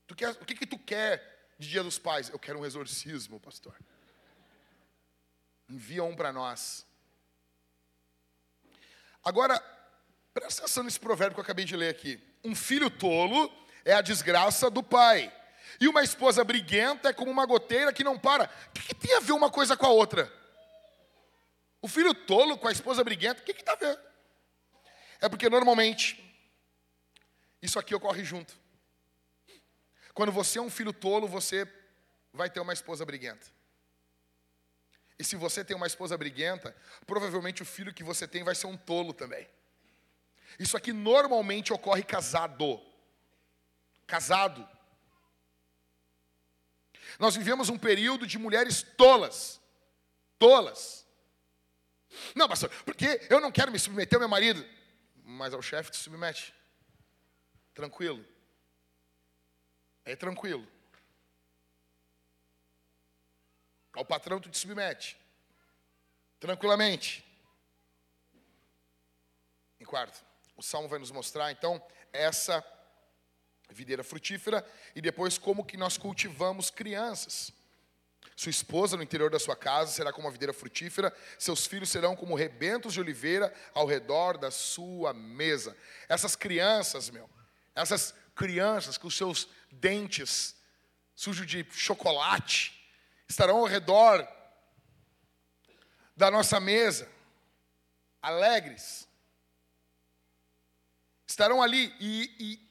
Tu 0.06 0.14
quer, 0.14 0.30
o 0.30 0.44
que, 0.44 0.54
que 0.54 0.66
tu 0.66 0.78
quer 0.78 1.52
de 1.58 1.68
Dia 1.68 1.82
dos 1.82 1.98
Pais? 1.98 2.28
Eu 2.28 2.38
quero 2.38 2.58
um 2.60 2.66
exorcismo, 2.66 3.40
pastor. 3.40 3.76
Envia 5.68 6.02
um 6.04 6.16
para 6.16 6.32
nós. 6.32 6.86
Agora, 9.22 9.60
presta 10.32 10.62
atenção 10.62 10.82
nesse 10.82 10.98
provérbio 10.98 11.34
que 11.34 11.40
eu 11.40 11.44
acabei 11.44 11.64
de 11.64 11.76
ler 11.76 11.90
aqui. 11.90 12.20
Um 12.42 12.54
filho 12.54 12.90
tolo 12.90 13.52
é 13.84 13.92
a 13.92 14.00
desgraça 14.00 14.70
do 14.70 14.82
pai. 14.82 15.32
E 15.78 15.86
uma 15.86 16.02
esposa 16.02 16.42
briguenta 16.42 17.10
é 17.10 17.12
como 17.12 17.30
uma 17.30 17.46
goteira 17.46 17.92
que 17.92 18.02
não 18.02 18.18
para. 18.18 18.44
O 18.44 18.72
que, 18.72 18.82
que 18.88 18.94
tem 18.94 19.16
a 19.16 19.20
ver 19.20 19.32
uma 19.32 19.50
coisa 19.50 19.76
com 19.76 19.86
a 19.86 19.90
outra? 19.90 20.32
O 21.82 21.88
filho 21.88 22.14
tolo 22.14 22.58
com 22.58 22.68
a 22.68 22.72
esposa 22.72 23.04
briguenta, 23.04 23.40
o 23.40 23.44
que 23.44 23.52
está 23.52 23.72
a 23.72 23.76
ver? 23.76 23.98
É 25.20 25.28
porque 25.28 25.48
normalmente 25.48 26.18
isso 27.62 27.78
aqui 27.78 27.94
ocorre 27.94 28.24
junto. 28.24 28.58
Quando 30.14 30.32
você 30.32 30.58
é 30.58 30.62
um 30.62 30.70
filho 30.70 30.92
tolo, 30.92 31.28
você 31.28 31.66
vai 32.32 32.50
ter 32.50 32.60
uma 32.60 32.72
esposa 32.72 33.04
briguenta. 33.04 33.46
E 35.18 35.24
se 35.24 35.36
você 35.36 35.62
tem 35.62 35.76
uma 35.76 35.86
esposa 35.86 36.16
briguenta, 36.16 36.74
provavelmente 37.06 37.62
o 37.62 37.66
filho 37.66 37.92
que 37.92 38.02
você 38.02 38.26
tem 38.26 38.42
vai 38.42 38.54
ser 38.54 38.66
um 38.66 38.76
tolo 38.76 39.12
também. 39.12 39.46
Isso 40.58 40.76
aqui 40.76 40.92
normalmente 40.92 41.72
ocorre 41.72 42.02
casado. 42.02 42.80
Casado. 44.06 44.66
Nós 47.18 47.36
vivemos 47.36 47.68
um 47.68 47.78
período 47.78 48.26
de 48.26 48.38
mulheres 48.38 48.82
tolas. 48.96 49.60
Tolas. 50.38 51.06
Não, 52.34 52.48
pastor, 52.48 52.70
porque 52.84 53.20
eu 53.28 53.40
não 53.40 53.52
quero 53.52 53.70
me 53.70 53.78
submeter 53.78 54.16
ao 54.16 54.20
meu 54.20 54.28
marido. 54.28 54.64
Mas 55.24 55.54
ao 55.54 55.62
chefe 55.62 55.90
te 55.90 55.96
submete. 55.96 56.54
Tranquilo. 57.74 58.24
É 60.04 60.16
tranquilo. 60.16 60.66
Ao 63.92 64.04
patrão 64.04 64.40
tu 64.40 64.50
te 64.50 64.58
submete. 64.58 65.16
Tranquilamente. 66.38 67.24
Em 69.78 69.84
quarto, 69.84 70.24
o 70.56 70.62
Salmo 70.62 70.88
vai 70.88 70.98
nos 70.98 71.10
mostrar, 71.10 71.50
então, 71.52 71.82
essa 72.12 72.60
videira 73.72 74.04
frutífera 74.04 74.66
e 74.94 75.00
depois 75.00 75.38
como 75.38 75.64
que 75.64 75.76
nós 75.76 75.96
cultivamos 75.96 76.70
crianças. 76.70 77.52
Sua 78.36 78.50
esposa 78.50 78.96
no 78.96 79.02
interior 79.02 79.30
da 79.30 79.38
sua 79.38 79.54
casa 79.54 79.92
será 79.92 80.12
como 80.12 80.26
uma 80.26 80.32
videira 80.32 80.52
frutífera, 80.52 81.14
seus 81.38 81.66
filhos 81.66 81.90
serão 81.90 82.16
como 82.16 82.34
rebentos 82.34 82.94
de 82.94 83.00
oliveira 83.00 83.54
ao 83.74 83.86
redor 83.86 84.38
da 84.38 84.50
sua 84.50 85.12
mesa. 85.12 85.76
Essas 86.08 86.34
crianças, 86.34 87.10
meu, 87.10 87.28
essas 87.74 88.14
crianças 88.34 88.96
com 88.96 89.10
seus 89.10 89.46
dentes 89.70 90.56
sujos 91.14 91.46
de 91.46 91.66
chocolate 91.70 92.80
estarão 93.28 93.58
ao 93.58 93.66
redor 93.66 94.26
da 96.16 96.30
nossa 96.30 96.58
mesa, 96.58 97.06
alegres. 98.22 99.06
Estarão 101.26 101.62
ali 101.62 101.94
e, 102.00 102.34
e 102.38 102.69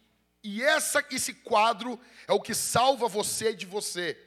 e 0.57 0.63
essa, 0.63 1.05
esse 1.11 1.33
quadro 1.33 1.99
é 2.27 2.33
o 2.33 2.41
que 2.41 2.53
salva 2.53 3.07
você 3.07 3.53
de 3.53 3.65
você. 3.65 4.17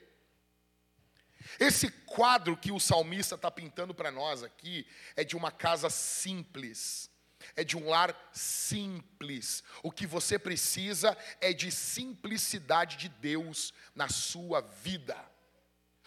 Esse 1.58 1.90
quadro 1.90 2.56
que 2.56 2.72
o 2.72 2.80
salmista 2.80 3.34
está 3.34 3.50
pintando 3.50 3.94
para 3.94 4.10
nós 4.10 4.42
aqui 4.42 4.86
é 5.16 5.24
de 5.24 5.36
uma 5.36 5.50
casa 5.50 5.90
simples, 5.90 7.10
é 7.56 7.64
de 7.64 7.76
um 7.76 7.88
lar 7.88 8.16
simples. 8.32 9.62
O 9.82 9.90
que 9.90 10.06
você 10.06 10.38
precisa 10.38 11.16
é 11.40 11.52
de 11.52 11.70
simplicidade 11.70 12.96
de 12.96 13.08
Deus 13.08 13.72
na 13.94 14.08
sua 14.08 14.60
vida. 14.60 15.16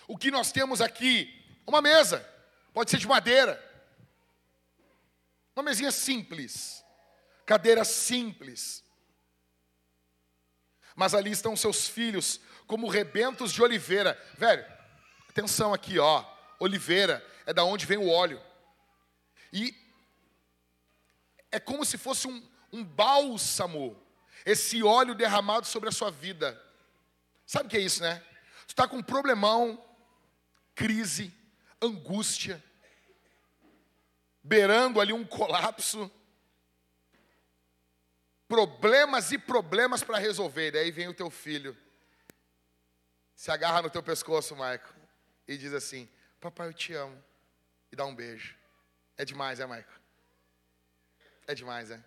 O 0.07 0.17
que 0.17 0.31
nós 0.31 0.51
temos 0.51 0.81
aqui? 0.81 1.43
Uma 1.65 1.81
mesa, 1.81 2.25
Pode 2.75 2.91
ser 2.91 2.97
de 2.97 3.07
madeira. 3.07 3.57
Uma 5.55 5.63
mesinha 5.63 5.93
simples. 5.93 6.83
Cadeira 7.45 7.85
simples. 7.85 8.83
Mas 10.95 11.13
ali 11.13 11.31
estão 11.31 11.55
seus 11.55 11.87
filhos 11.87 12.39
como 12.65 12.87
rebentos 12.87 13.51
de 13.51 13.61
oliveira. 13.61 14.19
Velho, 14.37 14.65
atenção 15.29 15.73
aqui, 15.73 15.99
ó. 15.99 16.23
Oliveira 16.59 17.25
é 17.45 17.53
da 17.53 17.63
onde 17.63 17.85
vem 17.85 17.97
o 17.97 18.09
óleo. 18.09 18.41
E 19.51 19.75
é 21.51 21.59
como 21.59 21.85
se 21.85 21.97
fosse 21.97 22.27
um, 22.27 22.47
um 22.71 22.83
bálsamo, 22.83 24.01
esse 24.45 24.83
óleo 24.83 25.15
derramado 25.15 25.65
sobre 25.65 25.89
a 25.89 25.91
sua 25.91 26.11
vida. 26.11 26.61
Sabe 27.45 27.67
o 27.67 27.69
que 27.69 27.77
é 27.77 27.81
isso, 27.81 28.01
né? 28.01 28.23
Tu 28.67 28.69
está 28.69 28.87
com 28.87 28.97
um 28.97 29.03
problemão, 29.03 29.83
crise, 30.73 31.33
angústia, 31.81 32.63
beirando 34.43 34.99
ali 34.99 35.13
um 35.13 35.25
colapso, 35.25 36.11
problemas 38.47 39.31
e 39.31 39.37
problemas 39.37 40.03
para 40.03 40.17
resolver. 40.17 40.71
Daí 40.71 40.91
vem 40.91 41.07
o 41.07 41.13
teu 41.13 41.29
filho, 41.29 41.77
se 43.35 43.51
agarra 43.51 43.81
no 43.81 43.89
teu 43.89 44.01
pescoço, 44.01 44.55
Maico, 44.55 44.93
e 45.47 45.57
diz 45.57 45.73
assim: 45.73 46.09
Papai, 46.39 46.67
eu 46.67 46.73
te 46.73 46.93
amo. 46.93 47.21
E 47.91 47.95
dá 47.95 48.05
um 48.05 48.15
beijo. 48.15 48.55
É 49.17 49.23
demais, 49.23 49.59
é, 49.59 49.65
Maico? 49.65 49.91
É 51.47 51.53
demais, 51.53 51.91
é? 51.91 52.03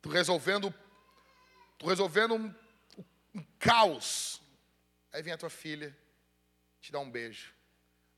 Tu 0.00 0.08
resolvendo, 0.08 0.72
tu 1.78 1.86
resolvendo 1.86 2.34
um, 2.34 2.54
um 3.34 3.44
caos. 3.58 4.40
Aí 5.12 5.22
vem 5.22 5.32
a 5.32 5.38
tua 5.38 5.50
filha, 5.50 5.96
te 6.80 6.90
dá 6.90 6.98
um 6.98 7.10
beijo. 7.10 7.52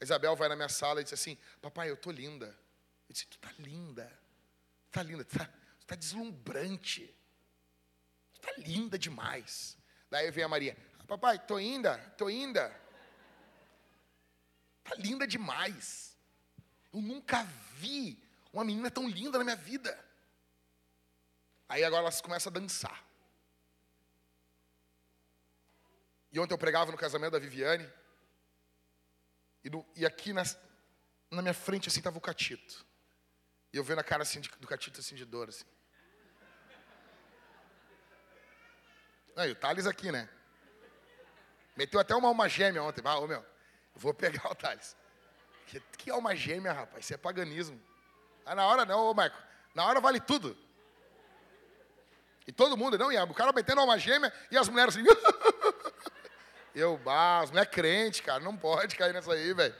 A 0.01 0.05
Isabel 0.05 0.37
vai 0.37 0.49
na 0.49 0.57
minha 0.57 0.69
sala 0.69 1.01
e 1.01 1.05
diz 1.05 1.13
assim: 1.13 1.39
Papai, 1.61 1.91
eu 1.91 1.97
tô 1.97 2.11
linda. 2.11 2.47
Eu 3.09 3.13
disse: 3.13 3.27
Tu 3.27 3.39
tá 3.39 3.53
linda. 3.59 4.11
Tá 4.91 5.03
linda. 5.03 5.25
Tá, 5.25 5.49
tu 5.95 5.97
tá 5.97 5.97
deslumbrante. 5.97 7.15
Tu 8.35 8.41
tá 8.41 8.53
linda 8.59 8.99
demais. 8.99 9.77
Daí 10.11 10.31
vem 10.31 10.45
a 10.45 10.49
Maria: 10.49 10.77
Papai, 11.07 11.39
tô 11.47 11.59
linda, 11.59 11.99
tô 12.19 12.29
linda. 12.29 12.69
Tá 14.83 14.95
linda 14.97 15.27
demais. 15.27 16.17
Eu 16.93 17.01
nunca 17.01 17.43
vi 17.77 18.23
uma 18.53 18.65
menina 18.65 18.91
tão 18.91 19.09
linda 19.09 19.39
na 19.39 19.45
minha 19.45 19.57
vida. 19.57 19.99
Aí 21.69 21.83
agora 21.83 22.03
elas 22.03 22.21
começam 22.21 22.51
a 22.51 22.55
dançar. 22.55 23.05
E 26.31 26.39
ontem 26.39 26.53
eu 26.53 26.59
pregava 26.59 26.91
no 26.91 26.99
casamento 26.99 27.33
da 27.33 27.39
Viviane. 27.39 27.89
E, 29.65 29.71
e 29.97 30.05
aqui 30.05 30.33
nas, 30.33 30.59
na 31.31 31.41
minha 31.41 31.55
frente 31.55 31.89
assim 31.89 32.01
estava 32.01 32.19
o 32.19 32.21
catito. 32.21 32.85
E 33.73 33.77
eu 33.77 33.83
vendo 33.83 34.01
a 34.01 34.05
cara 34.05 34.23
assim 34.23 34.41
de, 34.41 34.49
do 34.51 34.67
catito 34.67 35.01
assim 35.01 35.15
de 35.15 35.25
dor 35.25 35.49
assim. 35.49 35.65
E 39.37 39.51
o 39.51 39.55
Thales 39.55 39.87
aqui, 39.87 40.13
né? 40.13 40.29
Meteu 41.77 41.99
até 41.99 42.15
uma 42.15 42.29
alma 42.29 42.49
gêmea 42.49 42.83
ontem. 42.83 43.03
Ah, 43.05 43.19
ô 43.19 43.27
meu, 43.27 43.41
eu 43.41 44.01
vou 44.01 44.15
pegar 44.15 44.47
o 44.51 44.55
Thales. 44.55 44.97
Que, 45.67 45.81
que 45.99 46.11
alma 46.11 46.37
gêmea, 46.37 46.73
rapaz? 46.73 47.05
Isso 47.05 47.15
é 47.15 47.17
paganismo. 47.17 47.81
Ah, 48.47 48.55
na 48.55 48.67
hora 48.67 48.85
não, 48.85 49.11
ô 49.11 49.15
Marco. 49.15 49.37
Na 49.75 49.85
hora 49.87 50.01
vale 50.01 50.21
tudo. 50.21 50.57
E 52.47 52.53
todo 52.53 52.77
mundo, 52.77 52.99
não, 52.99 53.11
e 53.11 53.19
o 53.19 53.35
cara 53.35 53.53
metendo 53.53 53.81
alma 53.81 53.99
gêmea 53.99 54.33
e 54.51 54.57
as 54.57 54.69
mulheres 54.69 54.97
assim. 54.97 55.07
eu, 56.75 57.01
ah, 57.07 57.41
as 57.41 57.51
mulheres 57.51 57.71
crente, 57.73 58.23
cara, 58.23 58.41
não 58.41 58.57
pode 58.57 58.97
cair 58.97 59.15
nessa 59.15 59.33
aí, 59.33 59.53
velho. 59.55 59.75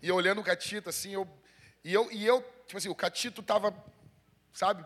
E 0.00 0.08
eu 0.08 0.16
olhando 0.16 0.40
o 0.40 0.44
Catito 0.44 0.88
assim, 0.88 1.12
eu, 1.12 1.28
e 1.84 1.92
eu, 1.92 2.10
e 2.10 2.26
eu, 2.26 2.42
tipo 2.66 2.78
assim, 2.78 2.88
o 2.88 2.94
Catito 2.94 3.42
tava, 3.42 3.74
sabe, 4.52 4.84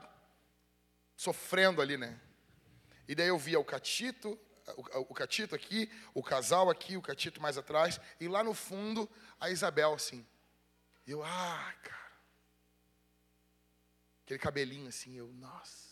sofrendo 1.16 1.80
ali, 1.80 1.96
né? 1.96 2.18
E 3.08 3.14
daí 3.14 3.28
eu 3.28 3.38
via 3.38 3.58
o 3.58 3.64
Catito, 3.64 4.38
o, 4.76 5.00
o 5.00 5.14
Catito 5.14 5.54
aqui, 5.54 5.90
o 6.14 6.22
casal 6.22 6.70
aqui, 6.70 6.96
o 6.96 7.02
Catito 7.02 7.40
mais 7.40 7.58
atrás, 7.58 7.98
e 8.20 8.28
lá 8.28 8.44
no 8.44 8.54
fundo, 8.54 9.10
a 9.40 9.50
Isabel, 9.50 9.94
assim. 9.94 10.24
E 11.06 11.10
eu, 11.10 11.24
ah, 11.24 11.74
cara. 11.82 11.98
Aquele 14.24 14.38
cabelinho 14.38 14.88
assim, 14.88 15.16
eu, 15.16 15.32
nossa 15.32 15.88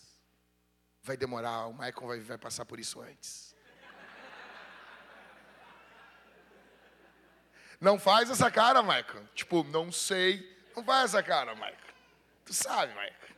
vai 1.06 1.16
demorar, 1.16 1.66
o 1.66 1.72
Michael 1.72 2.06
vai, 2.06 2.20
vai 2.20 2.38
passar 2.38 2.64
por 2.64 2.80
isso 2.80 3.00
antes. 3.00 3.54
Não 7.80 7.98
faz 7.98 8.28
essa 8.28 8.50
cara, 8.50 8.82
Michael. 8.82 9.24
Tipo, 9.34 9.62
não 9.62 9.92
sei. 9.92 10.56
Não 10.74 10.82
faz 10.82 11.14
essa 11.14 11.22
cara, 11.22 11.54
Michael. 11.54 11.76
Tu 12.44 12.52
sabe, 12.52 12.92
Michael. 12.94 13.36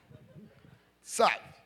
Sabe. 1.03 1.58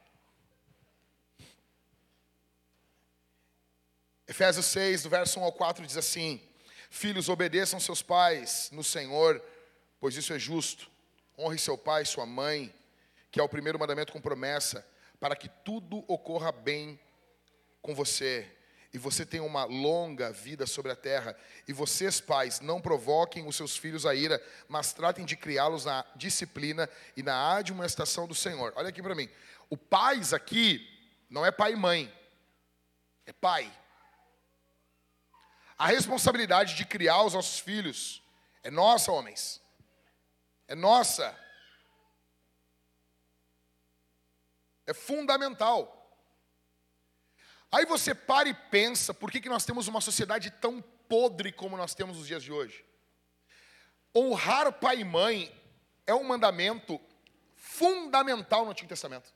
Efésios 4.26 4.66
6, 4.66 5.02
do 5.02 5.10
verso 5.10 5.40
1 5.40 5.44
ao 5.44 5.52
4, 5.52 5.86
diz 5.86 5.96
assim: 5.96 6.40
Filhos, 6.90 7.28
obedeçam 7.28 7.80
seus 7.80 8.02
pais 8.02 8.68
no 8.72 8.84
Senhor, 8.84 9.42
pois 10.00 10.16
isso 10.16 10.32
é 10.32 10.38
justo. 10.38 10.90
Honre 11.38 11.58
seu 11.58 11.76
pai 11.76 12.02
e 12.02 12.06
sua 12.06 12.26
mãe, 12.26 12.72
que 13.30 13.40
é 13.40 13.42
o 13.42 13.48
primeiro 13.48 13.78
mandamento 13.78 14.12
com 14.12 14.20
promessa 14.20 14.86
para 15.22 15.36
que 15.36 15.48
tudo 15.48 16.04
ocorra 16.08 16.50
bem 16.50 16.98
com 17.80 17.94
você 17.94 18.50
e 18.92 18.98
você 18.98 19.24
tenha 19.24 19.44
uma 19.44 19.62
longa 19.62 20.32
vida 20.32 20.66
sobre 20.66 20.90
a 20.90 20.96
terra. 20.96 21.36
E 21.66 21.72
vocês, 21.72 22.20
pais, 22.20 22.58
não 22.58 22.80
provoquem 22.80 23.46
os 23.46 23.54
seus 23.54 23.76
filhos 23.76 24.04
a 24.04 24.16
ira, 24.16 24.44
mas 24.68 24.92
tratem 24.92 25.24
de 25.24 25.36
criá-los 25.36 25.84
na 25.84 26.04
disciplina 26.16 26.90
e 27.16 27.22
na 27.22 27.54
admoestação 27.54 28.26
do 28.26 28.34
Senhor. 28.34 28.72
Olha 28.74 28.88
aqui 28.88 29.00
para 29.00 29.14
mim. 29.14 29.28
O 29.70 29.76
pais 29.76 30.32
aqui 30.32 30.84
não 31.30 31.46
é 31.46 31.52
pai 31.52 31.74
e 31.74 31.76
mãe, 31.76 32.12
é 33.24 33.32
pai. 33.32 33.72
A 35.82 35.86
responsabilidade 35.86 36.76
de 36.76 36.84
criar 36.84 37.24
os 37.24 37.34
nossos 37.34 37.58
filhos 37.58 38.22
é 38.62 38.70
nossa, 38.70 39.10
homens. 39.10 39.60
É 40.68 40.76
nossa. 40.76 41.36
É 44.86 44.94
fundamental. 44.94 46.16
Aí 47.72 47.84
você 47.84 48.14
para 48.14 48.48
e 48.48 48.54
pensa, 48.54 49.12
por 49.12 49.28
que, 49.28 49.40
que 49.40 49.48
nós 49.48 49.64
temos 49.64 49.88
uma 49.88 50.00
sociedade 50.00 50.52
tão 50.52 50.80
podre 51.08 51.50
como 51.50 51.76
nós 51.76 51.96
temos 51.96 52.16
nos 52.16 52.28
dias 52.28 52.44
de 52.44 52.52
hoje? 52.52 52.86
Honrar 54.14 54.72
pai 54.74 55.00
e 55.00 55.04
mãe 55.04 55.52
é 56.06 56.14
um 56.14 56.22
mandamento 56.22 57.00
fundamental 57.56 58.64
no 58.64 58.70
Antigo 58.70 58.88
Testamento. 58.88 59.34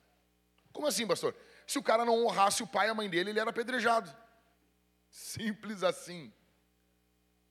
Como 0.73 0.87
assim, 0.87 1.09
pastor? 1.09 1.35
Se 1.67 1.77
o 1.77 1.83
cara 1.83 2.05
não 2.05 2.25
honrasse 2.25 2.63
o 2.63 2.69
pai 2.69 2.87
e 2.87 2.91
a 2.91 2.95
mãe 2.95 3.11
dele, 3.11 3.31
ele 3.31 3.41
era 3.41 3.51
apedrejado. 3.51 4.26
Simples 5.17 5.83
assim. 5.83 6.31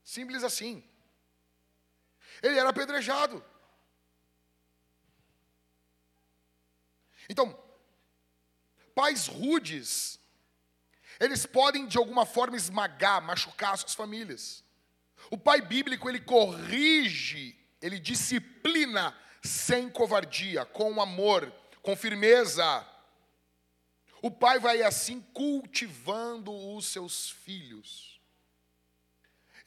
Simples 0.03 0.43
assim. 0.43 0.83
Ele 2.43 2.59
era 2.59 2.69
apedrejado. 2.69 3.43
Então, 7.27 7.59
pais 8.93 9.25
rudes, 9.25 10.19
eles 11.19 11.47
podem 11.47 11.87
de 11.87 11.97
alguma 11.97 12.23
forma 12.23 12.55
esmagar, 12.55 13.19
machucar 13.23 13.75
suas 13.79 13.95
famílias. 13.95 14.63
O 15.31 15.37
pai 15.37 15.59
bíblico, 15.59 16.07
ele 16.07 16.19
corrige, 16.19 17.57
ele 17.81 17.97
disciplina 17.97 19.17
sem 19.41 19.89
covardia, 19.89 20.65
com 20.65 21.01
amor, 21.01 21.51
com 21.81 21.95
firmeza. 21.95 22.87
O 24.25 24.31
pai 24.31 24.57
vai 24.57 24.81
assim 24.81 25.21
cultivando 25.21 26.51
os 26.51 26.87
seus 26.87 27.29
filhos. 27.29 28.19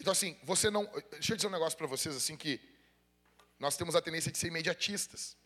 Então 0.00 0.12
assim, 0.12 0.36
você 0.42 0.68
não, 0.68 0.84
deixa 1.12 1.32
eu 1.32 1.36
dizer 1.36 1.46
um 1.46 1.52
negócio 1.52 1.78
para 1.78 1.86
vocês 1.86 2.16
assim 2.16 2.36
que 2.36 2.60
nós 3.56 3.76
temos 3.76 3.94
a 3.94 4.02
tendência 4.02 4.32
de 4.32 4.36
ser 4.36 4.48
imediatistas. 4.48 5.36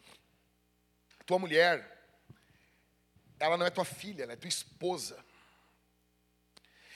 Tua 1.26 1.38
mulher, 1.38 1.76
ela 3.38 3.58
não 3.58 3.66
é 3.66 3.70
tua 3.70 3.84
filha, 3.84 4.22
ela 4.22 4.32
é 4.32 4.36
tua 4.36 4.48
esposa. 4.48 5.22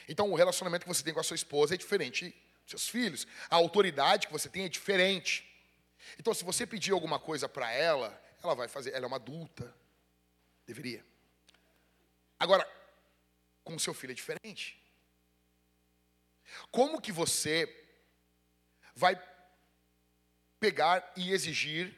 Então, 0.09 0.33
o 0.33 0.37
relacionamento 0.37 0.87
que 0.87 0.95
você 0.95 1.05
tem 1.05 1.13
com 1.13 1.21
a 1.21 1.23
sua 1.23 1.35
esposa 1.35 1.75
é 1.75 1.77
diferente 1.77 2.31
dos 2.63 2.71
seus 2.71 2.89
filhos. 2.89 3.27
A 3.51 3.57
autoridade 3.57 4.27
que 4.27 4.33
você 4.33 4.49
tem 4.49 4.65
é 4.65 4.71
diferente. 4.71 5.47
Então, 6.19 6.33
se 6.33 6.45
você 6.45 6.67
pedir 6.67 6.93
alguma 6.93 7.19
coisa 7.19 7.47
para 7.47 7.71
ela, 7.71 8.19
ela 8.43 8.55
vai 8.55 8.69
fazer. 8.69 8.95
Ela 8.95 9.05
é 9.05 9.07
uma 9.07 9.17
adulta. 9.17 9.77
Deveria. 10.67 11.05
Agora, 12.39 12.67
com 13.65 13.79
seu 13.79 13.95
filho 13.95 14.13
é 14.13 14.15
diferente. 14.15 14.83
Como 16.71 17.01
que 17.01 17.13
você 17.13 17.85
vai 18.95 19.21
pegar 20.59 21.13
e 21.17 21.33
exigir 21.33 21.95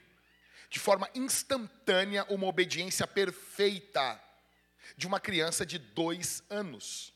de 0.69 0.79
forma 0.79 1.09
instantânea 1.15 2.25
uma 2.25 2.47
obediência 2.47 3.07
perfeita 3.07 4.23
de 4.97 5.07
uma 5.07 5.21
criança 5.21 5.65
de 5.65 5.79
dois 5.79 6.43
anos. 6.49 7.13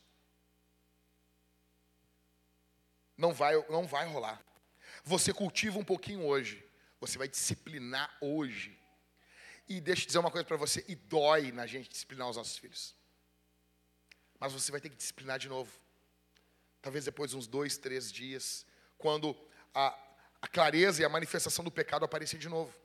Não 3.17 3.33
vai, 3.33 3.55
não 3.69 3.85
vai 3.85 4.07
rolar. 4.07 4.43
você 5.03 5.33
cultiva 5.33 5.77
um 5.77 5.83
pouquinho 5.83 6.25
hoje, 6.25 6.63
você 6.99 7.17
vai 7.17 7.27
disciplinar 7.27 8.15
hoje. 8.21 8.79
E 9.67 9.79
deixa 9.79 10.03
eu 10.03 10.07
dizer 10.07 10.19
uma 10.19 10.31
coisa 10.31 10.45
para 10.45 10.57
você, 10.57 10.83
e 10.87 10.95
dói 10.95 11.51
na 11.51 11.65
gente 11.65 11.89
disciplinar 11.89 12.29
os 12.29 12.37
nossos 12.37 12.57
filhos. 12.57 12.95
Mas 14.43 14.51
você 14.51 14.73
vai 14.73 14.81
ter 14.81 14.89
que 14.89 14.97
disciplinar 14.97 15.39
de 15.39 15.47
novo. 15.47 15.71
Talvez 16.81 17.05
depois 17.05 17.31
de 17.31 17.37
uns 17.37 17.47
dois, 17.47 17.77
três 17.77 18.11
dias, 18.11 18.65
quando 18.97 19.33
a, 19.73 19.97
a 20.41 20.47
clareza 20.49 21.01
e 21.01 21.05
a 21.05 21.07
manifestação 21.07 21.63
do 21.63 21.71
pecado 21.71 22.03
aparecer 22.03 22.37
de 22.37 22.49
novo. 22.49 22.75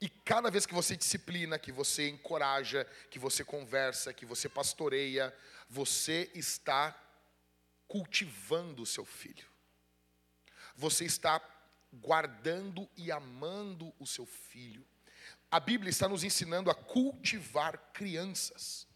E 0.00 0.08
cada 0.08 0.48
vez 0.48 0.64
que 0.66 0.72
você 0.72 0.96
disciplina, 0.96 1.58
que 1.58 1.72
você 1.72 2.08
encoraja, 2.08 2.86
que 3.10 3.18
você 3.18 3.42
conversa, 3.42 4.14
que 4.14 4.24
você 4.24 4.48
pastoreia, 4.48 5.36
você 5.68 6.30
está 6.32 6.96
cultivando 7.88 8.82
o 8.82 8.86
seu 8.86 9.04
filho. 9.04 9.48
Você 10.76 11.04
está 11.04 11.42
guardando 11.92 12.88
e 12.96 13.10
amando 13.10 13.92
o 13.98 14.06
seu 14.06 14.24
filho. 14.24 14.86
A 15.50 15.58
Bíblia 15.58 15.90
está 15.90 16.08
nos 16.08 16.22
ensinando 16.22 16.70
a 16.70 16.74
cultivar 16.76 17.76
crianças. 17.92 18.88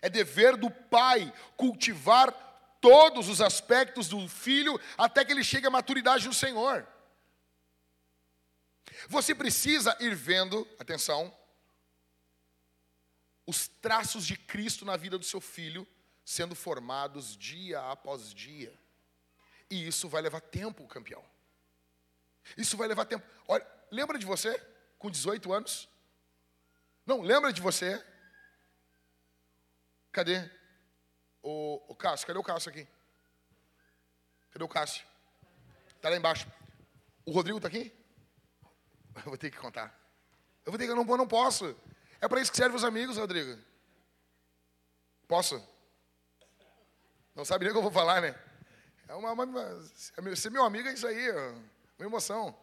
É 0.00 0.08
dever 0.08 0.56
do 0.56 0.70
pai 0.70 1.32
cultivar 1.56 2.32
todos 2.80 3.28
os 3.28 3.40
aspectos 3.40 4.08
do 4.08 4.28
filho 4.28 4.80
até 4.96 5.24
que 5.24 5.32
ele 5.32 5.44
chegue 5.44 5.66
à 5.66 5.70
maturidade 5.70 6.26
no 6.26 6.34
Senhor. 6.34 6.86
Você 9.08 9.34
precisa 9.34 9.96
ir 10.00 10.14
vendo, 10.14 10.66
atenção, 10.78 11.34
os 13.46 13.66
traços 13.66 14.26
de 14.26 14.36
Cristo 14.36 14.84
na 14.84 14.96
vida 14.96 15.18
do 15.18 15.24
seu 15.24 15.40
filho 15.40 15.86
sendo 16.24 16.54
formados 16.54 17.36
dia 17.36 17.80
após 17.90 18.34
dia. 18.34 18.72
E 19.70 19.86
isso 19.86 20.08
vai 20.08 20.20
levar 20.20 20.40
tempo, 20.40 20.86
campeão. 20.86 21.24
Isso 22.56 22.76
vai 22.76 22.86
levar 22.86 23.06
tempo. 23.06 23.26
Olha, 23.46 23.66
lembra 23.90 24.18
de 24.18 24.26
você 24.26 24.58
com 24.98 25.10
18 25.10 25.52
anos? 25.52 25.88
Não, 27.06 27.22
lembra 27.22 27.52
de 27.52 27.60
você? 27.60 28.04
Cadê? 30.12 30.50
O, 31.42 31.92
o 31.92 31.94
Cássio, 31.94 32.26
cadê 32.26 32.38
o 32.38 32.42
Cássio 32.42 32.70
aqui? 32.70 32.86
Cadê 34.50 34.64
o 34.64 34.68
Cássio? 34.68 35.06
Está 35.96 36.08
lá 36.08 36.16
embaixo. 36.16 36.46
O 37.24 37.32
Rodrigo 37.32 37.58
está 37.58 37.68
aqui? 37.68 37.92
Eu 39.16 39.22
vou 39.22 39.38
ter 39.38 39.50
que 39.50 39.58
contar. 39.58 39.94
Eu 40.64 40.72
vou 40.72 40.78
ter 40.78 40.86
que, 40.86 40.92
eu 40.92 40.96
não, 40.96 41.08
eu 41.08 41.16
não 41.16 41.26
posso. 41.26 41.76
É 42.20 42.28
para 42.28 42.40
isso 42.40 42.50
que 42.50 42.56
servem 42.56 42.76
os 42.76 42.84
amigos, 42.84 43.16
Rodrigo. 43.16 43.60
Posso? 45.26 45.62
Não 47.34 47.44
sabe 47.44 47.64
nem 47.64 47.70
o 47.70 47.74
que 47.74 47.78
eu 47.78 47.82
vou 47.82 47.92
falar, 47.92 48.20
né? 48.20 48.34
É 49.06 49.14
uma, 49.14 49.32
uma 49.32 50.36
ser 50.36 50.50
meu 50.50 50.64
amigo 50.64 50.88
é 50.88 50.92
isso 50.92 51.06
aí, 51.06 51.30
uma 51.98 52.06
emoção. 52.06 52.56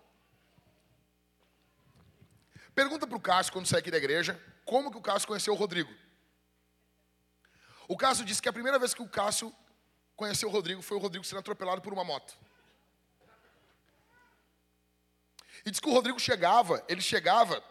Pergunta 2.74 3.08
para 3.08 3.18
o 3.18 3.22
Cássio, 3.22 3.54
quando 3.54 3.68
sair 3.68 3.80
aqui 3.80 3.90
da 3.90 3.98
igreja, 3.98 4.40
como 4.66 4.92
que 4.92 4.98
o 4.98 5.02
Cássio 5.02 5.28
conheceu 5.28 5.54
o 5.54 5.58
Rodrigo? 5.58 5.92
O 7.88 7.98
Cássio 7.98 8.26
disse 8.26 8.42
que 8.42 8.50
a 8.50 8.54
primeira 8.54 8.80
vez 8.80 8.94
que 8.94 9.02
o 9.02 9.08
Cássio 9.08 9.54
conheceu 10.16 10.50
o 10.50 10.52
Rodrigo 10.52 10.82
foi 10.82 10.98
o 10.98 11.00
Rodrigo 11.00 11.26
sendo 11.26 11.40
atropelado 11.40 11.82
por 11.82 11.94
uma 11.94 12.04
moto. 12.04 12.38
E 15.66 15.72
diz 15.72 15.80
que 15.80 15.90
o 15.90 15.94
Rodrigo 15.94 16.20
chegava, 16.20 16.84
ele 16.88 17.02
chegava 17.02 17.64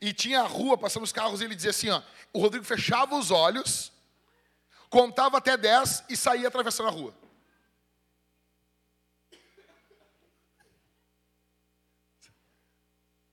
e 0.00 0.12
tinha 0.12 0.40
a 0.40 0.46
rua 0.46 0.78
passando 0.78 1.02
os 1.02 1.12
carros 1.12 1.40
e 1.40 1.44
ele 1.44 1.54
dizia 1.54 1.70
assim, 1.70 1.90
ó, 1.90 2.02
o 2.32 2.40
Rodrigo 2.40 2.64
fechava 2.64 3.16
os 3.16 3.30
olhos, 3.30 3.92
contava 4.88 5.38
até 5.38 5.56
10 5.56 6.04
e 6.08 6.16
saía 6.16 6.48
atravessando 6.48 6.88
a 6.88 6.92
rua. 6.92 7.14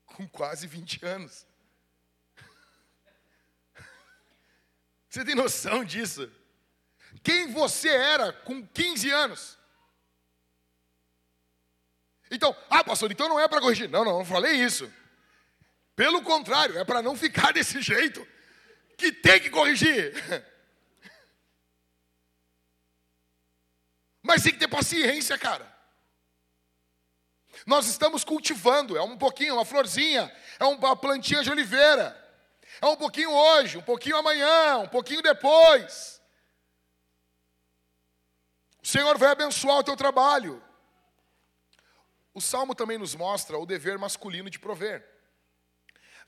Com 0.06 0.26
quase 0.28 0.66
20 0.66 1.04
anos. 1.04 1.46
Você 5.16 5.24
tem 5.24 5.34
noção 5.34 5.82
disso? 5.82 6.30
Quem 7.22 7.50
você 7.50 7.88
era 7.88 8.34
com 8.34 8.66
15 8.66 9.10
anos? 9.10 9.58
Então, 12.30 12.54
ah, 12.68 12.84
pastor, 12.84 13.10
então 13.10 13.26
não 13.26 13.40
é 13.40 13.48
para 13.48 13.62
corrigir. 13.62 13.88
Não, 13.88 14.04
não, 14.04 14.18
não 14.18 14.24
falei 14.26 14.62
isso. 14.62 14.92
Pelo 15.94 16.20
contrário, 16.20 16.78
é 16.78 16.84
para 16.84 17.00
não 17.00 17.16
ficar 17.16 17.50
desse 17.54 17.80
jeito 17.80 18.28
que 18.98 19.10
tem 19.10 19.40
que 19.40 19.48
corrigir. 19.48 20.12
Mas 24.22 24.42
tem 24.42 24.52
que 24.52 24.58
ter 24.58 24.68
paciência, 24.68 25.38
cara. 25.38 25.74
Nós 27.64 27.86
estamos 27.86 28.22
cultivando, 28.22 28.98
é 28.98 29.02
um 29.02 29.16
pouquinho, 29.16 29.54
uma 29.54 29.64
florzinha, 29.64 30.30
é 30.58 30.64
uma 30.66 30.94
plantinha 30.94 31.42
de 31.42 31.50
oliveira. 31.50 32.25
É 32.80 32.86
um 32.86 32.96
pouquinho 32.96 33.30
hoje, 33.30 33.78
um 33.78 33.82
pouquinho 33.82 34.16
amanhã, 34.16 34.78
um 34.78 34.88
pouquinho 34.88 35.22
depois. 35.22 36.20
O 38.82 38.86
Senhor 38.86 39.16
vai 39.18 39.30
abençoar 39.30 39.78
o 39.78 39.84
teu 39.84 39.96
trabalho. 39.96 40.62
O 42.32 42.40
salmo 42.40 42.74
também 42.74 42.98
nos 42.98 43.14
mostra 43.14 43.58
o 43.58 43.66
dever 43.66 43.98
masculino 43.98 44.50
de 44.50 44.58
prover. 44.58 45.04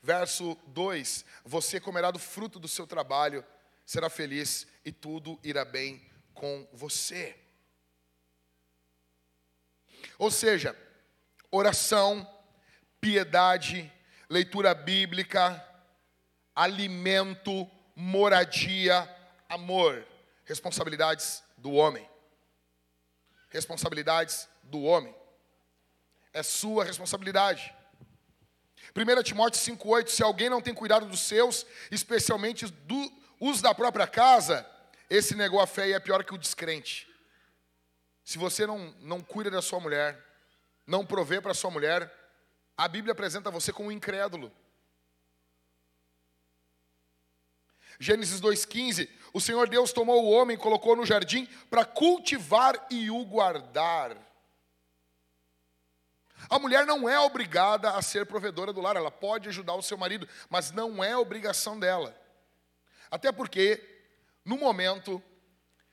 Verso 0.01 0.57
2: 0.67 1.23
Você 1.45 1.79
comerá 1.79 2.09
do 2.09 2.19
fruto 2.19 2.59
do 2.59 2.67
seu 2.67 2.87
trabalho, 2.87 3.45
será 3.85 4.09
feliz 4.09 4.65
e 4.83 4.91
tudo 4.91 5.39
irá 5.43 5.63
bem 5.63 6.03
com 6.33 6.67
você. 6.73 7.37
Ou 10.17 10.31
seja, 10.31 10.75
oração, 11.51 12.27
piedade, 12.99 13.91
leitura 14.29 14.73
bíblica, 14.73 15.65
alimento, 16.59 17.65
moradia, 17.95 19.09
amor, 19.47 20.05
responsabilidades 20.43 21.41
do 21.57 21.71
homem. 21.71 22.05
Responsabilidades 23.49 24.49
do 24.63 24.83
homem 24.83 25.15
é 26.33 26.43
sua 26.43 26.83
responsabilidade. 26.83 27.73
1 28.93 29.23
Timóteo 29.23 29.61
5,8: 29.61 30.09
Se 30.09 30.21
alguém 30.21 30.49
não 30.49 30.61
tem 30.61 30.73
cuidado 30.73 31.05
dos 31.05 31.21
seus, 31.21 31.65
especialmente 31.89 32.65
do, 32.65 33.11
os 33.39 33.61
da 33.61 33.73
própria 33.73 34.05
casa, 34.05 34.69
esse 35.09 35.35
negou 35.35 35.61
a 35.61 35.67
fé 35.67 35.87
e 35.87 35.93
é 35.93 35.99
pior 35.99 36.25
que 36.25 36.35
o 36.35 36.37
descrente. 36.37 37.07
Se 38.25 38.37
você 38.37 38.67
não, 38.67 38.93
não 38.99 39.21
cuida 39.21 39.49
da 39.49 39.61
sua 39.61 39.79
mulher, 39.79 40.21
não 40.85 41.05
provê 41.05 41.39
para 41.39 41.53
sua 41.53 41.71
mulher, 41.71 42.13
a 42.75 42.85
Bíblia 42.85 43.13
apresenta 43.13 43.49
você 43.49 43.71
como 43.71 43.87
um 43.87 43.93
incrédulo. 43.93 44.51
Gênesis 47.99 48.39
2,15: 48.39 49.09
O 49.33 49.41
Senhor 49.41 49.67
Deus 49.67 49.91
tomou 49.91 50.23
o 50.23 50.29
homem 50.29 50.55
e 50.55 50.59
colocou 50.59 50.95
no 50.95 51.05
jardim 51.05 51.45
para 51.69 51.83
cultivar 51.83 52.87
e 52.89 53.11
o 53.11 53.25
guardar. 53.25 54.17
A 56.49 56.57
mulher 56.57 56.85
não 56.85 57.09
é 57.09 57.19
obrigada 57.19 57.91
a 57.91 58.01
ser 58.01 58.25
provedora 58.25 58.71
do 58.71 58.79
lar, 58.79 58.95
ela 58.95 59.11
pode 59.11 59.49
ajudar 59.49 59.75
o 59.75 59.81
seu 59.81 59.97
marido, 59.97 60.27
mas 60.49 60.71
não 60.71 61.03
é 61.03 61.17
obrigação 61.17 61.77
dela. 61.77 62.15
Até 63.11 63.31
porque, 63.31 63.83
no 64.45 64.57
momento, 64.57 65.21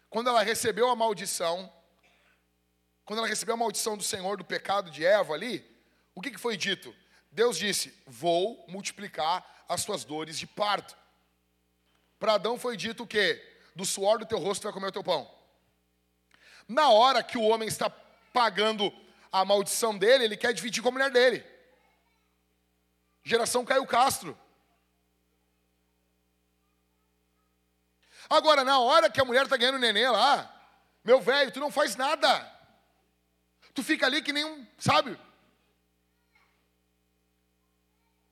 quando 0.09 0.29
ela 0.29 0.43
recebeu 0.43 0.89
a 0.89 0.95
maldição, 0.95 1.73
quando 3.05 3.19
ela 3.19 3.29
recebeu 3.29 3.55
a 3.55 3.59
maldição 3.59 3.97
do 3.97 4.05
Senhor 4.05 4.37
do 4.37 4.45
pecado 4.45 4.91
de 4.91 5.05
Eva 5.05 5.35
ali, 5.35 5.65
o 6.15 6.21
que, 6.21 6.31
que 6.31 6.39
foi 6.39 6.57
dito? 6.57 6.95
Deus 7.33 7.59
disse: 7.59 7.93
Vou 8.07 8.65
multiplicar 8.69 9.65
as 9.69 9.83
suas 9.83 10.05
dores 10.05 10.39
de 10.39 10.47
parto. 10.47 10.97
Para 12.19 12.35
Adão 12.35 12.59
foi 12.59 12.77
dito 12.77 13.03
o 13.03 13.07
quê? 13.07 13.43
Do 13.75 13.85
suor 13.85 14.19
do 14.19 14.27
teu 14.27 14.39
rosto 14.39 14.63
vai 14.63 14.73
comer 14.73 14.89
o 14.89 14.93
teu 14.93 15.05
pão. 15.05 15.31
Na 16.69 16.91
hora 16.91 17.23
que 17.23 17.39
o 17.39 17.43
homem 17.43 17.69
está 17.69 17.91
pagando 18.33 18.93
a 19.31 19.45
maldição 19.45 19.97
dele, 19.97 20.25
ele 20.25 20.37
quer 20.37 20.53
dividir 20.53 20.83
com 20.83 20.89
a 20.89 20.93
mulher 20.93 21.11
dele. 21.11 21.45
Geração 23.23 23.65
Caio 23.65 23.87
Castro. 23.87 24.39
Agora, 28.29 28.65
na 28.65 28.79
hora 28.81 29.11
que 29.11 29.21
a 29.21 29.25
mulher 29.25 29.45
está 29.45 29.57
ganhando 29.57 29.79
neném 29.79 30.09
lá, 30.09 30.53
meu 31.05 31.21
velho, 31.21 31.53
tu 31.53 31.61
não 31.61 31.71
faz 31.71 31.97
nada. 31.97 32.53
Tu 33.75 33.83
fica 33.83 34.07
ali 34.07 34.23
que 34.23 34.33
nem 34.33 34.45
um, 34.45 34.67
sabe? 34.79 35.17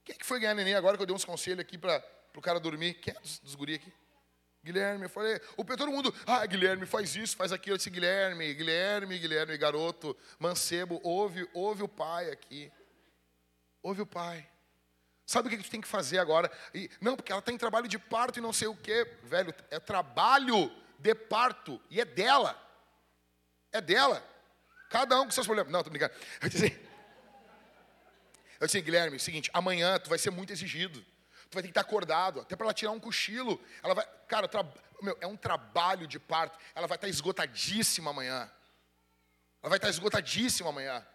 Quem 0.04 0.14
é 0.14 0.18
que 0.18 0.26
foi 0.26 0.40
ganhar 0.40 0.54
neném 0.54 0.74
agora 0.74 0.96
que 0.96 1.02
eu 1.02 1.06
dei 1.06 1.14
uns 1.14 1.24
conselhos 1.24 1.60
aqui 1.60 1.78
para 1.78 2.02
o 2.38 2.42
cara 2.42 2.58
dormir? 2.60 2.94
Quem 2.94 3.14
é 3.14 3.20
dos, 3.20 3.38
dos 3.40 3.54
guri 3.54 3.74
aqui? 3.74 3.92
Guilherme, 4.64 5.04
eu 5.04 5.10
falei, 5.10 5.38
o 5.58 5.64
todo 5.64 5.90
mundo, 5.90 6.14
ah, 6.26 6.44
Guilherme, 6.46 6.86
faz 6.86 7.14
isso, 7.14 7.36
faz 7.36 7.52
aquilo. 7.52 7.74
Eu 7.74 7.76
disse, 7.76 7.90
Guilherme, 7.90 8.54
Guilherme, 8.54 9.18
Guilherme, 9.18 9.58
garoto, 9.58 10.16
mancebo, 10.38 11.00
ouve, 11.04 11.46
ouve 11.52 11.82
o 11.82 11.88
pai 11.88 12.30
aqui. 12.30 12.72
Ouve 13.82 14.00
o 14.00 14.06
pai. 14.06 14.48
Sabe 15.26 15.48
o 15.48 15.50
que 15.50 15.62
tu 15.62 15.70
tem 15.70 15.82
que 15.82 15.88
fazer 15.88 16.18
agora? 16.18 16.50
E, 16.74 16.90
não, 16.98 17.14
porque 17.14 17.30
ela 17.30 17.40
está 17.40 17.52
em 17.52 17.58
trabalho 17.58 17.86
de 17.86 17.98
parto 17.98 18.38
e 18.38 18.42
não 18.42 18.54
sei 18.54 18.66
o 18.66 18.74
quê. 18.74 19.06
Velho, 19.22 19.54
é 19.70 19.78
trabalho 19.78 20.72
de 20.98 21.14
parto 21.14 21.78
e 21.90 22.00
é 22.00 22.04
dela. 22.06 22.58
É 23.70 23.82
dela. 23.82 24.26
Cada 24.88 25.20
um 25.20 25.24
com 25.26 25.30
seus 25.30 25.46
problemas. 25.46 25.70
Não, 25.70 25.82
tô 25.82 25.90
brincando. 25.90 26.14
Eu 26.40 26.48
disse, 26.48 26.66
assim, 26.66 26.76
eu 28.60 28.66
disse, 28.66 28.80
Guilherme, 28.80 29.16
é 29.16 29.18
o 29.18 29.20
seguinte, 29.20 29.50
amanhã 29.52 29.98
tu 29.98 30.08
vai 30.08 30.18
ser 30.18 30.30
muito 30.30 30.52
exigido. 30.52 31.04
Vai 31.54 31.62
ter 31.62 31.68
que 31.68 31.70
estar 31.70 31.80
acordado, 31.82 32.40
até 32.40 32.56
para 32.56 32.66
ela 32.66 32.74
tirar 32.74 32.90
um 32.90 33.00
cochilo. 33.00 33.60
Ela 33.82 33.94
vai, 33.94 34.06
cara, 34.26 34.48
tra, 34.48 34.66
meu, 35.00 35.16
é 35.20 35.26
um 35.26 35.36
trabalho 35.36 36.06
de 36.06 36.18
parto. 36.18 36.58
Ela 36.74 36.86
vai 36.86 36.96
estar 36.96 37.08
esgotadíssima 37.08 38.10
amanhã. 38.10 38.50
Ela 39.62 39.70
vai 39.70 39.78
estar 39.78 39.88
esgotadíssima 39.88 40.70
amanhã. 40.70 41.06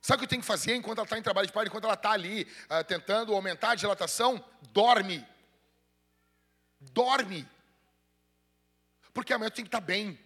Sabe 0.00 0.16
o 0.16 0.18
que 0.20 0.24
eu 0.24 0.28
tenho 0.28 0.42
que 0.42 0.46
fazer 0.46 0.74
enquanto 0.74 0.98
ela 0.98 1.06
está 1.06 1.18
em 1.18 1.22
trabalho 1.22 1.46
de 1.46 1.52
parto, 1.52 1.68
enquanto 1.68 1.84
ela 1.84 1.94
está 1.94 2.12
ali 2.12 2.42
uh, 2.70 2.84
tentando 2.84 3.34
aumentar 3.34 3.70
a 3.70 3.74
dilatação? 3.74 4.44
Dorme. 4.70 5.26
Dorme. 6.80 7.48
Porque 9.12 9.32
amanhã 9.32 9.50
tu 9.50 9.56
tem 9.56 9.64
que 9.64 9.68
estar 9.68 9.80
bem. 9.80 10.18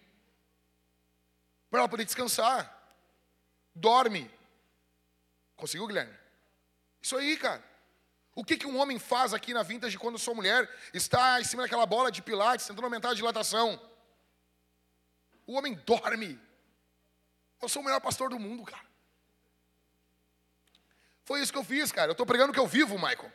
Para 1.69 1.79
ela 1.79 1.89
poder 1.89 2.05
descansar. 2.05 2.77
Dorme. 3.73 4.29
Conseguiu, 5.55 5.87
Guilherme? 5.87 6.15
Isso 7.01 7.17
aí, 7.17 7.37
cara. 7.37 7.70
O 8.41 8.43
que, 8.43 8.57
que 8.57 8.65
um 8.65 8.79
homem 8.79 8.97
faz 8.97 9.35
aqui 9.35 9.53
na 9.53 9.61
vintage 9.61 9.99
quando 9.99 10.17
sua 10.17 10.33
mulher 10.33 10.67
está 10.95 11.39
em 11.39 11.43
cima 11.43 11.61
daquela 11.61 11.85
bola 11.85 12.11
de 12.11 12.23
pilates 12.23 12.65
tentando 12.65 12.85
aumentar 12.85 13.11
a 13.11 13.13
dilatação? 13.13 13.79
O 15.45 15.53
homem 15.53 15.75
dorme. 15.85 16.41
Eu 17.61 17.69
sou 17.69 17.83
o 17.83 17.85
melhor 17.85 18.01
pastor 18.01 18.31
do 18.31 18.39
mundo, 18.39 18.63
cara. 18.63 18.83
Foi 21.23 21.39
isso 21.39 21.51
que 21.51 21.57
eu 21.59 21.63
fiz, 21.63 21.91
cara. 21.91 22.07
Eu 22.07 22.13
estou 22.13 22.25
pregando 22.25 22.51
que 22.51 22.59
eu 22.59 22.65
vivo, 22.65 22.95
Michael. 22.95 23.31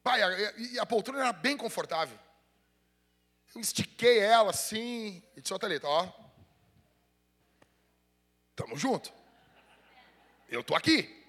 Pai, 0.00 0.20
e 0.56 0.78
a, 0.78 0.82
a 0.82 0.86
poltrona 0.86 1.18
era 1.18 1.32
bem 1.32 1.56
confortável. 1.56 2.16
Eu 3.52 3.60
estiquei 3.60 4.20
ela 4.20 4.50
assim 4.50 5.20
e 5.36 5.40
disse, 5.40 5.52
ó, 5.52 5.58
Thalita, 5.58 5.88
ó. 5.88 6.08
Tamo 8.54 8.76
junto. 8.76 9.12
Eu 10.48 10.62
tô 10.62 10.76
aqui. 10.76 11.19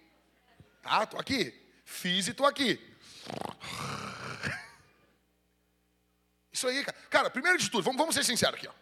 Tá, 0.81 1.05
tô 1.05 1.17
aqui. 1.17 1.53
Fiz 1.85 2.27
e 2.27 2.33
tô 2.33 2.45
aqui. 2.45 2.79
Isso 6.51 6.67
aí, 6.67 6.83
cara. 6.83 6.97
Cara, 7.09 7.29
primeiro 7.29 7.57
de 7.57 7.69
tudo, 7.69 7.83
vamos, 7.83 7.97
vamos 7.97 8.15
ser 8.15 8.23
sinceros 8.23 8.55
aqui, 8.55 8.67
ó. 8.67 8.73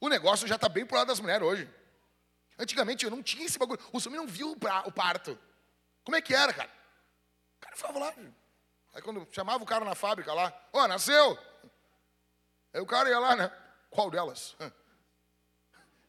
O 0.00 0.08
negócio 0.08 0.46
já 0.46 0.56
está 0.56 0.68
bem 0.68 0.84
pro 0.84 0.96
lado 0.96 1.08
das 1.08 1.20
mulheres 1.20 1.46
hoje. 1.46 1.68
Antigamente 2.58 3.04
eu 3.04 3.10
não 3.10 3.22
tinha 3.22 3.46
esse 3.46 3.58
bagulho. 3.58 3.80
O 3.92 3.98
homem 3.98 4.20
não 4.20 4.26
viu 4.26 4.52
o 4.52 4.92
parto. 4.92 5.38
Como 6.04 6.16
é 6.16 6.20
que 6.20 6.34
era, 6.34 6.52
cara? 6.52 6.70
O 7.56 7.60
cara 7.60 7.76
falava 7.76 7.98
lá. 7.98 8.14
Aí 8.92 9.02
quando 9.02 9.26
chamava 9.32 9.62
o 9.62 9.66
cara 9.66 9.84
na 9.84 9.94
fábrica 9.94 10.32
lá, 10.32 10.52
ó, 10.72 10.84
oh, 10.84 10.88
nasceu. 10.88 11.38
Aí 12.72 12.80
o 12.80 12.86
cara 12.86 13.08
ia 13.08 13.18
lá, 13.18 13.34
né? 13.34 13.50
Qual 13.90 14.10
delas? 14.10 14.56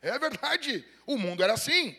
É 0.02 0.20
verdade. 0.20 0.88
O 1.06 1.18
mundo 1.18 1.44
era 1.44 1.54
assim. 1.54 1.98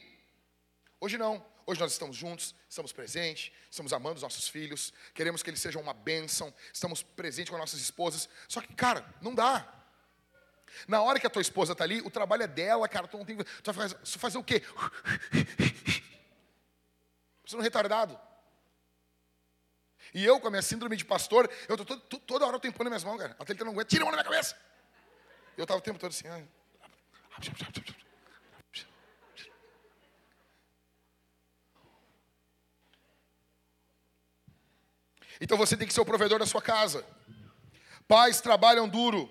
Hoje 1.00 1.18
não. 1.18 1.44
Hoje 1.66 1.80
nós 1.80 1.90
estamos 1.90 2.16
juntos, 2.16 2.54
estamos 2.68 2.92
presentes, 2.92 3.52
estamos 3.68 3.92
amando 3.92 4.14
os 4.14 4.22
nossos 4.22 4.46
filhos, 4.46 4.92
queremos 5.12 5.42
que 5.42 5.50
eles 5.50 5.60
sejam 5.60 5.82
uma 5.82 5.92
bênção, 5.92 6.54
estamos 6.72 7.02
presentes 7.02 7.50
com 7.50 7.56
as 7.56 7.60
nossas 7.60 7.80
esposas. 7.80 8.28
Só 8.46 8.60
que, 8.60 8.72
cara, 8.72 9.04
não 9.20 9.34
dá. 9.34 9.66
Na 10.86 11.02
hora 11.02 11.18
que 11.18 11.26
a 11.26 11.30
tua 11.30 11.42
esposa 11.42 11.72
está 11.72 11.82
ali, 11.82 12.00
o 12.02 12.10
trabalho 12.10 12.44
é 12.44 12.46
dela, 12.46 12.88
cara. 12.88 13.08
Tu 13.08 13.18
não 13.18 13.24
tem. 13.24 13.36
Tu 13.36 13.72
vai 13.72 13.74
fazer, 13.74 13.96
fazer 14.18 14.38
o 14.38 14.44
quê? 14.44 14.62
Você 17.44 17.56
não 17.56 17.62
é 17.62 17.64
retardado. 17.64 18.16
E 20.14 20.24
eu, 20.24 20.38
com 20.38 20.46
a 20.46 20.50
minha 20.50 20.62
síndrome 20.62 20.96
de 20.96 21.04
pastor, 21.04 21.50
eu 21.68 21.76
tô 21.76 21.84
todo, 21.84 22.00
toda 22.20 22.46
hora 22.46 22.60
eu 22.62 22.72
pôr 22.72 22.84
nas 22.84 22.90
minhas 22.90 23.04
mãos, 23.04 23.18
cara. 23.18 23.34
Até 23.38 23.52
ele 23.52 23.64
não 23.64 23.72
aguenta, 23.72 23.88
tira 23.88 24.02
a 24.02 24.06
mão 24.06 24.12
da 24.12 24.22
minha 24.22 24.30
cabeça. 24.30 24.56
Eu 25.56 25.64
estava 25.64 25.78
o 25.78 25.82
tempo 25.82 25.98
todo 25.98 26.10
assim. 26.10 26.28
Ai. 26.28 26.46
Então 35.40 35.56
você 35.56 35.76
tem 35.76 35.86
que 35.86 35.94
ser 35.94 36.00
o 36.00 36.06
provedor 36.06 36.38
da 36.38 36.46
sua 36.46 36.62
casa. 36.62 37.04
Pais 38.08 38.40
trabalham 38.40 38.88
duro, 38.88 39.30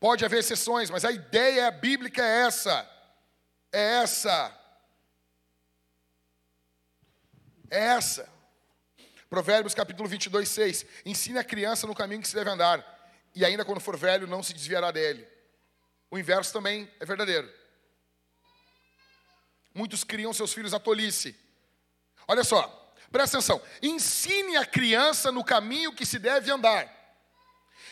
Pode 0.00 0.24
haver 0.24 0.38
exceções, 0.38 0.88
mas 0.88 1.04
a 1.04 1.12
ideia 1.12 1.70
bíblica 1.70 2.22
é 2.22 2.46
essa. 2.46 2.90
É 3.70 3.96
essa. 4.02 4.58
É 7.70 7.78
essa. 7.78 8.26
Provérbios 9.28 9.74
capítulo 9.74 10.08
22, 10.08 10.48
6. 10.48 10.86
Ensine 11.04 11.38
a 11.38 11.44
criança 11.44 11.86
no 11.86 11.94
caminho 11.94 12.22
que 12.22 12.28
se 12.28 12.34
deve 12.34 12.48
andar, 12.48 12.82
e 13.34 13.44
ainda 13.44 13.62
quando 13.62 13.78
for 13.78 13.94
velho 13.94 14.26
não 14.26 14.42
se 14.42 14.54
desviará 14.54 14.90
dele. 14.90 15.28
O 16.10 16.18
inverso 16.18 16.50
também 16.50 16.90
é 16.98 17.04
verdadeiro. 17.04 17.52
Muitos 19.74 20.02
criam 20.02 20.32
seus 20.32 20.52
filhos 20.54 20.72
à 20.72 20.80
tolice. 20.80 21.38
Olha 22.26 22.42
só, 22.42 22.79
presta 23.10 23.38
atenção. 23.38 23.60
Ensine 23.82 24.56
a 24.56 24.64
criança 24.64 25.30
no 25.30 25.44
caminho 25.44 25.92
que 25.92 26.06
se 26.06 26.18
deve 26.18 26.50
andar 26.50 27.00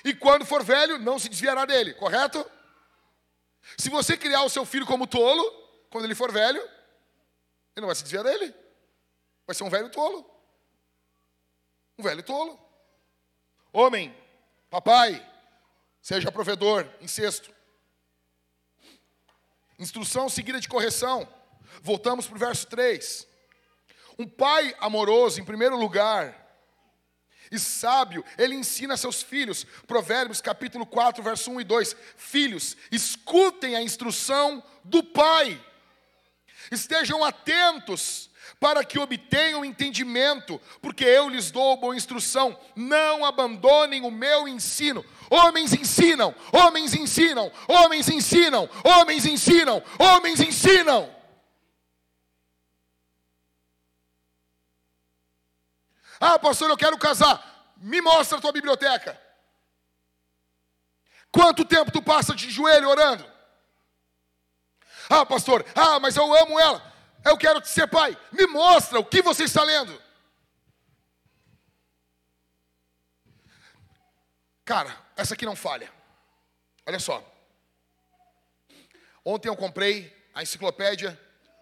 e 0.04 0.14
quando 0.14 0.44
for 0.44 0.62
velho, 0.62 0.98
não 0.98 1.18
se 1.18 1.28
desviará 1.28 1.64
dele, 1.64 1.94
correto? 1.94 2.44
Se 3.76 3.90
você 3.90 4.16
criar 4.16 4.42
o 4.42 4.48
seu 4.48 4.64
filho 4.64 4.86
como 4.86 5.06
tolo, 5.06 5.44
quando 5.90 6.04
ele 6.04 6.14
for 6.14 6.32
velho, 6.32 6.60
ele 6.60 7.80
não 7.80 7.86
vai 7.86 7.94
se 7.94 8.02
desviar 8.02 8.24
dele. 8.24 8.54
Vai 9.46 9.54
ser 9.54 9.64
um 9.64 9.70
velho 9.70 9.90
tolo. 9.90 10.28
Um 11.98 12.02
velho 12.02 12.22
tolo. 12.22 12.58
Homem, 13.72 14.16
papai, 14.70 15.24
seja 16.00 16.32
provedor, 16.32 16.88
incesto. 17.00 17.54
Instrução 19.78 20.28
seguida 20.28 20.60
de 20.60 20.68
correção. 20.68 21.28
Voltamos 21.82 22.26
para 22.26 22.36
o 22.36 22.38
verso 22.38 22.66
3. 22.68 23.26
Um 24.18 24.26
pai 24.26 24.74
amoroso, 24.80 25.40
em 25.40 25.44
primeiro 25.44 25.76
lugar, 25.76 26.48
e 27.50 27.58
sábio, 27.58 28.24
ele 28.36 28.54
ensina 28.54 28.94
a 28.94 28.96
seus 28.96 29.22
filhos. 29.22 29.64
Provérbios 29.86 30.40
capítulo 30.40 30.84
4, 30.84 31.22
verso 31.22 31.50
1 31.50 31.60
e 31.60 31.64
2. 31.64 31.96
Filhos, 32.16 32.76
escutem 32.90 33.74
a 33.74 33.82
instrução 33.82 34.62
do 34.84 35.02
pai. 35.02 35.58
Estejam 36.70 37.24
atentos 37.24 38.28
para 38.60 38.84
que 38.84 38.98
obtenham 38.98 39.64
entendimento, 39.64 40.60
porque 40.82 41.04
eu 41.04 41.28
lhes 41.28 41.50
dou 41.50 41.76
boa 41.76 41.96
instrução. 41.96 42.58
Não 42.74 43.24
abandonem 43.24 44.02
o 44.02 44.10
meu 44.10 44.48
ensino. 44.48 45.04
Homens 45.30 45.72
ensinam, 45.72 46.34
homens 46.52 46.94
ensinam, 46.94 47.52
homens 47.68 48.08
ensinam, 48.08 48.68
homens 48.84 49.26
ensinam, 49.26 49.82
homens 49.98 50.40
ensinam. 50.40 51.17
Ah, 56.20 56.38
pastor, 56.38 56.70
eu 56.70 56.76
quero 56.76 56.98
casar. 56.98 57.74
Me 57.76 58.00
mostra 58.00 58.38
a 58.38 58.40
tua 58.40 58.52
biblioteca. 58.52 59.20
Quanto 61.30 61.64
tempo 61.64 61.92
tu 61.92 62.02
passa 62.02 62.34
de 62.34 62.50
joelho 62.50 62.88
orando? 62.88 63.24
Ah, 65.08 65.24
pastor, 65.24 65.64
ah, 65.74 65.98
mas 66.00 66.16
eu 66.16 66.34
amo 66.34 66.58
ela. 66.58 66.82
Eu 67.24 67.36
quero 67.36 67.64
ser 67.64 67.86
pai. 67.86 68.16
Me 68.32 68.46
mostra 68.46 68.98
o 68.98 69.04
que 69.04 69.22
você 69.22 69.44
está 69.44 69.62
lendo. 69.62 70.00
Cara, 74.64 74.94
essa 75.16 75.34
aqui 75.34 75.46
não 75.46 75.56
falha. 75.56 75.90
Olha 76.86 76.98
só. 76.98 77.24
Ontem 79.24 79.48
eu 79.48 79.56
comprei 79.56 80.14
a 80.34 80.42
enciclopédia 80.42 81.18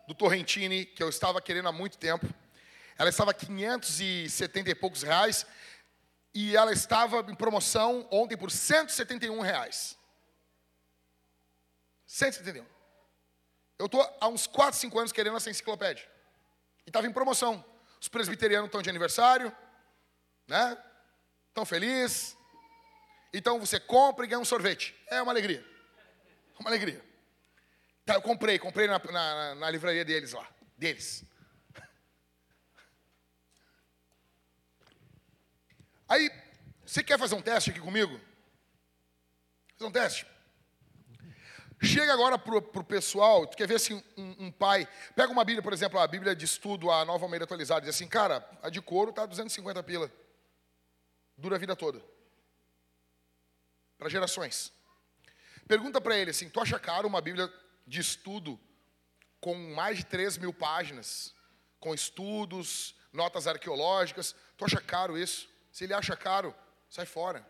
do 0.07 0.14
Torrentini, 0.14 0.84
que 0.84 1.02
eu 1.02 1.09
estava 1.09 1.40
querendo 1.40 1.68
há 1.68 1.72
muito 1.72 1.98
tempo. 1.98 2.26
Ela 2.99 3.11
estava 3.11 3.30
a 3.30 3.34
570 3.34 4.70
e 4.70 4.74
poucos 4.74 5.03
reais 5.03 5.47
e 6.34 6.57
ela 6.57 6.72
estava 6.72 7.24
em 7.30 7.34
promoção 7.34 8.07
ontem 8.11 8.36
por 8.36 8.51
171 8.51 9.40
reais. 9.40 9.99
171. 12.07 12.64
Eu 13.78 13.86
estou 13.86 14.16
há 14.20 14.28
uns 14.28 14.47
4, 14.47 14.78
5 14.78 14.99
anos 14.99 15.12
querendo 15.12 15.36
essa 15.36 15.51
enciclopédia. 15.51 16.09
E 16.86 16.90
estava 16.90 17.07
em 17.07 17.12
promoção. 17.12 17.64
Os 18.01 18.09
presbiterianos 18.09 18.68
estão 18.68 18.80
de 18.80 18.88
aniversário, 18.88 19.55
né? 20.47 20.76
Estão 21.49 21.64
felizes. 21.66 22.36
Então 23.32 23.59
você 23.59 23.78
compra 23.80 24.24
e 24.24 24.28
ganha 24.28 24.40
um 24.40 24.44
sorvete. 24.44 24.94
É 25.09 25.20
uma 25.20 25.32
alegria. 25.32 25.64
Uma 26.59 26.70
alegria. 26.70 27.05
Tá, 28.05 28.14
eu 28.14 28.22
comprei, 28.22 28.59
comprei 28.59 28.86
na, 28.86 28.99
na, 28.99 29.55
na 29.57 29.70
livraria 29.70 30.05
deles 30.05 30.32
lá. 30.32 30.49
Deles. 30.78 31.24
Aí, 36.09 36.30
você 36.84 37.02
quer 37.02 37.18
fazer 37.18 37.34
um 37.34 37.42
teste 37.42 37.70
aqui 37.70 37.80
comigo? 37.80 38.20
Fazer 39.76 39.88
um 39.88 39.92
teste? 39.92 40.26
Chega 41.82 42.12
agora 42.12 42.38
para 42.38 42.57
o 42.57 42.84
pessoal, 42.84 43.46
tu 43.46 43.57
quer 43.57 43.68
ver 43.68 43.74
assim, 43.74 44.02
um, 44.16 44.46
um, 44.46 44.50
pai, 44.50 44.88
pega 45.14 45.30
uma 45.30 45.44
Bíblia, 45.44 45.62
por 45.62 45.74
exemplo, 45.74 45.98
a 45.98 46.07
Bíblia 46.07 46.34
de 46.34 46.46
estudo, 46.46 46.90
a 46.90 47.04
nova 47.04 47.26
Almeida 47.26 47.44
atualizada, 47.44 47.82
diz 47.82 47.94
assim, 47.94 48.09
cara, 48.09 48.48
a 48.62 48.70
de 48.70 48.80
couro 48.80 49.11
está 49.11 49.26
250 49.26 49.82
pila. 49.82 50.11
Dura 51.36 51.57
a 51.57 51.59
vida 51.59 51.76
toda. 51.76 52.02
Para 53.98 54.09
gerações. 54.09 54.72
Pergunta 55.68 56.00
para 56.00 56.16
ele 56.16 56.30
assim: 56.30 56.48
tu 56.48 56.61
acha 56.61 56.78
caro 56.78 57.07
uma 57.07 57.20
Bíblia 57.20 57.52
de 57.86 58.00
estudo 58.00 58.59
com 59.40 59.54
mais 59.74 59.98
de 59.98 60.07
3 60.07 60.38
mil 60.38 60.52
páginas, 60.52 61.34
com 61.78 61.94
estudos, 61.94 62.94
notas 63.12 63.46
arqueológicas? 63.46 64.34
Tu 64.57 64.64
acha 64.64 64.80
caro 64.80 65.18
isso? 65.18 65.48
Se 65.77 65.85
ele 65.85 65.93
acha 65.93 66.16
caro, 66.16 66.57
sai 66.89 67.05
fora. 67.05 67.47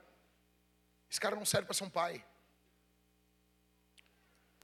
Esse 1.08 1.20
cara 1.20 1.36
não 1.36 1.46
serve 1.46 1.66
para 1.66 1.74
ser 1.74 1.84
um 1.84 1.88
pai. 1.88 2.26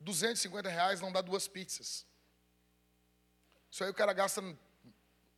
250 0.01 0.69
reais 0.69 1.01
não 1.01 1.13
dá 1.13 1.21
duas 1.21 1.47
pizzas. 1.47 2.05
Isso 3.71 3.85
aí 3.85 3.91
o 3.91 3.95
cara 3.95 4.13
gasta 4.13 4.43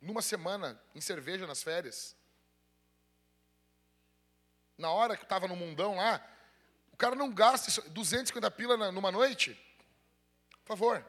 numa 0.01 0.23
semana 0.23 0.81
em 0.95 1.01
cerveja 1.01 1.45
nas 1.45 1.61
férias. 1.61 2.15
Na 4.75 4.89
hora 4.89 5.15
que 5.15 5.21
estava 5.21 5.47
no 5.47 5.55
mundão 5.55 5.97
lá, 5.97 6.19
o 6.93 6.97
cara 6.97 7.13
não 7.13 7.31
gasta 7.31 7.69
isso, 7.69 7.87
250 7.91 8.49
pila 8.49 8.91
numa 8.91 9.11
noite. 9.11 9.53
Por 10.63 10.69
favor. 10.69 11.05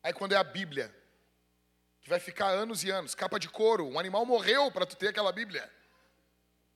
Aí 0.00 0.12
quando 0.12 0.30
é 0.30 0.36
a 0.36 0.44
Bíblia, 0.44 0.94
que 2.06 2.10
vai 2.10 2.20
ficar 2.20 2.50
anos 2.50 2.84
e 2.84 2.90
anos, 2.90 3.16
capa 3.16 3.36
de 3.36 3.48
couro, 3.48 3.84
um 3.84 3.98
animal 3.98 4.24
morreu 4.24 4.70
para 4.70 4.86
tu 4.86 4.94
ter 4.94 5.08
aquela 5.08 5.32
Bíblia. 5.32 5.68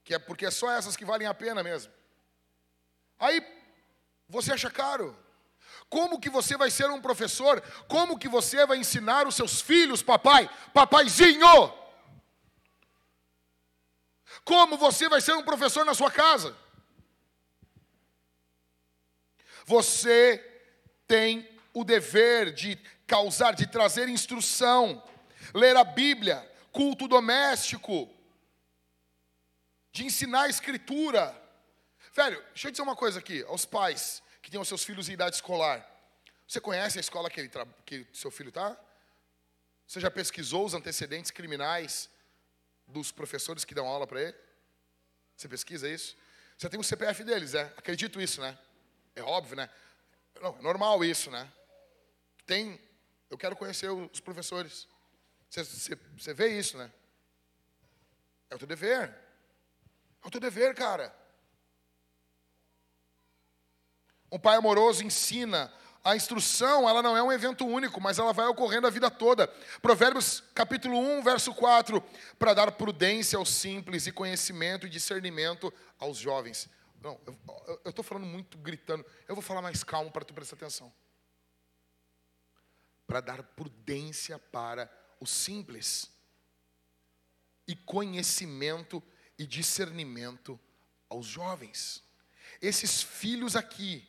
Que 0.02 0.14
é 0.14 0.18
porque 0.18 0.44
é 0.44 0.50
só 0.50 0.68
essas 0.72 0.96
que 0.96 1.04
valem 1.04 1.28
a 1.28 1.32
pena 1.32 1.62
mesmo. 1.62 1.92
Aí 3.16 3.40
você 4.28 4.52
acha 4.52 4.68
caro. 4.68 5.16
Como 5.88 6.18
que 6.18 6.28
você 6.28 6.56
vai 6.56 6.68
ser 6.68 6.90
um 6.90 7.00
professor? 7.00 7.60
Como 7.86 8.18
que 8.18 8.28
você 8.28 8.66
vai 8.66 8.78
ensinar 8.78 9.24
os 9.24 9.36
seus 9.36 9.60
filhos, 9.60 10.02
papai? 10.02 10.50
Papaizinho! 10.74 11.72
Como 14.44 14.76
você 14.76 15.08
vai 15.08 15.20
ser 15.20 15.34
um 15.34 15.44
professor 15.44 15.84
na 15.84 15.94
sua 15.94 16.10
casa? 16.10 16.56
Você 19.64 20.44
tem 21.06 21.48
o 21.72 21.84
dever 21.84 22.52
de 22.52 22.76
causar, 23.06 23.54
de 23.54 23.68
trazer 23.68 24.08
instrução, 24.08 25.00
ler 25.54 25.76
a 25.76 25.84
Bíblia, 25.84 26.48
culto 26.72 27.08
doméstico, 27.08 28.08
de 29.92 30.04
ensinar 30.04 30.42
a 30.42 30.48
escritura. 30.48 31.36
Velho, 32.14 32.42
deixa 32.48 32.68
eu 32.68 32.70
dizer 32.70 32.82
uma 32.82 32.96
coisa 32.96 33.18
aqui 33.18 33.42
aos 33.44 33.64
pais 33.64 34.22
que 34.42 34.50
têm 34.50 34.60
os 34.60 34.68
seus 34.68 34.84
filhos 34.84 35.08
em 35.08 35.12
idade 35.12 35.36
escolar. 35.36 35.86
Você 36.46 36.60
conhece 36.60 36.98
a 36.98 37.00
escola 37.00 37.30
que, 37.30 37.40
ele 37.40 37.50
que 37.84 38.06
seu 38.12 38.30
filho 38.30 38.48
está? 38.48 38.76
Você 39.86 40.00
já 40.00 40.10
pesquisou 40.10 40.64
os 40.64 40.74
antecedentes 40.74 41.30
criminais 41.30 42.08
dos 42.86 43.12
professores 43.12 43.64
que 43.64 43.74
dão 43.74 43.86
aula 43.86 44.06
para 44.06 44.22
ele? 44.22 44.36
Você 45.36 45.48
pesquisa 45.48 45.88
isso? 45.88 46.16
Você 46.56 46.68
tem 46.68 46.78
o 46.78 46.84
CPF 46.84 47.24
deles, 47.24 47.54
é? 47.54 47.62
Acredito 47.76 48.20
isso, 48.20 48.40
né? 48.40 48.58
É 49.16 49.22
óbvio, 49.22 49.56
né? 49.56 49.70
Não, 50.40 50.56
é 50.58 50.62
normal 50.62 51.04
isso, 51.04 51.30
né? 51.30 51.50
Tem. 52.46 52.80
Eu 53.28 53.38
quero 53.38 53.56
conhecer 53.56 53.88
os 53.90 54.20
professores. 54.20 54.86
Você, 55.50 55.64
você, 55.64 55.98
você 56.16 56.32
vê 56.32 56.56
isso, 56.56 56.78
né? 56.78 56.90
É 58.48 58.54
o 58.54 58.58
teu 58.58 58.68
dever. 58.68 59.12
É 60.22 60.28
o 60.28 60.30
teu 60.30 60.40
dever, 60.40 60.74
cara. 60.76 61.14
Um 64.30 64.38
pai 64.38 64.56
amoroso 64.56 65.04
ensina. 65.04 65.72
A 66.02 66.16
instrução, 66.16 66.88
ela 66.88 67.02
não 67.02 67.16
é 67.16 67.22
um 67.22 67.32
evento 67.32 67.66
único, 67.66 68.00
mas 68.00 68.18
ela 68.18 68.32
vai 68.32 68.46
ocorrendo 68.46 68.86
a 68.86 68.90
vida 68.90 69.10
toda. 69.10 69.48
Provérbios 69.82 70.42
capítulo 70.54 70.96
1, 70.96 71.22
verso 71.22 71.52
4, 71.52 72.02
para 72.38 72.54
dar 72.54 72.72
prudência 72.72 73.36
aos 73.36 73.50
simples 73.50 74.06
e 74.06 74.12
conhecimento 74.12 74.86
e 74.86 74.90
discernimento 74.90 75.72
aos 75.98 76.16
jovens. 76.16 76.70
Não, 77.02 77.20
eu 77.84 77.90
estou 77.90 78.04
falando 78.04 78.24
muito 78.24 78.56
gritando. 78.56 79.04
Eu 79.28 79.34
vou 79.34 79.42
falar 79.42 79.60
mais 79.60 79.82
calmo 79.82 80.10
para 80.10 80.24
tu 80.24 80.32
prestar 80.32 80.56
atenção. 80.56 80.92
Para 83.06 83.20
dar 83.20 83.42
prudência 83.42 84.38
para 84.38 84.90
os 85.20 85.30
simples 85.30 86.10
e 87.68 87.76
conhecimento 87.76 89.02
e 89.38 89.46
discernimento 89.46 90.58
aos 91.08 91.26
jovens. 91.26 92.02
Esses 92.60 93.02
filhos 93.02 93.54
aqui, 93.54 94.06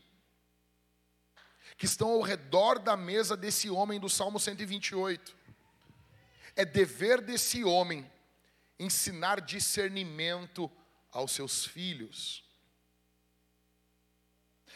que 1.78 1.86
estão 1.86 2.10
ao 2.12 2.22
redor 2.22 2.80
da 2.80 2.96
mesa 2.96 3.36
desse 3.36 3.70
homem 3.70 4.00
do 4.00 4.10
Salmo 4.10 4.40
128. 4.40 5.36
É 6.56 6.66
dever 6.66 7.22
desse 7.22 7.64
homem 7.64 8.10
ensinar 8.80 9.42
discernimento 9.42 10.72
aos 11.12 11.32
seus 11.32 11.66
filhos. 11.66 12.44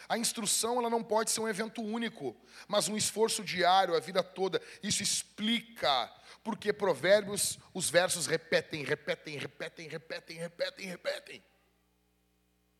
A 0.07 0.17
instrução 0.17 0.77
ela 0.77 0.89
não 0.89 1.03
pode 1.03 1.31
ser 1.31 1.41
um 1.41 1.47
evento 1.47 1.81
único, 1.81 2.35
mas 2.67 2.87
um 2.87 2.95
esforço 2.95 3.43
diário, 3.43 3.95
a 3.95 3.99
vida 3.99 4.23
toda. 4.23 4.61
Isso 4.83 5.01
explica 5.01 6.11
porque 6.43 6.71
Provérbios, 6.71 7.57
os 7.73 7.89
versos 7.89 8.27
repetem, 8.27 8.83
repetem, 8.83 9.37
repetem, 9.37 9.87
repetem, 9.87 10.37
repetem, 10.37 10.87
repetem. 10.87 11.43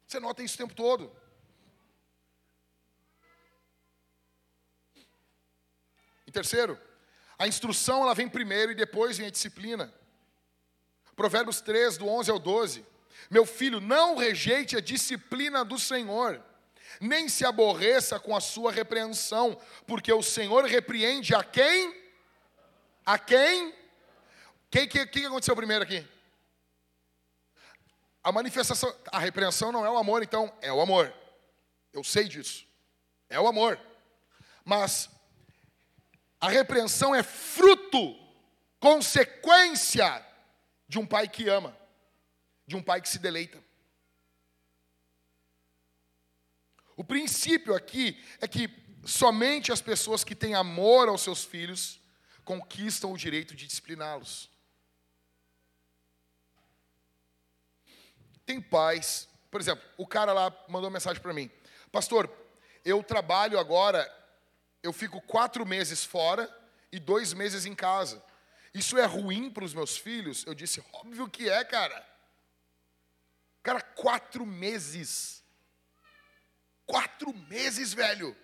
Você 0.06 0.20
nota 0.20 0.44
isso 0.44 0.56
o 0.56 0.58
tempo 0.60 0.76
todo. 0.76 1.26
terceiro, 6.36 6.78
a 7.40 7.48
instrução 7.48 8.04
ela 8.04 8.14
vem 8.14 8.28
primeiro 8.28 8.72
e 8.74 8.76
depois 8.76 9.18
vem 9.18 9.28
a 9.28 9.32
disciplina. 9.32 9.94
Provérbios 11.16 11.62
3, 11.62 11.98
do 11.98 12.08
11 12.08 12.30
ao 12.30 12.40
12. 12.40 12.86
Meu 13.30 13.46
filho, 13.46 13.80
não 13.80 14.18
rejeite 14.18 14.76
a 14.76 14.82
disciplina 14.82 15.64
do 15.64 15.80
Senhor, 15.80 16.44
nem 17.00 17.28
se 17.30 17.46
aborreça 17.46 18.20
com 18.20 18.36
a 18.36 18.42
sua 18.42 18.72
repreensão, 18.72 19.60
porque 19.86 20.12
o 20.12 20.24
Senhor 20.24 20.66
repreende 20.66 21.34
a 21.34 21.44
quem? 21.44 21.96
A 23.06 23.20
quem? 23.20 23.70
O 23.70 23.74
que, 24.72 24.88
que, 24.88 25.06
que 25.06 25.26
aconteceu 25.26 25.56
primeiro 25.56 25.84
aqui? 25.84 26.06
A 28.24 28.32
manifestação, 28.32 28.94
a 29.12 29.20
repreensão 29.20 29.72
não 29.72 29.86
é 29.86 29.90
o 29.90 29.98
amor, 29.98 30.24
então 30.24 30.52
é 30.62 30.74
o 30.74 30.82
amor. 30.82 31.14
Eu 31.94 32.04
sei 32.04 32.28
disso. 32.28 32.66
É 33.30 33.40
o 33.40 33.48
amor. 33.48 33.80
Mas 34.64 35.10
a 36.42 36.50
repreensão 36.50 37.14
é 37.14 37.24
fruto, 37.24 38.16
consequência 38.80 40.26
de 40.88 41.00
um 41.00 41.06
pai 41.06 41.28
que 41.28 41.48
ama, 41.50 41.76
de 42.68 42.76
um 42.76 42.84
pai 42.84 43.02
que 43.02 43.10
se 43.10 43.20
deleita. 43.20 43.65
O 46.96 47.04
princípio 47.04 47.76
aqui 47.76 48.22
é 48.40 48.48
que 48.48 48.70
somente 49.06 49.72
as 49.72 49.82
pessoas 49.82 50.24
que 50.24 50.36
têm 50.36 50.56
amor 50.56 51.10
aos 51.10 51.22
seus 51.22 51.44
filhos 51.44 52.00
conquistam 52.44 53.12
o 53.12 53.18
direito 53.18 53.56
de 53.56 53.68
discipliná-los. 53.68 54.50
Tem 58.46 58.62
pais, 58.62 59.28
por 59.50 59.60
exemplo, 59.60 59.84
o 59.98 60.06
cara 60.06 60.32
lá 60.32 60.56
mandou 60.68 60.90
mensagem 60.90 61.22
para 61.22 61.34
mim: 61.34 61.50
Pastor, 61.92 62.32
eu 62.84 63.04
trabalho 63.04 63.60
agora 63.60 64.10
eu 64.86 64.94
fico 64.94 65.20
quatro 65.20 65.66
meses 65.66 66.06
fora 66.06 66.48
e 66.92 67.00
dois 67.00 67.34
meses 67.34 67.66
em 67.66 67.74
casa. 67.74 68.24
Isso 68.72 68.98
é 68.98 69.06
ruim 69.06 69.50
para 69.50 69.64
os 69.64 69.74
meus 69.74 69.98
filhos? 69.98 70.46
Eu 70.46 70.54
disse, 70.54 70.84
óbvio 70.94 71.28
que 71.28 71.50
é, 71.50 71.64
cara. 71.64 72.06
Cara, 73.64 73.82
quatro 73.82 74.46
meses. 74.46 75.44
Quatro 76.86 77.34
meses, 77.34 77.94
velho. 77.94 78.36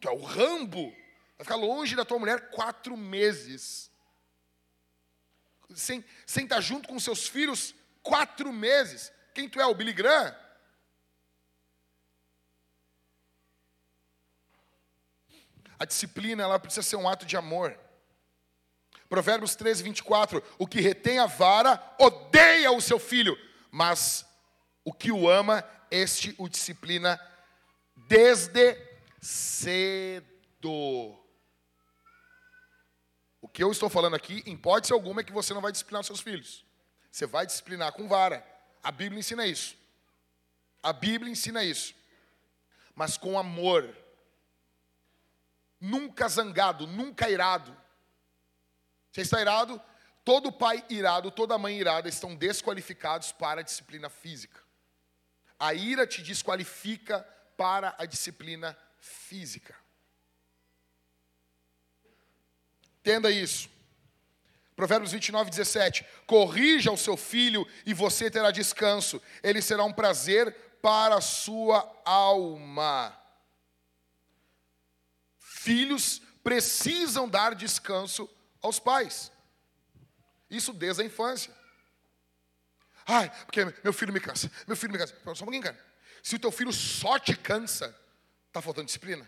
Tu 0.00 0.08
é 0.08 0.10
o 0.10 0.22
Rambo. 0.22 0.90
Vai 1.36 1.44
ficar 1.44 1.56
longe 1.56 1.94
da 1.94 2.04
tua 2.04 2.18
mulher 2.18 2.50
quatro 2.50 2.96
meses. 2.96 3.90
Sem, 5.74 6.04
sem 6.24 6.44
estar 6.44 6.60
junto 6.60 6.88
com 6.88 6.98
seus 6.98 7.26
filhos 7.26 7.74
quatro 8.02 8.52
meses. 8.52 9.12
Quem 9.34 9.48
tu 9.48 9.60
é, 9.60 9.66
o 9.66 9.74
Billy 9.74 9.92
Graham? 9.92 10.34
A 15.78 15.84
disciplina 15.84 16.42
ela 16.42 16.58
precisa 16.58 16.82
ser 16.82 16.96
um 16.96 17.08
ato 17.08 17.26
de 17.26 17.36
amor. 17.36 17.78
Provérbios 19.08 19.54
13, 19.54 19.82
24. 19.82 20.42
O 20.58 20.66
que 20.66 20.80
retém 20.80 21.18
a 21.18 21.26
vara 21.26 21.82
odeia 21.98 22.72
o 22.72 22.80
seu 22.80 22.98
filho, 22.98 23.38
mas 23.70 24.26
o 24.84 24.92
que 24.92 25.12
o 25.12 25.28
ama, 25.28 25.62
este 25.90 26.34
o 26.38 26.48
disciplina 26.48 27.20
desde 28.08 28.76
cedo. 29.20 31.16
O 33.40 33.48
que 33.48 33.62
eu 33.62 33.70
estou 33.70 33.88
falando 33.88 34.16
aqui, 34.16 34.42
em 34.46 34.54
hipótese 34.54 34.92
alguma, 34.92 35.20
é 35.20 35.24
que 35.24 35.32
você 35.32 35.54
não 35.54 35.60
vai 35.60 35.72
disciplinar 35.72 36.04
seus 36.04 36.20
filhos. 36.20 36.64
Você 37.10 37.26
vai 37.26 37.46
disciplinar 37.46 37.92
com 37.92 38.08
vara. 38.08 38.46
A 38.82 38.90
Bíblia 38.90 39.20
ensina 39.20 39.46
isso. 39.46 39.76
A 40.82 40.92
Bíblia 40.92 41.30
ensina 41.30 41.64
isso. 41.64 41.94
Mas 42.94 43.16
com 43.16 43.38
amor 43.38 43.96
nunca 45.80 46.28
zangado, 46.28 46.86
nunca 46.86 47.30
irado. 47.30 47.76
Você 49.12 49.22
está 49.22 49.40
irado? 49.40 49.80
Todo 50.24 50.50
pai 50.50 50.84
irado, 50.90 51.30
toda 51.30 51.56
mãe 51.56 51.78
irada 51.78 52.08
estão 52.08 52.34
desqualificados 52.34 53.32
para 53.32 53.60
a 53.60 53.64
disciplina 53.64 54.10
física. 54.10 54.65
A 55.58 55.74
ira 55.74 56.06
te 56.06 56.22
desqualifica 56.22 57.20
para 57.56 57.94
a 57.98 58.04
disciplina 58.04 58.76
física. 58.98 59.74
Entenda 63.00 63.30
isso. 63.30 63.70
Provérbios 64.74 65.12
29, 65.12 65.50
17. 65.50 66.04
Corrija 66.26 66.92
o 66.92 66.98
seu 66.98 67.16
filho 67.16 67.66
e 67.86 67.94
você 67.94 68.30
terá 68.30 68.50
descanso. 68.50 69.22
Ele 69.42 69.62
será 69.62 69.84
um 69.84 69.92
prazer 69.92 70.52
para 70.82 71.16
a 71.16 71.20
sua 71.20 71.90
alma. 72.04 73.16
Filhos 75.38 76.20
precisam 76.44 77.28
dar 77.28 77.54
descanso 77.54 78.28
aos 78.60 78.78
pais. 78.78 79.32
Isso 80.50 80.72
desde 80.72 81.02
a 81.02 81.06
infância. 81.06 81.55
Ai, 83.06 83.30
porque 83.44 83.64
meu 83.84 83.92
filho 83.92 84.12
me 84.12 84.20
cansa. 84.20 84.50
Meu 84.66 84.76
filho 84.76 84.92
me 84.92 84.98
cansa. 84.98 85.14
Só 85.22 85.30
um 85.30 85.46
pouquinho, 85.46 85.62
cara. 85.62 85.78
Se 86.22 86.34
o 86.34 86.38
teu 86.40 86.50
filho 86.50 86.72
só 86.72 87.20
te 87.20 87.36
cansa, 87.36 87.96
está 88.48 88.60
faltando 88.60 88.86
disciplina. 88.86 89.24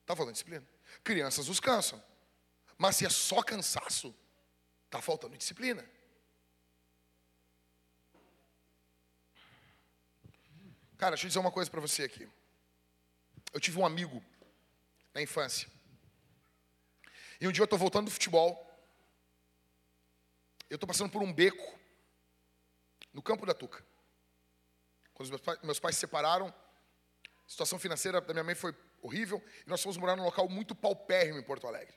Está 0.00 0.16
faltando 0.16 0.32
disciplina. 0.32 0.66
Crianças 1.04 1.48
os 1.48 1.60
cansam. 1.60 2.02
Mas 2.78 2.96
se 2.96 3.04
é 3.04 3.10
só 3.10 3.42
cansaço, 3.42 4.14
está 4.86 5.02
faltando 5.02 5.36
disciplina. 5.36 5.84
Cara, 10.96 11.10
deixa 11.10 11.26
eu 11.26 11.28
dizer 11.28 11.38
uma 11.38 11.52
coisa 11.52 11.70
para 11.70 11.80
você 11.80 12.04
aqui. 12.04 12.26
Eu 13.52 13.60
tive 13.60 13.78
um 13.78 13.84
amigo 13.84 14.24
na 15.12 15.20
infância. 15.20 15.68
E 17.38 17.46
um 17.46 17.52
dia 17.52 17.62
eu 17.62 17.64
estou 17.64 17.78
voltando 17.78 18.06
do 18.06 18.10
futebol. 18.10 18.66
Eu 20.70 20.76
estou 20.76 20.86
passando 20.86 21.10
por 21.10 21.22
um 21.22 21.32
beco 21.32 21.79
no 23.12 23.22
campo 23.22 23.46
da 23.46 23.54
Tuca. 23.54 23.84
Quando 25.14 25.28
meus 25.28 25.40
pais, 25.40 25.58
meus 25.62 25.78
pais 25.78 25.94
se 25.96 26.00
separaram, 26.00 26.48
a 26.48 27.48
situação 27.48 27.78
financeira 27.78 28.20
da 28.20 28.32
minha 28.32 28.44
mãe 28.44 28.54
foi 28.54 28.74
horrível 29.02 29.42
e 29.66 29.68
nós 29.68 29.82
fomos 29.82 29.96
morar 29.96 30.16
num 30.16 30.24
local 30.24 30.48
muito 30.48 30.74
paupérrimo 30.74 31.38
em 31.38 31.42
Porto 31.42 31.66
Alegre. 31.66 31.94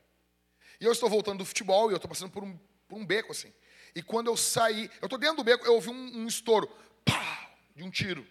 E 0.80 0.86
eu 0.86 0.91
estou 0.91 1.09
voltando 1.09 1.39
do 1.39 1.45
futebol 1.45 1.89
e 1.89 1.93
eu 1.93 1.97
estou 1.97 2.09
passando 2.09 2.32
por 2.32 2.43
um, 2.43 2.57
por 2.88 2.97
um 2.97 3.05
beco 3.05 3.32
assim. 3.32 3.53
E 3.95 4.01
quando 4.01 4.28
eu 4.28 4.36
saí, 4.36 4.89
eu 5.01 5.05
estou 5.05 5.20
dentro 5.20 5.38
do 5.38 5.43
beco, 5.43 5.66
eu 5.66 5.76
ouvi 5.76 5.89
um, 5.89 6.24
um 6.24 6.28
estouro, 6.28 6.68
pá, 7.05 7.51
de 7.76 7.84
um 7.84 7.91
tiro. 7.91 8.28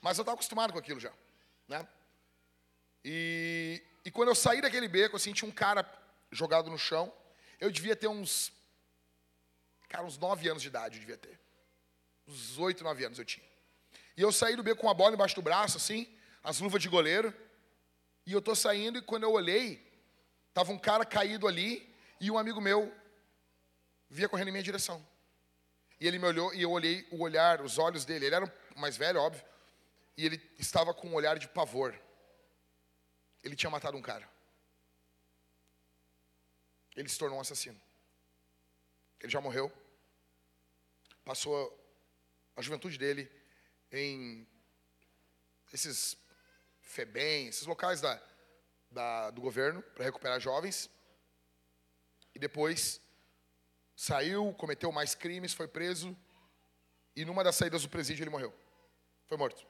Mas 0.00 0.16
eu 0.16 0.22
estava 0.22 0.34
acostumado 0.34 0.72
com 0.72 0.78
aquilo 0.78 0.98
já, 0.98 1.12
né? 1.66 1.86
E, 3.04 3.82
e 4.04 4.10
quando 4.10 4.28
eu 4.28 4.34
saí 4.34 4.60
daquele 4.60 4.88
beco, 4.88 5.16
assim, 5.16 5.32
tinha 5.32 5.48
um 5.48 5.52
cara 5.52 5.86
jogado 6.30 6.70
no 6.70 6.78
chão. 6.78 7.12
Eu 7.60 7.70
devia 7.70 7.96
ter 7.96 8.08
uns, 8.08 8.52
cara, 9.88 10.04
uns 10.04 10.16
nove 10.16 10.48
anos 10.48 10.62
de 10.62 10.68
idade, 10.68 10.96
eu 10.96 11.00
devia 11.00 11.18
ter. 11.18 11.38
Uns 12.28 12.58
oito, 12.58 12.84
nove 12.84 13.04
anos 13.04 13.18
eu 13.18 13.24
tinha. 13.24 13.46
E 14.14 14.20
eu 14.20 14.30
saí 14.30 14.54
do 14.54 14.62
beco 14.62 14.82
com 14.82 14.90
a 14.90 14.94
bola 14.94 15.14
embaixo 15.14 15.34
do 15.34 15.40
braço, 15.40 15.78
assim, 15.78 16.06
as 16.44 16.60
luvas 16.60 16.82
de 16.82 16.88
goleiro. 16.88 17.34
E 18.26 18.32
eu 18.32 18.42
tô 18.42 18.54
saindo 18.54 18.98
e 18.98 19.02
quando 19.02 19.22
eu 19.22 19.32
olhei, 19.32 19.82
tava 20.52 20.70
um 20.70 20.78
cara 20.78 21.06
caído 21.06 21.48
ali 21.48 21.94
e 22.20 22.30
um 22.30 22.36
amigo 22.36 22.60
meu 22.60 22.94
via 24.10 24.28
correndo 24.28 24.48
em 24.48 24.52
minha 24.52 24.62
direção. 24.62 25.04
E 25.98 26.06
ele 26.06 26.18
me 26.18 26.26
olhou 26.26 26.52
e 26.54 26.60
eu 26.60 26.70
olhei 26.70 27.08
o 27.10 27.22
olhar, 27.22 27.62
os 27.62 27.78
olhos 27.78 28.04
dele. 28.04 28.26
Ele 28.26 28.34
era 28.34 28.54
mais 28.76 28.96
velho, 28.96 29.20
óbvio. 29.20 29.42
E 30.16 30.26
ele 30.26 30.50
estava 30.58 30.92
com 30.92 31.08
um 31.08 31.14
olhar 31.14 31.38
de 31.38 31.48
pavor. 31.48 31.98
Ele 33.42 33.56
tinha 33.56 33.70
matado 33.70 33.96
um 33.96 34.02
cara. 34.02 34.28
Ele 36.94 37.08
se 37.08 37.18
tornou 37.18 37.38
um 37.38 37.40
assassino. 37.40 37.80
Ele 39.20 39.30
já 39.30 39.40
morreu. 39.40 39.72
Passou 41.24 41.87
a 42.58 42.62
juventude 42.62 42.98
dele 42.98 43.30
em 43.92 44.44
esses 45.72 46.16
FEBEM, 46.80 47.46
esses 47.46 47.64
locais 47.66 48.00
da, 48.00 48.20
da, 48.90 49.30
do 49.30 49.40
governo 49.40 49.80
para 49.94 50.04
recuperar 50.04 50.40
jovens. 50.40 50.90
E 52.34 52.38
depois 52.38 53.00
saiu, 53.94 54.52
cometeu 54.54 54.90
mais 54.90 55.14
crimes, 55.14 55.54
foi 55.54 55.68
preso. 55.68 56.18
E 57.14 57.24
numa 57.24 57.44
das 57.44 57.54
saídas 57.54 57.82
do 57.82 57.88
presídio 57.88 58.24
ele 58.24 58.30
morreu. 58.30 58.52
Foi 59.28 59.36
morto. 59.36 59.64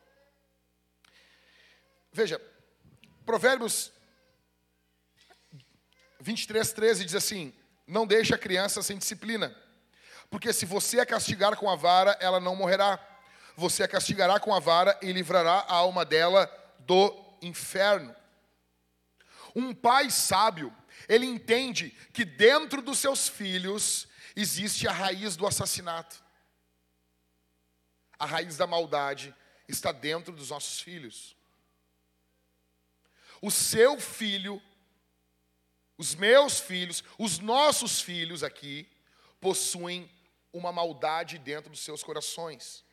Veja, 2.11 2.41
Provérbios 3.27 3.93
23, 6.21 6.73
13 6.73 7.05
diz 7.05 7.15
assim: 7.15 7.55
Não 7.87 8.07
deixe 8.07 8.35
a 8.35 8.39
criança 8.39 8.83
sem 8.83 8.97
disciplina, 8.97 9.55
porque 10.31 10.53
se 10.53 10.67
você 10.67 11.01
a 11.01 11.07
castigar 11.07 11.57
com 11.57 11.71
a 11.71 11.77
vara, 11.77 12.17
ela 12.21 12.39
não 12.39 12.55
morrerá. 12.55 12.99
Você 13.57 13.83
a 13.83 13.89
castigará 13.89 14.39
com 14.39 14.55
a 14.55 14.61
vara 14.61 14.99
e 15.03 15.13
livrará 15.13 15.65
a 15.69 15.75
alma 15.75 16.05
dela 16.05 16.51
do 16.81 17.13
inferno. 17.43 18.15
Um 19.55 19.75
pai 19.75 20.11
sábio, 20.11 20.75
ele 21.09 21.27
entende 21.27 21.91
que 22.13 22.25
dentro 22.25 22.83
dos 22.83 22.99
seus 22.99 23.29
filhos 23.29 24.07
existe 24.37 24.87
a 24.87 24.93
raiz 24.93 25.35
do 25.37 25.47
assassinato. 25.47 26.23
A 28.19 28.27
raiz 28.27 28.57
da 28.57 28.67
maldade 28.67 29.35
está 29.67 29.93
dentro 29.93 30.33
dos 30.33 30.51
nossos 30.51 30.81
filhos. 30.81 31.37
O 33.41 33.51
seu 33.51 33.99
filho, 34.01 34.61
os 35.97 36.15
meus 36.15 36.61
filhos, 36.61 37.03
os 37.17 37.39
nossos 37.39 38.01
filhos 38.01 38.43
aqui, 38.43 38.89
possuem 39.41 40.11
uma 40.59 40.73
maldade 40.73 41.39
dentro 41.39 41.71
dos 41.71 41.81
seus 41.81 42.03
corações. 42.03 42.85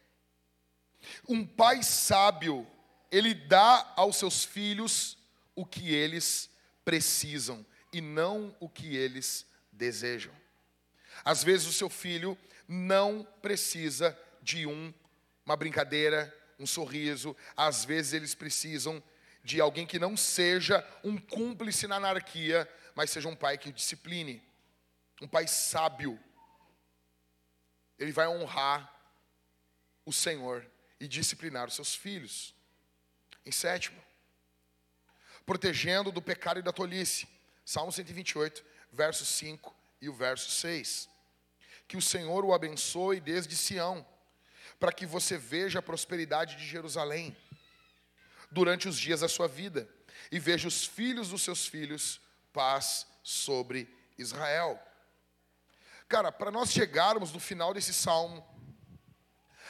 Um 1.28 1.46
pai 1.46 1.84
sábio, 1.84 2.66
ele 3.12 3.34
dá 3.34 3.94
aos 3.96 4.18
seus 4.18 4.44
filhos 4.44 5.18
o 5.56 5.66
que 5.66 5.94
eles 5.94 6.50
precisam 6.84 7.66
e 7.92 8.02
não 8.02 8.56
o 8.60 8.70
que 8.70 8.96
eles 8.96 9.46
desejam. 9.72 10.34
Às 11.24 11.44
vezes 11.44 11.68
o 11.68 11.74
seu 11.74 11.90
filho 11.90 12.38
não 12.68 13.28
precisa 13.42 14.18
de 14.42 14.66
um, 14.66 14.94
uma 15.46 15.56
brincadeira, 15.56 16.34
um 16.60 16.66
sorriso, 16.66 17.36
às 17.56 17.86
vezes 17.86 18.14
eles 18.14 18.36
precisam 18.36 19.02
de 19.44 19.62
alguém 19.62 19.86
que 19.86 20.00
não 20.00 20.18
seja 20.18 20.86
um 21.04 21.18
cúmplice 21.18 21.88
na 21.88 21.98
anarquia, 21.98 22.70
mas 22.96 23.12
seja 23.12 23.30
um 23.30 23.36
pai 23.36 23.58
que 23.58 23.70
o 23.70 23.74
discipline, 23.74 24.42
um 25.22 25.28
pai 25.28 25.48
sábio. 25.48 26.20
Ele 27.98 28.12
vai 28.12 28.28
honrar 28.28 28.92
o 30.06 30.14
Senhor 30.14 30.66
e 31.00 31.08
disciplinar 31.08 31.68
os 31.68 31.76
seus 31.76 31.96
filhos. 31.96 32.54
Em 33.46 33.52
sétimo, 33.52 34.02
protegendo 35.46 36.12
do 36.12 36.22
pecado 36.22 36.60
e 36.60 36.64
da 36.64 36.74
tolice. 36.74 37.28
Salmo 37.64 37.92
128, 37.92 38.64
verso 38.92 39.26
5 39.26 39.76
e 40.02 40.10
o 40.10 40.14
verso 40.14 40.50
6. 40.52 41.10
Que 41.88 41.98
o 41.98 42.02
Senhor 42.02 42.44
o 42.44 42.54
abençoe 42.54 43.20
desde 43.20 43.56
Sião, 43.56 44.06
para 44.80 44.92
que 44.92 45.06
você 45.06 45.38
veja 45.38 45.80
a 45.80 45.84
prosperidade 45.84 46.56
de 46.56 46.66
Jerusalém 46.66 47.36
durante 48.52 48.88
os 48.88 48.98
dias 48.98 49.22
da 49.22 49.28
sua 49.28 49.48
vida, 49.48 49.88
e 50.32 50.40
veja 50.40 50.68
os 50.68 50.86
filhos 50.86 51.30
dos 51.30 51.44
seus 51.44 51.68
filhos, 51.68 52.20
paz 52.52 53.06
sobre 53.22 53.88
Israel. 54.18 54.82
Cara, 56.16 56.32
para 56.32 56.50
nós 56.50 56.72
chegarmos 56.72 57.34
no 57.34 57.42
final 57.42 57.74
desse 57.74 57.94
salmo, 57.94 58.42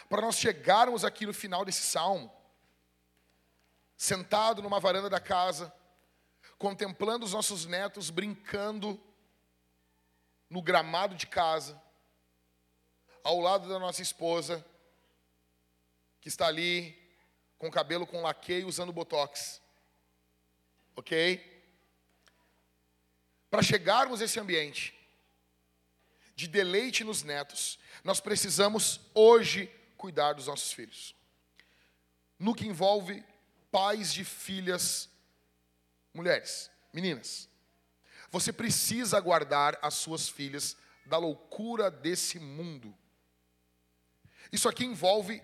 para 0.08 0.22
nós 0.22 0.36
chegarmos 0.38 1.04
aqui 1.04 1.26
no 1.26 1.34
final 1.34 1.66
desse 1.66 1.82
salmo, 1.82 2.32
sentado 3.98 4.62
numa 4.62 4.80
varanda 4.80 5.10
da 5.10 5.20
casa, 5.20 5.74
contemplando 6.60 7.26
os 7.26 7.34
nossos 7.34 7.66
netos 7.66 8.12
brincando 8.12 9.04
no 10.48 10.62
gramado 10.62 11.16
de 11.16 11.26
casa, 11.26 11.82
ao 13.24 13.40
lado 13.40 13.68
da 13.68 13.80
nossa 13.80 14.04
esposa, 14.04 14.64
que 16.22 16.30
está 16.30 16.46
ali 16.46 16.96
com 17.58 17.72
cabelo 17.72 18.06
com 18.06 18.22
laqueio 18.22 18.68
usando 18.68 18.94
botox. 18.94 19.60
Ok? 20.96 21.64
Para 23.50 23.64
chegarmos 23.64 24.22
a 24.22 24.26
esse 24.26 24.40
ambiente 24.40 24.96
de 26.36 26.48
deleite 26.48 27.04
nos 27.04 27.24
netos, 27.24 27.80
nós 28.04 28.20
precisamos 28.20 29.00
hoje 29.14 29.72
cuidar 29.98 30.34
dos 30.34 30.48
nossos 30.48 30.72
filhos. 30.72 31.16
No 32.38 32.54
que 32.54 32.68
envolve 32.68 33.24
pais 33.72 34.14
de 34.14 34.24
filhas 34.24 35.10
mulheres, 36.14 36.70
meninas. 36.94 37.50
Você 38.30 38.52
precisa 38.52 39.20
guardar 39.20 39.78
as 39.82 39.94
suas 39.94 40.28
filhas 40.28 40.76
da 41.06 41.18
loucura 41.18 41.90
desse 41.90 42.40
mundo. 42.40 42.96
Isso 44.52 44.68
aqui 44.68 44.86
envolve 44.86 45.42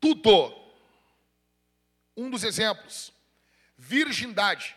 tudo. 0.00 0.52
Um 2.16 2.30
dos 2.30 2.44
exemplos, 2.44 3.12
virgindade. 3.76 4.76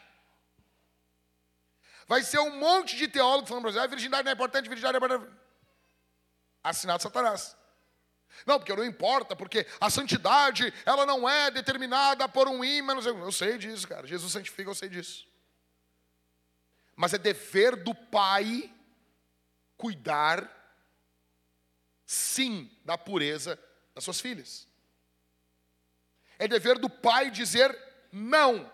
Vai 2.08 2.24
ser 2.24 2.40
um 2.40 2.58
monte 2.58 2.96
de 2.96 3.08
teólogo 3.08 3.48
falando 3.48 3.64
para 3.64 3.72
você, 3.72 3.80
ah, 3.80 3.88
virgindade 3.88 4.24
não 4.24 4.32
é 4.32 4.34
importante, 4.34 4.70
virgindade 4.70 4.96
é 4.96 4.98
importante. 4.98 5.32
Assinado 6.64 7.02
Satanás. 7.02 7.56
Não, 8.46 8.60
porque 8.60 8.76
não 8.76 8.84
importa, 8.84 9.36
porque 9.36 9.66
a 9.80 9.90
santidade, 9.90 10.74
ela 10.86 11.06
não 11.06 11.28
é 11.28 11.50
determinada 11.50 12.28
por 12.28 12.48
um 12.48 12.64
ímã. 12.64 12.94
Eu 12.94 13.32
sei 13.32 13.58
disso, 13.58 13.88
cara. 13.88 14.06
Jesus 14.06 14.32
santifica, 14.32 14.70
eu 14.70 14.76
sei 14.76 14.90
disso. 14.90 15.28
Mas 16.96 17.14
é 17.14 17.18
dever 17.18 17.76
do 17.76 17.94
pai 17.94 18.74
cuidar, 19.78 20.50
sim, 22.06 22.72
da 22.84 22.98
pureza 22.98 23.60
das 23.94 24.04
suas 24.04 24.20
filhas. 24.20 24.68
É 26.38 26.48
dever 26.48 26.78
do 26.78 26.90
pai 26.90 27.32
dizer 27.32 27.78
não. 28.12 28.72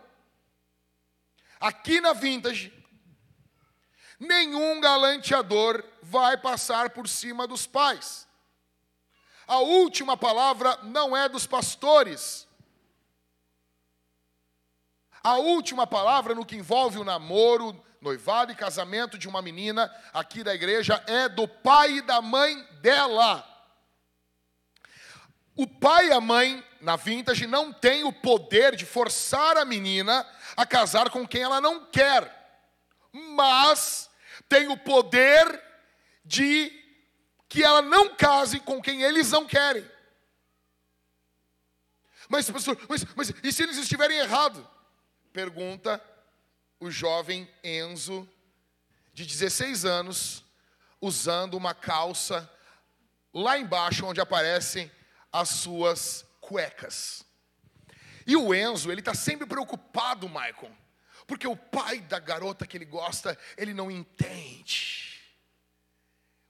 Aqui 1.59 2.01
na 2.01 2.13
Vintage, 2.13 2.73
nenhum 4.21 4.79
galanteador 4.79 5.83
vai 6.03 6.37
passar 6.37 6.91
por 6.91 7.09
cima 7.09 7.47
dos 7.47 7.65
pais. 7.65 8.27
A 9.47 9.57
última 9.57 10.15
palavra 10.15 10.77
não 10.83 11.17
é 11.17 11.27
dos 11.27 11.47
pastores. 11.47 12.47
A 15.23 15.37
última 15.37 15.87
palavra 15.87 16.35
no 16.35 16.45
que 16.45 16.55
envolve 16.55 16.99
o 16.99 17.03
namoro, 17.03 17.83
noivado 17.99 18.51
e 18.51 18.55
casamento 18.55 19.17
de 19.17 19.27
uma 19.27 19.41
menina 19.41 19.91
aqui 20.13 20.43
da 20.43 20.53
igreja 20.53 21.03
é 21.07 21.27
do 21.27 21.47
pai 21.47 21.97
e 21.97 22.01
da 22.01 22.21
mãe 22.21 22.63
dela. 22.79 23.47
O 25.55 25.67
pai 25.67 26.07
e 26.07 26.11
a 26.11 26.21
mãe 26.21 26.63
na 26.79 26.95
vintage 26.95 27.47
não 27.47 27.73
tem 27.73 28.03
o 28.03 28.13
poder 28.13 28.75
de 28.75 28.85
forçar 28.85 29.57
a 29.57 29.65
menina 29.65 30.25
a 30.55 30.65
casar 30.65 31.09
com 31.09 31.27
quem 31.27 31.41
ela 31.41 31.59
não 31.59 31.85
quer, 31.85 32.69
mas 33.11 34.10
tem 34.51 34.67
o 34.67 34.75
poder 34.75 35.63
de 36.25 36.69
que 37.47 37.63
ela 37.63 37.81
não 37.81 38.13
case 38.13 38.59
com 38.59 38.81
quem 38.81 39.01
eles 39.01 39.31
não 39.31 39.47
querem. 39.47 39.89
Mas, 42.27 42.51
pastor, 42.51 42.77
mas, 42.89 43.05
mas 43.15 43.33
e 43.41 43.53
se 43.53 43.63
eles 43.63 43.77
estiverem 43.77 44.17
errados? 44.17 44.61
Pergunta 45.31 46.03
o 46.81 46.91
jovem 46.91 47.49
Enzo, 47.63 48.27
de 49.13 49.25
16 49.25 49.85
anos, 49.85 50.43
usando 50.99 51.53
uma 51.53 51.73
calça 51.73 52.51
lá 53.33 53.57
embaixo 53.57 54.05
onde 54.05 54.19
aparecem 54.19 54.91
as 55.31 55.47
suas 55.47 56.25
cuecas. 56.41 57.23
E 58.27 58.35
o 58.35 58.53
Enzo, 58.53 58.91
ele 58.91 58.99
está 58.99 59.13
sempre 59.13 59.47
preocupado, 59.47 60.27
Michael, 60.27 60.75
porque 61.27 61.47
o 61.47 61.55
pai 61.55 61.99
da 62.01 62.19
garota 62.19 62.65
que 62.65 62.77
ele 62.77 62.85
gosta, 62.85 63.37
ele 63.57 63.73
não 63.73 63.89
entende. 63.89 65.21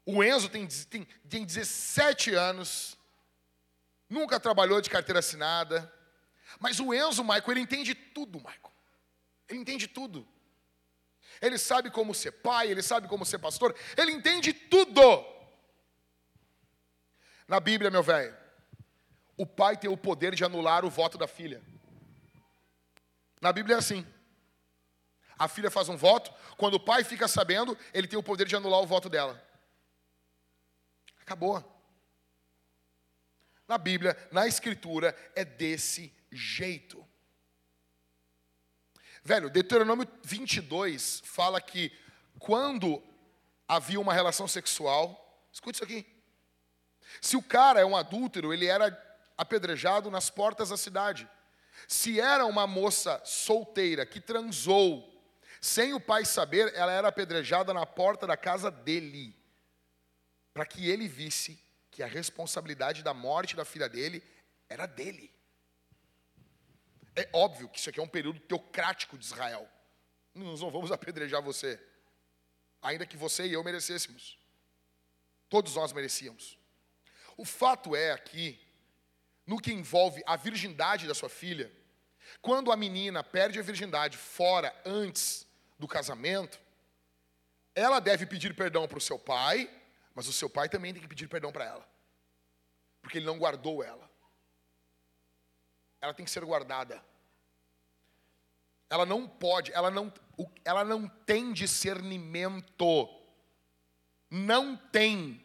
O 0.05 0.23
Enzo 0.23 0.49
tem, 0.49 0.67
tem, 0.67 1.07
tem 1.29 1.45
17 1.45 2.33
anos, 2.33 2.97
nunca 4.09 4.39
trabalhou 4.39 4.81
de 4.81 4.89
carteira 4.89 5.19
assinada, 5.19 5.91
mas 6.59 6.79
o 6.79 6.93
Enzo, 6.93 7.23
Michael, 7.23 7.51
ele 7.51 7.59
entende 7.61 7.93
tudo, 7.93 8.39
Michael. 8.39 8.71
Ele 9.47 9.59
entende 9.59 9.87
tudo. 9.87 10.27
Ele 11.41 11.57
sabe 11.57 11.89
como 11.89 12.13
ser 12.13 12.31
pai, 12.31 12.69
ele 12.69 12.81
sabe 12.81 13.07
como 13.07 13.25
ser 13.25 13.39
pastor, 13.39 13.75
ele 13.97 14.11
entende 14.11 14.53
tudo. 14.53 15.01
Na 17.47 17.59
Bíblia, 17.59 17.89
meu 17.89 18.03
velho, 18.03 18.35
o 19.37 19.45
pai 19.45 19.75
tem 19.75 19.89
o 19.89 19.97
poder 19.97 20.35
de 20.35 20.43
anular 20.43 20.85
o 20.85 20.89
voto 20.89 21.17
da 21.17 21.27
filha. 21.27 21.61
Na 23.41 23.51
Bíblia 23.51 23.75
é 23.75 23.79
assim. 23.79 24.05
A 25.41 25.47
filha 25.47 25.71
faz 25.71 25.89
um 25.89 25.97
voto, 25.97 26.31
quando 26.55 26.75
o 26.75 26.79
pai 26.79 27.03
fica 27.03 27.27
sabendo, 27.27 27.75
ele 27.95 28.07
tem 28.07 28.19
o 28.19 28.21
poder 28.21 28.45
de 28.45 28.55
anular 28.55 28.79
o 28.79 28.85
voto 28.85 29.09
dela. 29.09 29.43
Acabou. 31.19 31.65
Na 33.67 33.75
Bíblia, 33.79 34.15
na 34.31 34.45
Escritura, 34.45 35.17
é 35.35 35.43
desse 35.43 36.15
jeito. 36.31 37.03
Velho, 39.23 39.49
Deuteronômio 39.49 40.07
22 40.23 41.23
fala 41.25 41.59
que 41.59 41.91
quando 42.37 43.01
havia 43.67 43.99
uma 43.99 44.13
relação 44.13 44.47
sexual, 44.47 45.43
escute 45.51 45.77
isso 45.77 45.83
aqui. 45.83 46.05
Se 47.19 47.35
o 47.35 47.41
cara 47.41 47.81
é 47.81 47.85
um 47.85 47.97
adúltero, 47.97 48.53
ele 48.53 48.67
era 48.67 48.95
apedrejado 49.35 50.11
nas 50.11 50.29
portas 50.29 50.69
da 50.69 50.77
cidade. 50.77 51.27
Se 51.87 52.19
era 52.19 52.45
uma 52.45 52.67
moça 52.67 53.19
solteira 53.25 54.05
que 54.05 54.21
transou, 54.21 55.10
sem 55.61 55.93
o 55.93 55.99
pai 55.99 56.25
saber, 56.25 56.73
ela 56.73 56.91
era 56.91 57.07
apedrejada 57.07 57.71
na 57.71 57.85
porta 57.85 58.25
da 58.25 58.35
casa 58.35 58.71
dele 58.71 59.39
para 60.51 60.65
que 60.65 60.89
ele 60.89 61.07
visse 61.07 61.63
que 61.91 62.01
a 62.01 62.07
responsabilidade 62.07 63.03
da 63.03 63.13
morte 63.13 63.55
da 63.55 63.63
filha 63.63 63.87
dele 63.87 64.23
era 64.67 64.87
dele. 64.87 65.31
É 67.15 67.29
óbvio 67.31 67.69
que 67.69 67.77
isso 67.77 67.89
aqui 67.89 67.99
é 67.99 68.03
um 68.03 68.07
período 68.07 68.39
teocrático 68.39 69.17
de 69.17 69.25
Israel. 69.25 69.69
Nós 70.33 70.61
não 70.61 70.71
vamos 70.71 70.91
apedrejar 70.91 71.41
você, 71.41 71.79
ainda 72.81 73.05
que 73.05 73.15
você 73.15 73.45
e 73.45 73.53
eu 73.53 73.63
merecêssemos. 73.63 74.39
Todos 75.47 75.75
nós 75.75 75.93
merecíamos. 75.93 76.57
O 77.37 77.45
fato 77.45 77.95
é 77.95 78.11
aqui, 78.11 78.59
no 79.45 79.59
que 79.59 79.71
envolve 79.71 80.23
a 80.25 80.35
virgindade 80.35 81.07
da 81.07 81.13
sua 81.13 81.29
filha, 81.29 81.71
quando 82.41 82.71
a 82.71 82.77
menina 82.77 83.23
perde 83.23 83.59
a 83.59 83.63
virgindade 83.63 84.17
fora 84.17 84.73
antes 84.85 85.45
do 85.81 85.87
casamento, 85.87 86.57
ela 87.75 87.99
deve 87.99 88.25
pedir 88.25 88.55
perdão 88.55 88.87
para 88.87 88.97
o 88.97 89.01
seu 89.01 89.19
pai 89.19 89.69
mas 90.13 90.27
o 90.27 90.33
seu 90.33 90.49
pai 90.49 90.67
também 90.69 90.93
tem 90.93 91.01
que 91.01 91.07
pedir 91.07 91.27
perdão 91.27 91.51
para 91.51 91.65
ela. 91.65 91.87
Porque 93.01 93.17
ele 93.17 93.25
não 93.25 93.39
guardou 93.39 93.83
ela. 93.83 94.09
Ela 96.01 96.13
tem 96.13 96.25
que 96.25 96.31
ser 96.31 96.43
guardada. 96.43 97.03
Ela 98.89 99.05
não 99.05 99.27
pode, 99.27 99.71
ela 99.71 99.89
não, 99.89 100.13
ela 100.65 100.83
não 100.83 101.07
tem 101.07 101.53
discernimento. 101.53 103.09
Não 104.29 104.75
tem. 104.75 105.43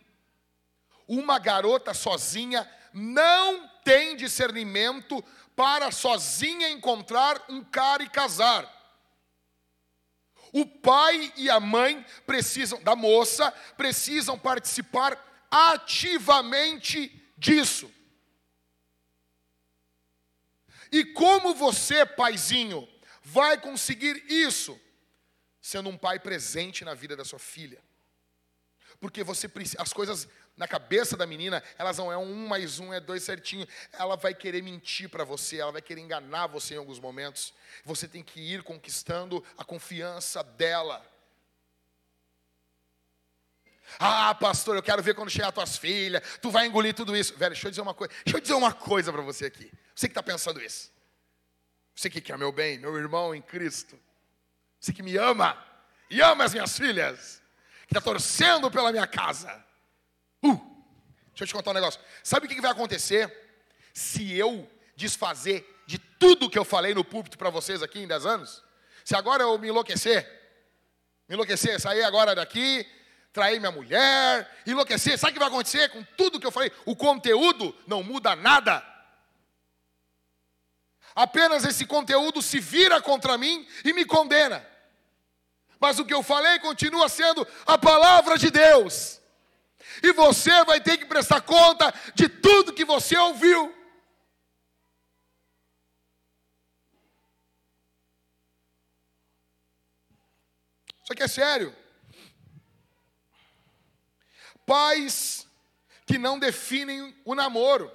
Uma 1.06 1.38
garota 1.38 1.94
sozinha 1.94 2.68
não 2.92 3.68
tem 3.84 4.16
discernimento 4.16 5.22
para 5.54 5.92
sozinha 5.92 6.68
encontrar 6.68 7.44
um 7.48 7.62
cara 7.62 8.02
e 8.02 8.10
casar. 8.10 8.75
O 10.56 10.64
pai 10.64 11.30
e 11.36 11.50
a 11.50 11.60
mãe 11.60 12.02
precisam, 12.24 12.82
da 12.82 12.96
moça, 12.96 13.50
precisam 13.76 14.38
participar 14.38 15.22
ativamente 15.50 17.12
disso. 17.36 17.92
E 20.90 21.04
como 21.04 21.54
você, 21.54 22.06
paizinho, 22.06 22.88
vai 23.22 23.60
conseguir 23.60 24.24
isso? 24.30 24.80
Sendo 25.60 25.90
um 25.90 25.98
pai 25.98 26.18
presente 26.18 26.86
na 26.86 26.94
vida 26.94 27.14
da 27.14 27.22
sua 27.22 27.38
filha. 27.38 27.84
Porque 28.98 29.22
você 29.22 29.50
as 29.76 29.92
coisas 29.92 30.26
na 30.56 30.66
cabeça 30.66 31.16
da 31.16 31.26
menina, 31.26 31.62
elas 31.76 31.98
não 31.98 32.10
é 32.10 32.16
um 32.16 32.46
mais 32.46 32.78
um, 32.78 32.92
é 32.92 32.98
dois 32.98 33.22
certinho. 33.22 33.66
Ela 33.92 34.16
vai 34.16 34.34
querer 34.34 34.62
mentir 34.62 35.08
para 35.08 35.22
você, 35.22 35.60
ela 35.60 35.72
vai 35.72 35.82
querer 35.82 36.00
enganar 36.00 36.46
você 36.46 36.74
em 36.74 36.78
alguns 36.78 36.98
momentos. 36.98 37.52
Você 37.84 38.08
tem 38.08 38.22
que 38.22 38.40
ir 38.40 38.62
conquistando 38.62 39.44
a 39.58 39.64
confiança 39.64 40.42
dela. 40.42 41.04
Ah, 43.98 44.34
pastor, 44.34 44.76
eu 44.76 44.82
quero 44.82 45.02
ver 45.02 45.14
quando 45.14 45.30
chegar 45.30 45.52
tuas 45.52 45.76
filhas, 45.76 46.22
tu 46.40 46.50
vai 46.50 46.66
engolir 46.66 46.94
tudo 46.94 47.16
isso. 47.16 47.36
Velho, 47.36 47.52
deixa 47.52 47.66
eu 47.66 47.70
dizer 47.70 47.82
uma 47.82 47.94
coisa, 47.94 48.12
deixa 48.24 48.36
eu 48.38 48.40
dizer 48.40 48.54
uma 48.54 48.72
coisa 48.72 49.12
para 49.12 49.22
você 49.22 49.46
aqui. 49.46 49.70
Você 49.94 50.08
que 50.08 50.12
está 50.12 50.22
pensando 50.22 50.60
isso. 50.60 50.90
Você 51.94 52.10
que 52.10 52.20
quer 52.20 52.36
meu 52.36 52.50
bem, 52.50 52.78
meu 52.78 52.96
irmão 52.96 53.34
em 53.34 53.42
Cristo. 53.42 53.98
Você 54.80 54.92
que 54.92 55.02
me 55.02 55.16
ama 55.16 55.62
e 56.10 56.20
ama 56.20 56.44
as 56.44 56.52
minhas 56.52 56.76
filhas, 56.76 57.42
que 57.86 57.96
está 57.96 58.00
torcendo 58.00 58.70
pela 58.70 58.90
minha 58.90 59.06
casa. 59.06 59.65
Deixa 61.36 61.44
eu 61.44 61.46
te 61.48 61.54
contar 61.54 61.72
um 61.72 61.74
negócio. 61.74 62.00
Sabe 62.22 62.46
o 62.46 62.48
que 62.48 62.60
vai 62.62 62.70
acontecer 62.70 63.30
se 63.92 64.32
eu 64.32 64.68
desfazer 64.96 65.82
de 65.86 65.98
tudo 65.98 66.48
que 66.48 66.58
eu 66.58 66.64
falei 66.64 66.94
no 66.94 67.04
púlpito 67.04 67.36
para 67.36 67.50
vocês 67.50 67.82
aqui 67.82 68.00
em 68.00 68.06
10 68.06 68.24
anos? 68.24 68.64
Se 69.04 69.14
agora 69.14 69.42
eu 69.42 69.58
me 69.58 69.68
enlouquecer, 69.68 70.24
me 71.28 71.34
enlouquecer, 71.34 71.78
sair 71.78 72.02
agora 72.04 72.34
daqui, 72.34 72.86
trair 73.34 73.60
minha 73.60 73.70
mulher, 73.70 74.50
enlouquecer, 74.66 75.18
sabe 75.18 75.32
o 75.32 75.34
que 75.34 75.38
vai 75.38 75.48
acontecer 75.48 75.90
com 75.90 76.02
tudo 76.16 76.40
que 76.40 76.46
eu 76.46 76.50
falei? 76.50 76.72
O 76.86 76.96
conteúdo 76.96 77.76
não 77.86 78.02
muda 78.02 78.34
nada. 78.34 78.82
Apenas 81.14 81.66
esse 81.66 81.84
conteúdo 81.84 82.40
se 82.40 82.58
vira 82.58 83.00
contra 83.02 83.36
mim 83.36 83.68
e 83.84 83.92
me 83.92 84.06
condena. 84.06 84.66
Mas 85.78 85.98
o 85.98 86.04
que 86.06 86.14
eu 86.14 86.22
falei 86.22 86.58
continua 86.60 87.10
sendo 87.10 87.46
a 87.66 87.76
palavra 87.76 88.38
de 88.38 88.50
Deus. 88.50 89.20
E 90.02 90.12
você 90.12 90.64
vai 90.64 90.80
ter 90.80 90.96
que 90.96 91.06
prestar 91.06 91.40
conta 91.40 91.92
de 92.14 92.28
tudo 92.28 92.72
que 92.72 92.84
você 92.84 93.16
ouviu. 93.16 93.74
Isso 101.02 101.12
aqui 101.12 101.22
é 101.22 101.28
sério. 101.28 101.74
Pais 104.66 105.46
que 106.04 106.18
não 106.18 106.38
definem 106.38 107.16
o 107.24 107.34
namoro. 107.34 107.92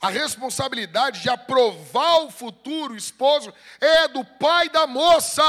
A 0.00 0.08
responsabilidade 0.08 1.20
de 1.20 1.28
aprovar 1.28 2.20
o 2.20 2.30
futuro 2.30 2.96
esposo 2.96 3.52
é 3.80 4.08
do 4.08 4.24
pai 4.24 4.68
da 4.68 4.86
moça. 4.86 5.42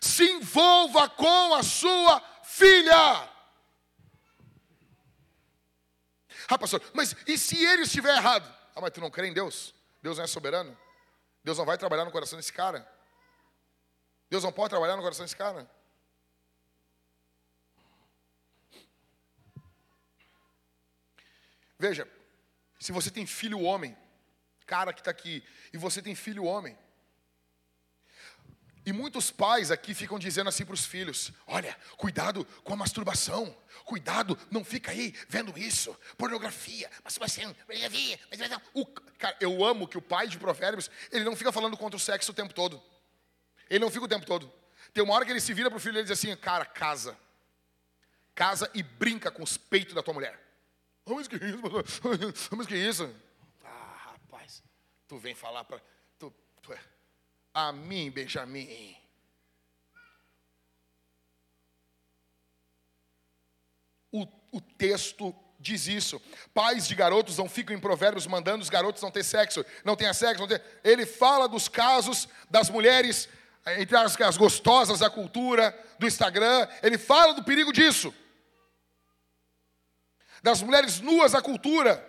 Se 0.00 0.24
envolva 0.24 1.08
com 1.08 1.54
a 1.54 1.62
sua 1.62 2.20
filha. 2.42 3.30
Ah, 6.48 6.58
pastor, 6.58 6.82
mas 6.94 7.14
e 7.26 7.36
se 7.36 7.64
ele 7.64 7.82
estiver 7.82 8.14
errado? 8.16 8.46
Ah, 8.74 8.80
mas 8.80 8.90
tu 8.92 9.00
não 9.00 9.10
crê 9.10 9.28
em 9.28 9.32
Deus? 9.32 9.74
Deus 10.02 10.18
não 10.18 10.24
é 10.24 10.28
soberano? 10.28 10.76
Deus 11.42 11.58
não 11.58 11.64
vai 11.64 11.76
trabalhar 11.76 12.04
no 12.04 12.12
coração 12.12 12.38
desse 12.38 12.52
cara? 12.52 12.86
Deus 14.30 14.44
não 14.44 14.52
pode 14.52 14.70
trabalhar 14.70 14.96
no 14.96 15.02
coração 15.02 15.24
desse 15.24 15.36
cara? 15.36 15.68
Veja, 21.78 22.08
se 22.78 22.92
você 22.92 23.10
tem 23.10 23.26
filho 23.26 23.60
homem, 23.60 23.96
cara 24.66 24.92
que 24.92 25.00
está 25.00 25.10
aqui, 25.10 25.44
e 25.72 25.78
você 25.78 26.00
tem 26.00 26.14
filho 26.14 26.44
homem, 26.44 26.76
e 28.86 28.92
muitos 28.92 29.32
pais 29.32 29.72
aqui 29.72 29.92
ficam 29.92 30.16
dizendo 30.16 30.48
assim 30.48 30.64
para 30.64 30.74
os 30.74 30.86
filhos: 30.86 31.32
olha, 31.44 31.76
cuidado 31.96 32.44
com 32.62 32.72
a 32.72 32.76
masturbação, 32.76 33.52
cuidado, 33.84 34.38
não 34.48 34.64
fica 34.64 34.92
aí 34.92 35.12
vendo 35.28 35.58
isso, 35.58 35.92
pornografia, 36.16 36.88
masturbação, 37.02 37.52
pornografia, 37.66 38.20
masturbação. 38.30 38.62
Cara, 39.18 39.36
eu 39.40 39.64
amo 39.64 39.88
que 39.88 39.98
o 39.98 40.02
pai 40.02 40.28
de 40.28 40.38
provérbios, 40.38 40.88
ele 41.10 41.24
não 41.24 41.34
fica 41.34 41.50
falando 41.50 41.76
contra 41.76 41.96
o 41.96 42.00
sexo 42.00 42.30
o 42.30 42.34
tempo 42.34 42.54
todo. 42.54 42.80
Ele 43.68 43.80
não 43.80 43.90
fica 43.90 44.04
o 44.04 44.08
tempo 44.08 44.24
todo. 44.24 44.52
Tem 44.94 45.02
uma 45.02 45.14
hora 45.14 45.24
que 45.24 45.32
ele 45.32 45.40
se 45.40 45.52
vira 45.52 45.68
para 45.68 45.78
o 45.78 45.80
filho 45.80 45.96
e 45.96 45.98
ele 45.98 46.04
diz 46.04 46.16
assim: 46.16 46.34
cara, 46.36 46.64
casa. 46.64 47.18
Casa 48.36 48.70
e 48.72 48.84
brinca 48.84 49.32
com 49.32 49.42
os 49.42 49.56
peitos 49.56 49.94
da 49.94 50.02
tua 50.02 50.14
mulher. 50.14 50.40
Mas 51.04 51.26
que 51.26 51.36
isso, 51.36 52.48
mas 52.56 52.66
que 52.68 52.76
isso? 52.76 53.12
Ah, 53.64 54.12
rapaz, 54.12 54.62
tu 55.08 55.18
vem 55.18 55.34
falar 55.34 55.64
para. 55.64 55.82
A 57.56 57.72
mim, 57.72 58.10
Benjamin. 58.10 58.94
O, 64.12 64.26
o 64.52 64.60
texto 64.60 65.34
diz 65.58 65.86
isso. 65.86 66.20
Pais 66.52 66.86
de 66.86 66.94
garotos 66.94 67.38
não 67.38 67.48
ficam 67.48 67.74
em 67.74 67.80
provérbios 67.80 68.26
mandando 68.26 68.62
os 68.62 68.68
garotos 68.68 69.00
não 69.00 69.10
ter 69.10 69.24
sexo, 69.24 69.64
não 69.82 69.96
tenha 69.96 70.12
sexo, 70.12 70.42
não 70.42 70.46
ter... 70.46 70.62
Ele 70.84 71.06
fala 71.06 71.48
dos 71.48 71.66
casos 71.66 72.28
das 72.50 72.68
mulheres, 72.68 73.26
entre 73.78 73.96
as, 73.96 74.20
as 74.20 74.36
gostosas 74.36 74.98
da 74.98 75.08
cultura, 75.08 75.74
do 75.98 76.06
Instagram, 76.06 76.68
ele 76.82 76.98
fala 76.98 77.32
do 77.32 77.42
perigo 77.42 77.72
disso 77.72 78.14
das 80.42 80.60
mulheres 80.62 81.00
nuas 81.00 81.34
à 81.34 81.40
cultura. 81.40 82.06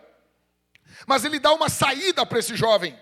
Mas 1.07 1.24
ele 1.24 1.40
dá 1.40 1.53
uma 1.53 1.69
saída 1.69 2.26
para 2.26 2.38
esse 2.38 2.53
jovem. 2.53 2.99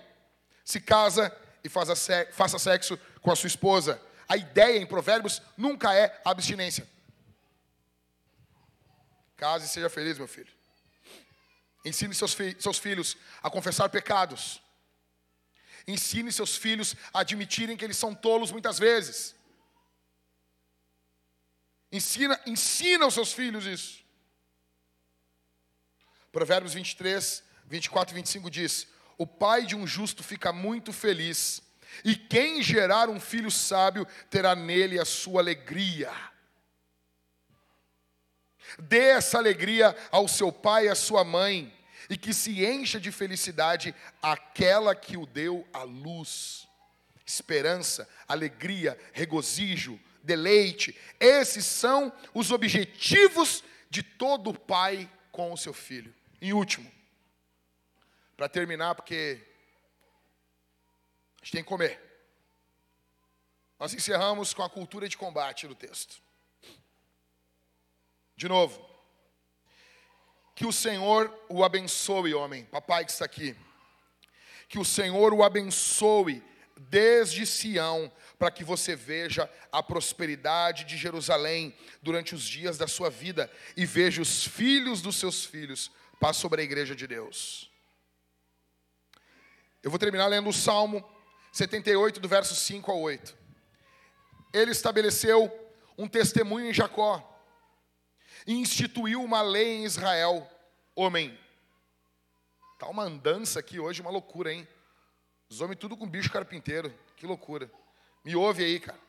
Se 0.64 0.80
casa 0.80 1.36
e 1.66 1.70
faça 1.70 2.60
sexo 2.60 2.96
com 3.22 3.32
a 3.32 3.36
sua 3.36 3.48
esposa. 3.48 4.00
A 4.30 4.38
ideia 4.38 4.78
em 4.78 4.86
Provérbios 4.86 5.42
nunca 5.58 5.96
é 5.96 6.22
abstinência. 6.24 6.88
Case 9.36 9.66
e 9.66 9.70
seja 9.70 9.90
feliz, 9.90 10.18
meu 10.18 10.28
filho. 10.28 10.54
Ensine 11.84 12.14
seus, 12.14 12.36
fi 12.36 12.56
seus 12.60 12.78
filhos 12.78 13.18
a 13.42 13.50
confessar 13.50 13.90
pecados. 13.90 14.62
Ensine 15.88 16.32
seus 16.32 16.56
filhos 16.56 16.96
a 17.12 17.22
admitirem 17.22 17.76
que 17.76 17.84
eles 17.84 17.98
são 17.98 18.14
tolos 18.14 18.52
muitas 18.52 18.78
vezes. 18.78 19.36
Ensina, 21.92 22.40
ensina 22.46 23.06
aos 23.06 23.14
seus 23.16 23.34
filhos 23.34 23.66
isso. 23.66 24.06
Provérbios 26.32 26.76
23, 26.76 27.44
24 27.66 28.14
e 28.14 28.18
25 28.18 28.52
diz: 28.52 28.88
O 29.18 29.26
pai 29.26 29.66
de 29.66 29.76
um 29.76 29.88
justo 29.88 30.24
fica 30.24 30.52
muito 30.52 30.92
feliz, 30.92 31.62
e 32.04 32.16
quem 32.16 32.62
gerar 32.62 33.10
um 33.10 33.20
filho 33.20 33.50
sábio 33.50 34.06
terá 34.30 34.56
nele 34.56 35.00
a 35.00 35.06
sua 35.06 35.42
alegria. 35.42 36.12
Dê 38.80 39.10
essa 39.10 39.38
alegria 39.38 39.96
ao 40.12 40.28
seu 40.28 40.52
pai 40.52 40.86
e 40.86 40.90
à 40.90 40.96
sua 40.96 41.24
mãe, 41.24 41.74
e 42.10 42.18
que 42.18 42.34
se 42.34 42.66
encha 42.66 43.00
de 43.00 43.12
felicidade 43.12 43.96
aquela 44.22 44.94
que 44.94 45.18
o 45.18 45.26
deu 45.26 45.68
à 45.74 45.84
luz. 45.84 46.68
Esperança, 47.26 48.08
alegria, 48.28 49.00
regozijo, 49.14 50.00
deleite, 50.22 50.96
esses 51.20 51.66
são 51.66 52.12
os 52.34 52.52
objetivos 52.52 53.64
de 53.90 54.04
todo 54.04 54.54
pai 54.54 55.10
com 55.32 55.52
o 55.54 55.58
seu 55.58 55.74
filho. 55.74 56.14
Em 56.42 56.54
último, 56.54 56.92
para 58.36 58.50
terminar, 58.50 58.96
porque 58.96 59.42
a 61.42 61.46
gente 61.46 61.52
tem 61.52 61.64
que 61.64 61.70
comer. 61.70 62.02
Nós 63.80 63.94
encerramos 63.94 64.54
com 64.54 64.64
a 64.64 64.70
cultura 64.70 65.08
de 65.08 65.18
combate 65.18 65.68
do 65.68 65.76
texto. 65.76 66.22
De 68.36 68.48
novo. 68.48 68.84
Que 70.56 70.66
o 70.66 70.72
Senhor 70.72 71.34
o 71.50 71.64
abençoe, 71.64 72.34
homem, 72.34 72.66
papai 72.66 73.06
que 73.06 73.12
está 73.12 73.26
aqui. 73.26 73.56
Que 74.68 74.80
o 74.80 74.86
Senhor 74.86 75.34
o 75.34 75.44
abençoe 75.44 76.42
desde 76.78 77.46
Sião, 77.46 78.12
para 78.38 78.52
que 78.52 78.64
você 78.64 78.96
veja 78.96 79.50
a 79.72 79.82
prosperidade 79.82 80.84
de 80.84 80.98
Jerusalém 80.98 81.76
durante 82.02 82.36
os 82.36 82.44
dias 82.44 82.78
da 82.78 82.88
sua 82.88 83.10
vida 83.10 83.52
e 83.78 83.86
veja 83.86 84.22
os 84.22 84.46
filhos 84.46 85.02
dos 85.02 85.16
seus 85.18 85.46
filhos 85.46 85.92
Paz 86.20 86.38
sobre 86.38 86.62
a 86.62 86.64
igreja 86.64 86.96
de 86.96 87.08
Deus. 87.08 87.70
Eu 89.86 89.92
vou 89.92 90.00
terminar 90.00 90.26
lendo 90.26 90.50
o 90.50 90.52
Salmo 90.52 91.08
78, 91.52 92.20
do 92.20 92.28
verso 92.28 92.56
5 92.56 92.90
ao 92.90 93.00
8. 93.02 93.38
Ele 94.52 94.72
estabeleceu 94.72 95.48
um 95.96 96.08
testemunho 96.08 96.72
em 96.72 96.74
Jacó 96.74 97.24
e 98.48 98.54
instituiu 98.56 99.24
uma 99.24 99.44
lei 99.44 99.76
em 99.76 99.86
Israel. 99.86 100.50
Homem, 100.96 101.40
tá 102.80 102.88
uma 102.88 103.04
andança 103.04 103.60
aqui 103.60 103.80
hoje, 103.80 104.02
uma 104.02 104.10
loucura, 104.10 104.52
hein? 104.52 104.68
Os 105.48 105.62
homens 105.62 105.78
tudo 105.78 105.96
com 105.96 106.10
bicho 106.10 106.32
carpinteiro, 106.32 106.92
que 107.16 107.28
loucura. 107.28 107.72
Me 108.24 108.36
ouve 108.36 108.64
aí, 108.64 108.80
cara. 108.80 109.00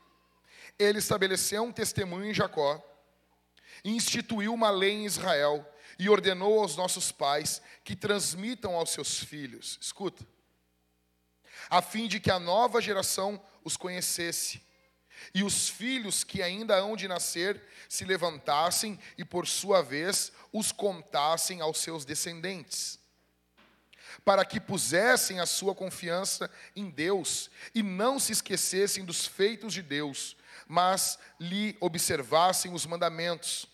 Ele 0.79 0.99
estabeleceu 0.99 1.63
um 1.63 1.73
testemunho 1.73 2.27
em 2.27 2.35
Jacó 2.35 2.85
instituiu 3.83 4.53
uma 4.53 4.69
lei 4.69 4.93
em 4.93 5.07
Israel 5.07 5.67
e 5.99 6.11
ordenou 6.11 6.61
aos 6.61 6.77
nossos 6.77 7.11
pais 7.11 7.63
que 7.83 7.97
transmitam 7.97 8.75
aos 8.75 8.91
seus 8.91 9.19
filhos. 9.19 9.79
Escuta. 9.81 10.36
A 11.69 11.83
fim 11.83 12.07
de 12.09 12.21
que 12.21 12.31
a 12.31 12.39
nova 12.39 12.81
geração 12.81 13.41
os 13.65 13.77
conhecesse. 13.77 14.63
E 15.35 15.43
os 15.43 15.69
filhos 15.69 16.23
que 16.23 16.43
ainda 16.43 16.77
hão 16.77 16.97
de 16.97 17.09
nascer 17.09 17.63
se 17.89 18.05
levantassem 18.05 18.99
e, 19.17 19.25
por 19.25 19.47
sua 19.47 19.83
vez, 19.83 20.33
os 20.53 20.73
contassem 20.73 21.61
aos 21.61 21.79
seus 21.79 22.05
descendentes, 22.05 22.99
para 24.25 24.45
que 24.45 24.61
pusessem 24.61 25.41
a 25.41 25.47
sua 25.47 25.75
confiança 25.75 26.51
em 26.75 26.91
Deus 26.91 27.51
e 27.75 27.83
não 27.83 28.19
se 28.19 28.33
esquecessem 28.33 29.05
dos 29.05 29.27
feitos 29.27 29.73
de 29.73 29.83
Deus, 29.83 30.37
mas 30.67 31.19
lhe 31.41 31.77
observassem 31.81 32.73
os 32.73 32.87
mandamentos 32.87 33.67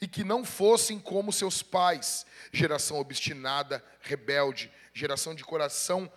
e 0.00 0.08
que 0.08 0.24
não 0.24 0.44
fossem 0.44 0.98
como 0.98 1.32
seus 1.32 1.62
pais, 1.62 2.24
geração 2.52 2.98
obstinada, 2.98 3.84
rebelde, 4.00 4.72
geração 4.94 5.34
de 5.34 5.44
coração 5.44 6.10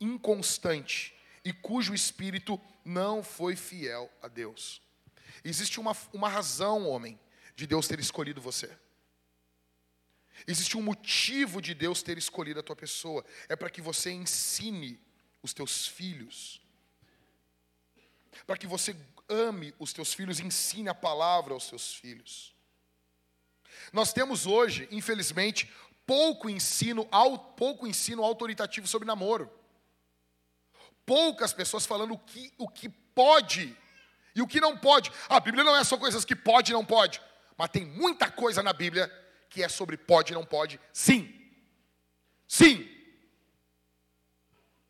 inconstante 0.00 1.14
e 1.44 1.52
cujo 1.52 1.94
espírito 1.94 2.60
não 2.84 3.22
foi 3.22 3.56
fiel 3.56 4.10
a 4.22 4.28
Deus. 4.28 4.80
Existe 5.44 5.78
uma, 5.78 5.96
uma 6.12 6.28
razão, 6.28 6.86
homem, 6.86 7.18
de 7.54 7.66
Deus 7.66 7.88
ter 7.88 7.98
escolhido 8.00 8.40
você. 8.40 8.70
Existe 10.46 10.76
um 10.76 10.82
motivo 10.82 11.60
de 11.60 11.74
Deus 11.74 12.02
ter 12.02 12.16
escolhido 12.16 12.60
a 12.60 12.62
tua 12.62 12.76
pessoa. 12.76 13.24
É 13.48 13.56
para 13.56 13.70
que 13.70 13.80
você 13.80 14.10
ensine 14.10 15.00
os 15.42 15.52
teus 15.52 15.86
filhos. 15.86 16.60
Para 18.46 18.56
que 18.56 18.66
você 18.66 18.96
ame 19.28 19.74
os 19.78 19.92
teus 19.92 20.14
filhos, 20.14 20.40
ensine 20.40 20.88
a 20.88 20.94
palavra 20.94 21.52
aos 21.52 21.64
seus 21.64 21.94
filhos. 21.94 22.54
Nós 23.92 24.12
temos 24.12 24.46
hoje, 24.46 24.88
infelizmente, 24.90 25.70
pouco 26.06 26.48
ensino, 26.48 27.06
pouco 27.56 27.86
ensino 27.86 28.24
autoritativo 28.24 28.86
sobre 28.86 29.06
namoro. 29.06 29.50
Poucas 31.08 31.54
pessoas 31.54 31.86
falando 31.86 32.12
o 32.12 32.18
que, 32.18 32.52
o 32.58 32.68
que 32.68 32.90
pode 32.90 33.74
e 34.34 34.42
o 34.42 34.46
que 34.46 34.60
não 34.60 34.76
pode. 34.76 35.10
A 35.26 35.40
Bíblia 35.40 35.64
não 35.64 35.74
é 35.74 35.82
só 35.82 35.96
coisas 35.96 36.22
que 36.22 36.36
pode 36.36 36.70
e 36.70 36.74
não 36.74 36.84
pode, 36.84 37.18
mas 37.56 37.70
tem 37.70 37.86
muita 37.86 38.30
coisa 38.30 38.62
na 38.62 38.74
Bíblia 38.74 39.10
que 39.48 39.62
é 39.62 39.70
sobre 39.70 39.96
pode 39.96 40.34
e 40.34 40.34
não 40.34 40.44
pode, 40.44 40.78
sim. 40.92 41.34
Sim. 42.46 42.86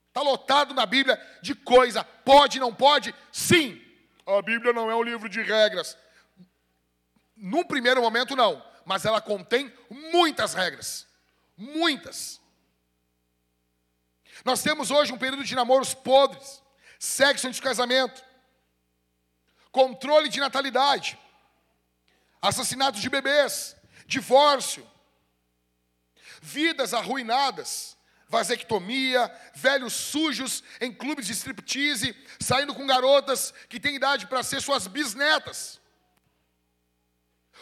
Está 0.08 0.20
lotado 0.20 0.74
na 0.74 0.84
Bíblia 0.84 1.24
de 1.40 1.54
coisa, 1.54 2.02
pode 2.02 2.56
e 2.56 2.60
não 2.60 2.74
pode, 2.74 3.14
sim. 3.30 3.80
A 4.26 4.42
Bíblia 4.42 4.72
não 4.72 4.90
é 4.90 4.96
um 4.96 5.04
livro 5.04 5.28
de 5.28 5.40
regras. 5.40 5.96
Num 7.36 7.62
primeiro 7.62 8.02
momento, 8.02 8.34
não, 8.34 8.60
mas 8.84 9.04
ela 9.04 9.20
contém 9.20 9.72
muitas 9.88 10.52
regras. 10.52 11.06
Muitas. 11.56 12.40
Nós 14.44 14.62
temos 14.62 14.90
hoje 14.90 15.12
um 15.12 15.18
período 15.18 15.44
de 15.44 15.54
namoros 15.54 15.94
podres, 15.94 16.62
sexo 16.98 17.46
antes 17.46 17.60
do 17.60 17.62
casamento, 17.64 18.24
controle 19.70 20.28
de 20.28 20.40
natalidade, 20.40 21.18
assassinatos 22.40 23.00
de 23.00 23.08
bebês, 23.08 23.76
divórcio, 24.06 24.88
vidas 26.40 26.94
arruinadas, 26.94 27.96
vasectomia, 28.28 29.32
velhos 29.54 29.92
sujos 29.92 30.62
em 30.80 30.92
clubes 30.92 31.26
de 31.26 31.32
striptease, 31.32 32.14
saindo 32.40 32.74
com 32.74 32.86
garotas 32.86 33.52
que 33.68 33.80
têm 33.80 33.96
idade 33.96 34.26
para 34.26 34.42
ser 34.42 34.60
suas 34.60 34.86
bisnetas. 34.86 35.80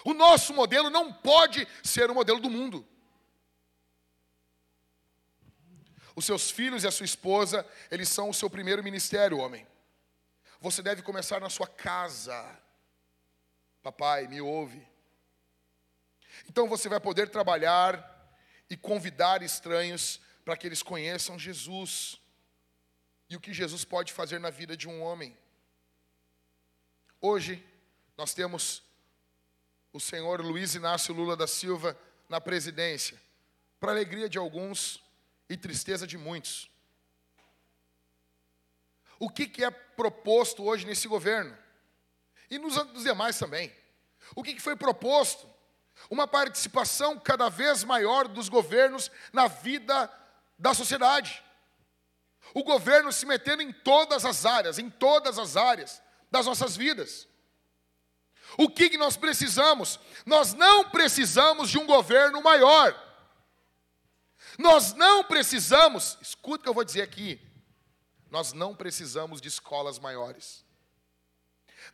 O 0.05 0.13
nosso 0.13 0.53
modelo 0.53 0.91
não 0.91 1.13
pode 1.13 1.67
ser 1.83 2.11
o 2.11 2.15
modelo 2.15 2.41
do 2.41 2.51
mundo. 2.51 2.87
Os 6.17 6.25
seus 6.25 6.51
filhos 6.51 6.83
e 6.83 6.87
a 6.87 6.91
sua 6.91 7.05
esposa, 7.05 7.65
eles 7.91 8.09
são 8.09 8.31
o 8.31 8.35
seu 8.35 8.49
primeiro 8.49 8.83
ministério, 8.83 9.39
homem. 9.39 9.67
Você 10.61 10.83
deve 10.83 11.03
começar 11.03 11.41
na 11.41 11.51
sua 11.51 11.67
casa. 11.67 12.59
Papai, 13.83 14.27
me 14.27 14.41
ouve. 14.41 14.83
Então 16.49 16.67
você 16.69 16.89
vai 16.89 16.99
poder 16.99 17.29
trabalhar 17.29 18.15
e 18.69 18.79
convidar 18.79 19.43
estranhos 19.43 20.19
para 20.43 20.57
que 20.57 20.67
eles 20.67 20.83
conheçam 20.83 21.39
Jesus 21.39 22.19
e 23.29 23.37
o 23.37 23.41
que 23.41 23.53
Jesus 23.53 23.85
pode 23.85 24.13
fazer 24.13 24.41
na 24.41 24.49
vida 24.49 24.75
de 24.75 24.89
um 24.89 25.03
homem. 25.03 25.37
Hoje, 27.21 27.63
nós 28.17 28.33
temos 28.33 28.83
o 29.93 30.01
senhor 30.01 30.41
Luiz 30.41 30.75
Inácio 30.75 31.15
Lula 31.15 31.37
da 31.37 31.47
Silva 31.47 31.99
na 32.29 32.41
presidência, 32.41 33.21
para 33.79 33.93
alegria 33.93 34.29
de 34.29 34.39
alguns 34.39 35.03
e 35.49 35.57
tristeza 35.57 36.07
de 36.07 36.19
muitos. 36.19 36.71
O 39.19 39.31
que, 39.31 39.47
que 39.47 39.65
é 39.65 39.71
proposto 39.71 40.65
hoje 40.65 40.87
nesse 40.87 41.09
governo? 41.09 41.57
E 42.51 42.59
nos, 42.59 42.77
nos 42.93 43.03
demais 43.03 43.39
também. 43.39 43.75
O 44.35 44.43
que, 44.43 44.55
que 44.55 44.61
foi 44.63 44.77
proposto? 44.77 45.49
Uma 46.11 46.27
participação 46.27 47.19
cada 47.19 47.49
vez 47.49 47.83
maior 47.83 48.29
dos 48.29 48.49
governos 48.49 49.11
na 49.33 49.47
vida 49.47 50.11
da 50.59 50.75
sociedade. 50.75 51.43
O 52.55 52.63
governo 52.63 53.13
se 53.13 53.27
metendo 53.27 53.63
em 53.63 53.73
todas 53.73 54.25
as 54.25 54.45
áreas, 54.45 54.79
em 54.79 54.91
todas 54.91 55.39
as 55.39 55.57
áreas 55.57 56.03
das 56.31 56.47
nossas 56.47 56.77
vidas. 56.77 57.27
O 58.57 58.69
que, 58.69 58.91
que 58.91 58.99
nós 58.99 59.17
precisamos? 59.17 59.99
Nós 60.25 60.55
não 60.55 60.89
precisamos 60.91 61.71
de 61.71 61.79
um 61.79 61.87
governo 61.87 62.43
maior. 62.43 62.95
Nós 64.59 64.95
não 64.95 65.25
precisamos, 65.25 66.17
escuta 66.21 66.61
o 66.61 66.63
que 66.63 66.69
eu 66.69 66.75
vou 66.75 66.85
dizer 66.85 67.03
aqui, 67.03 67.41
nós 68.31 68.53
não 68.53 68.75
precisamos 68.75 69.41
de 69.41 69.49
escolas 69.49 69.99
maiores. 69.99 70.65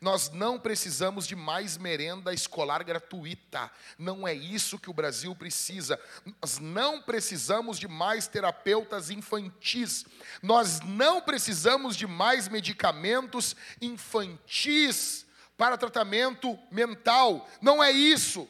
Nós 0.00 0.30
não 0.30 0.58
precisamos 0.58 1.26
de 1.26 1.36
mais 1.36 1.76
merenda 1.76 2.32
escolar 2.32 2.82
gratuita. 2.82 3.70
Não 3.98 4.26
é 4.26 4.34
isso 4.34 4.78
que 4.78 4.90
o 4.90 4.94
Brasil 4.94 5.34
precisa. 5.34 6.00
Nós 6.40 6.58
não 6.58 7.02
precisamos 7.02 7.78
de 7.78 7.86
mais 7.86 8.26
terapeutas 8.26 9.10
infantis. 9.10 10.04
Nós 10.42 10.80
não 10.80 11.20
precisamos 11.20 11.96
de 11.96 12.06
mais 12.06 12.48
medicamentos 12.48 13.54
infantis 13.80 15.26
para 15.56 15.78
tratamento 15.78 16.58
mental. 16.70 17.48
Não 17.60 17.82
é 17.82 17.90
isso. 17.90 18.48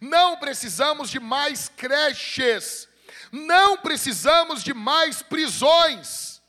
Não 0.00 0.38
precisamos 0.38 1.10
de 1.10 1.18
mais 1.18 1.68
creches. 1.68 2.88
Não 3.32 3.78
precisamos 3.78 4.62
de 4.62 4.74
mais 4.74 5.22
prisões. 5.22 6.42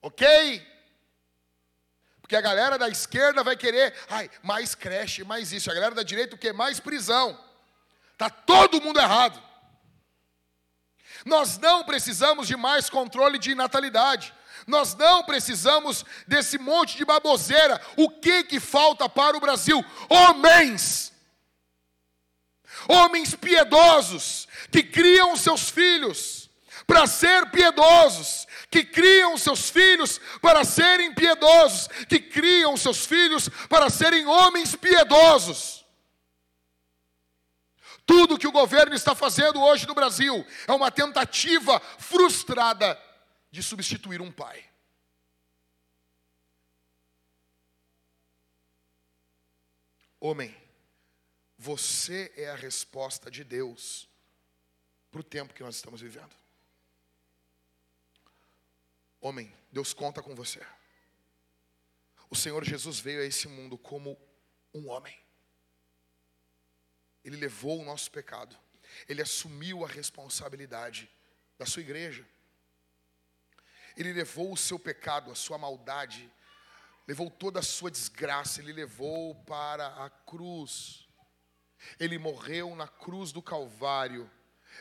Ok? 0.00 0.66
Porque 2.22 2.34
a 2.34 2.40
galera 2.40 2.78
da 2.78 2.88
esquerda 2.88 3.44
vai 3.44 3.54
querer, 3.54 3.94
ai, 4.08 4.30
mais 4.42 4.74
creche, 4.74 5.22
mais 5.22 5.52
isso. 5.52 5.70
A 5.70 5.74
galera 5.74 5.94
da 5.94 6.02
direita 6.02 6.38
quê? 6.38 6.50
Mais 6.50 6.80
prisão. 6.80 7.38
Tá 8.16 8.30
todo 8.30 8.80
mundo 8.80 8.98
errado. 8.98 9.40
Nós 11.26 11.58
não 11.58 11.84
precisamos 11.84 12.48
de 12.48 12.56
mais 12.56 12.88
controle 12.88 13.38
de 13.38 13.54
natalidade. 13.54 14.32
Nós 14.66 14.94
não 14.94 15.22
precisamos 15.22 16.06
desse 16.26 16.56
monte 16.56 16.96
de 16.96 17.04
baboseira. 17.04 17.80
O 17.96 18.08
que 18.08 18.44
que 18.44 18.58
falta 18.58 19.08
para 19.10 19.36
o 19.36 19.40
Brasil? 19.40 19.84
Homens. 20.08 21.12
Homens 22.88 23.34
piedosos 23.34 24.48
que 24.72 24.82
criam 24.82 25.36
seus 25.36 25.68
filhos 25.68 26.50
para 26.86 27.06
ser 27.06 27.50
piedosos, 27.50 28.46
que 28.70 28.82
criam 28.82 29.36
seus 29.36 29.68
filhos 29.68 30.18
para 30.40 30.64
serem 30.64 31.14
piedosos, 31.14 31.88
que 32.08 32.18
criam 32.18 32.74
seus 32.76 33.04
filhos 33.04 33.50
para 33.68 33.90
serem 33.90 34.26
homens 34.26 34.74
piedosos. 34.74 35.84
Tudo 38.06 38.38
que 38.38 38.48
o 38.48 38.52
governo 38.52 38.94
está 38.94 39.14
fazendo 39.14 39.60
hoje 39.60 39.86
no 39.86 39.94
Brasil 39.94 40.44
é 40.66 40.72
uma 40.72 40.90
tentativa 40.90 41.78
frustrada 41.98 42.98
de 43.50 43.62
substituir 43.62 44.22
um 44.22 44.32
pai. 44.32 44.64
Homem, 50.18 50.56
você 51.58 52.32
é 52.36 52.48
a 52.48 52.54
resposta 52.54 53.30
de 53.30 53.44
Deus 53.44 54.10
para 55.12 55.20
o 55.20 55.24
tempo 55.24 55.52
que 55.52 55.62
nós 55.62 55.76
estamos 55.76 56.00
vivendo. 56.00 56.34
Homem, 59.20 59.54
Deus 59.70 59.92
conta 59.92 60.22
com 60.22 60.34
você. 60.34 60.60
O 62.30 62.34
Senhor 62.34 62.64
Jesus 62.64 62.98
veio 62.98 63.20
a 63.20 63.24
esse 63.24 63.46
mundo 63.46 63.76
como 63.76 64.18
um 64.72 64.88
homem. 64.88 65.16
Ele 67.22 67.36
levou 67.36 67.78
o 67.78 67.84
nosso 67.84 68.10
pecado. 68.10 68.58
Ele 69.06 69.20
assumiu 69.20 69.84
a 69.84 69.88
responsabilidade 69.88 71.10
da 71.58 71.66
sua 71.66 71.82
igreja. 71.82 72.26
Ele 73.96 74.14
levou 74.14 74.50
o 74.50 74.56
seu 74.56 74.78
pecado, 74.78 75.30
a 75.30 75.34
sua 75.34 75.58
maldade, 75.58 76.32
levou 77.06 77.30
toda 77.30 77.60
a 77.60 77.62
sua 77.62 77.90
desgraça, 77.90 78.60
ele 78.60 78.72
levou 78.72 79.34
para 79.44 79.86
a 80.02 80.08
cruz. 80.08 81.06
Ele 82.00 82.16
morreu 82.16 82.74
na 82.74 82.88
cruz 82.88 83.30
do 83.30 83.42
Calvário, 83.42 84.30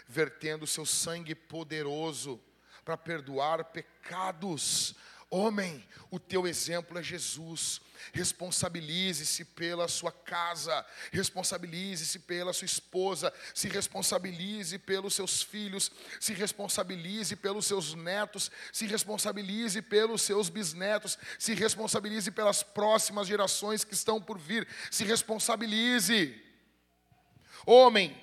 vertendo 0.07 0.67
seu 0.67 0.85
sangue 0.85 1.35
poderoso 1.35 2.41
para 2.83 2.97
perdoar 2.97 3.65
pecados. 3.65 4.95
Homem, 5.33 5.81
o 6.09 6.19
teu 6.19 6.45
exemplo 6.45 6.99
é 6.99 7.03
Jesus. 7.03 7.79
Responsabilize-se 8.11 9.45
pela 9.45 9.87
sua 9.87 10.11
casa, 10.11 10.85
responsabilize-se 11.09 12.19
pela 12.19 12.51
sua 12.51 12.65
esposa, 12.65 13.33
se 13.53 13.69
responsabilize 13.69 14.77
pelos 14.77 15.13
seus 15.13 15.41
filhos, 15.41 15.89
se 16.19 16.33
responsabilize 16.33 17.33
pelos 17.37 17.65
seus 17.65 17.93
netos, 17.93 18.51
se 18.73 18.85
responsabilize 18.85 19.81
pelos 19.81 20.21
seus 20.21 20.49
bisnetos, 20.49 21.17
se 21.39 21.53
responsabilize 21.53 22.29
pelas 22.29 22.61
próximas 22.61 23.25
gerações 23.25 23.85
que 23.85 23.93
estão 23.93 24.21
por 24.21 24.37
vir, 24.37 24.67
se 24.89 25.05
responsabilize. 25.05 26.35
Homem, 27.65 28.21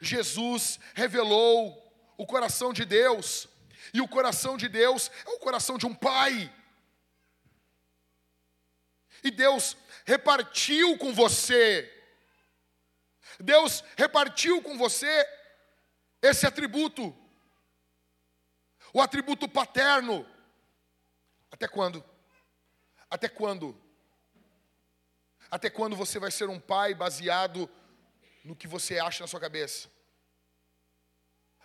Jesus 0.00 0.78
revelou 0.94 1.78
o 2.16 2.26
coração 2.26 2.72
de 2.72 2.84
Deus. 2.84 3.48
E 3.92 4.00
o 4.00 4.08
coração 4.08 4.56
de 4.56 4.68
Deus 4.68 5.10
é 5.26 5.30
o 5.30 5.38
coração 5.38 5.76
de 5.76 5.86
um 5.86 5.94
pai. 5.94 6.52
E 9.22 9.30
Deus 9.30 9.76
repartiu 10.04 10.98
com 10.98 11.12
você. 11.12 11.90
Deus 13.38 13.84
repartiu 13.96 14.62
com 14.62 14.76
você 14.76 15.26
esse 16.20 16.46
atributo. 16.46 17.14
O 18.92 19.00
atributo 19.00 19.48
paterno. 19.48 20.26
Até 21.50 21.68
quando? 21.68 22.04
Até 23.10 23.28
quando? 23.28 23.78
Até 25.50 25.68
quando 25.68 25.94
você 25.94 26.18
vai 26.18 26.30
ser 26.30 26.48
um 26.48 26.58
pai 26.58 26.94
baseado 26.94 27.68
no 28.44 28.56
que 28.56 28.66
você 28.66 28.98
acha 28.98 29.22
na 29.22 29.28
sua 29.28 29.40
cabeça? 29.40 29.88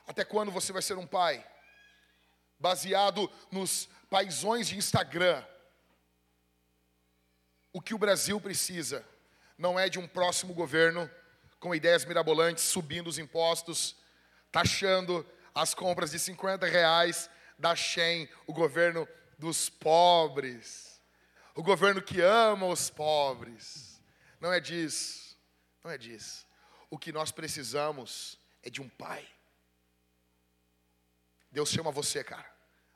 Até 0.05 0.23
quando 0.23 0.51
você 0.51 0.71
vai 0.71 0.81
ser 0.81 0.97
um 0.97 1.07
pai? 1.07 1.45
Baseado 2.59 3.31
nos 3.51 3.89
paisões 4.09 4.67
de 4.67 4.77
Instagram. 4.77 5.43
O 7.73 7.81
que 7.81 7.93
o 7.93 7.97
Brasil 7.97 8.39
precisa 8.39 9.05
não 9.57 9.79
é 9.79 9.89
de 9.89 9.99
um 9.99 10.07
próximo 10.07 10.53
governo 10.53 11.09
com 11.59 11.75
ideias 11.75 12.05
mirabolantes, 12.05 12.63
subindo 12.63 13.07
os 13.07 13.17
impostos, 13.17 13.95
taxando 14.51 15.25
as 15.53 15.73
compras 15.73 16.11
de 16.11 16.19
50 16.19 16.65
reais 16.67 17.29
da 17.57 17.75
Shen, 17.75 18.29
o 18.45 18.53
governo 18.53 19.07
dos 19.37 19.69
pobres, 19.69 21.01
o 21.55 21.63
governo 21.63 22.01
que 22.01 22.21
ama 22.21 22.67
os 22.67 22.89
pobres. 22.89 24.01
Não 24.39 24.53
é 24.53 24.59
disso. 24.59 25.35
Não 25.83 25.91
é 25.91 25.97
disso. 25.97 26.46
O 26.89 26.97
que 26.97 27.11
nós 27.11 27.31
precisamos 27.31 28.39
é 28.63 28.69
de 28.69 28.81
um 28.81 28.89
pai. 28.89 29.27
Deus 31.51 31.69
chama 31.69 31.91
você, 31.91 32.23
cara. 32.23 32.49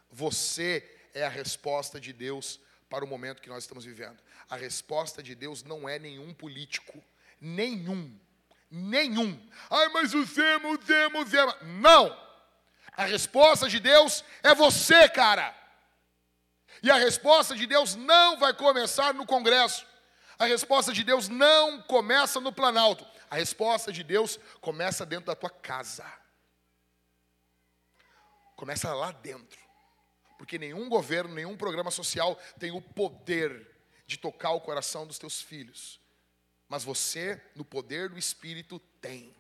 Você 0.10 0.88
é 1.14 1.26
a 1.26 1.30
resposta 1.30 2.00
de 2.00 2.14
Deus 2.14 2.60
para 2.90 3.06
o 3.06 3.08
momento 3.08 3.42
que 3.42 3.50
nós 3.50 3.64
estamos 3.64 3.86
vivendo. 3.86 4.18
A 4.50 4.56
resposta 4.56 5.24
de 5.24 5.34
Deus 5.34 5.64
não 5.64 5.88
é 5.88 5.98
nenhum 5.98 6.34
político. 6.34 7.04
Nenhum. 7.40 8.20
Nenhum. 8.70 9.50
Ai, 9.70 9.90
mas 9.90 10.14
o 10.14 10.24
Zema, 10.26 10.70
o 10.70 11.26
Zema. 11.26 11.58
Não! 11.62 12.32
A 12.92 13.06
resposta 13.06 13.70
de 13.70 13.80
Deus 13.80 14.24
é 14.44 14.54
você, 14.54 15.08
cara. 15.10 15.56
E 16.84 16.92
a 16.92 16.96
resposta 16.96 17.56
de 17.56 17.66
Deus 17.66 17.96
não 17.96 18.38
vai 18.38 18.54
começar 18.54 19.14
no 19.14 19.26
Congresso. 19.26 19.86
A 20.38 20.46
resposta 20.46 20.92
de 20.92 21.04
Deus 21.04 21.30
não 21.30 21.82
começa 21.84 22.40
no 22.40 22.52
Planalto. 22.52 23.06
A 23.32 23.36
resposta 23.36 23.94
de 23.94 24.04
Deus 24.04 24.38
começa 24.60 25.06
dentro 25.06 25.28
da 25.28 25.36
tua 25.36 25.50
casa. 25.50 26.06
Começa 28.58 28.94
lá 28.94 29.14
dentro. 29.14 29.58
Porque 30.38 30.60
nenhum 30.60 30.90
governo, 30.90 31.34
nenhum 31.34 31.56
programa 31.56 31.90
social 31.90 32.36
tem 32.60 32.72
o 32.72 32.82
poder 32.82 33.72
de 34.06 34.18
tocar 34.18 34.52
o 34.52 34.60
coração 34.60 35.08
dos 35.08 35.18
teus 35.18 35.42
filhos. 35.42 35.98
Mas 36.68 36.84
você, 36.84 37.42
no 37.56 37.64
poder 37.64 38.10
do 38.10 38.20
Espírito, 38.20 38.80
tem. 39.00 39.34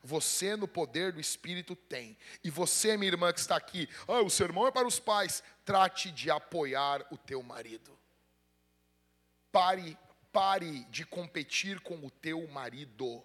Você, 0.00 0.54
no 0.54 0.68
poder 0.68 1.10
do 1.12 1.20
Espírito, 1.20 1.74
tem. 1.74 2.16
E 2.44 2.50
você, 2.50 2.96
minha 2.96 3.10
irmã 3.10 3.32
que 3.32 3.40
está 3.40 3.56
aqui, 3.56 3.88
ah, 4.06 4.20
o 4.20 4.30
sermão 4.30 4.68
é 4.68 4.70
para 4.70 4.86
os 4.86 5.00
pais. 5.00 5.42
Trate 5.64 6.12
de 6.12 6.30
apoiar 6.30 7.04
o 7.10 7.18
teu 7.18 7.42
marido. 7.42 7.98
Pare, 9.50 9.98
pare 10.34 10.84
de 10.86 11.06
competir 11.06 11.78
com 11.78 11.94
o 12.04 12.10
teu 12.10 12.44
marido. 12.48 13.22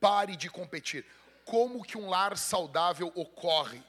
Pare 0.00 0.34
de 0.34 0.50
competir. 0.50 1.06
Como 1.44 1.84
que 1.84 1.96
um 1.96 2.10
lar 2.10 2.36
saudável 2.36 3.12
ocorre? 3.14 3.80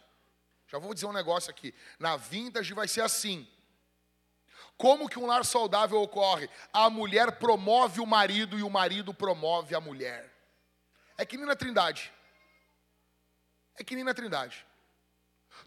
Já 0.68 0.78
vou 0.78 0.94
dizer 0.94 1.08
um 1.08 1.12
negócio 1.12 1.50
aqui. 1.50 1.74
Na 1.98 2.16
vintage 2.16 2.76
vai 2.76 2.88
ser 2.88 3.02
assim. 3.02 3.48
Como 4.78 5.10
que 5.10 5.18
um 5.18 5.26
lar 5.26 5.44
saudável 5.44 6.00
ocorre? 6.00 6.48
A 6.72 6.92
mulher 6.92 7.40
promove 7.40 8.00
o 8.00 8.06
marido 8.06 8.58
e 8.58 8.62
o 8.62 8.70
marido 8.70 9.12
promove 9.12 9.74
a 9.74 9.82
mulher. 9.82 10.32
É 11.18 11.26
que 11.26 11.38
nem 11.38 11.46
na 11.48 11.56
Trindade. 11.56 12.14
É 13.80 13.84
que 13.84 13.96
nem 13.96 14.04
na 14.04 14.14
Trindade. 14.14 14.64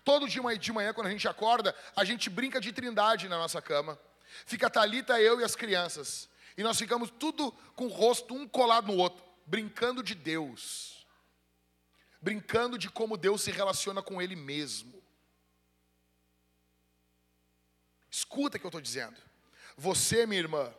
Todo 0.04 0.28
dia 0.28 0.42
de 0.56 0.72
manhã, 0.72 0.92
quando 0.92 1.08
a 1.08 1.10
gente 1.10 1.26
acorda, 1.26 1.74
a 1.96 2.04
gente 2.04 2.30
brinca 2.30 2.60
de 2.60 2.72
Trindade 2.72 3.28
na 3.28 3.38
nossa 3.38 3.60
cama. 3.60 3.98
Fica 4.44 4.66
a 4.66 4.70
Thalita, 4.70 5.20
eu 5.20 5.40
e 5.40 5.44
as 5.44 5.56
crianças. 5.56 6.28
E 6.56 6.62
nós 6.62 6.78
ficamos 6.78 7.10
tudo 7.10 7.52
com 7.74 7.86
o 7.86 7.90
rosto 7.90 8.34
um 8.34 8.48
colado 8.48 8.86
no 8.86 8.96
outro, 8.96 9.24
brincando 9.46 10.02
de 10.02 10.14
Deus. 10.14 11.06
Brincando 12.20 12.78
de 12.78 12.88
como 12.88 13.16
Deus 13.16 13.42
se 13.42 13.50
relaciona 13.50 14.02
com 14.02 14.20
Ele 14.20 14.34
mesmo. 14.34 15.02
Escuta 18.10 18.56
o 18.56 18.60
que 18.60 18.66
eu 18.66 18.68
estou 18.68 18.80
dizendo. 18.80 19.16
Você, 19.76 20.26
minha 20.26 20.40
irmã, 20.40 20.74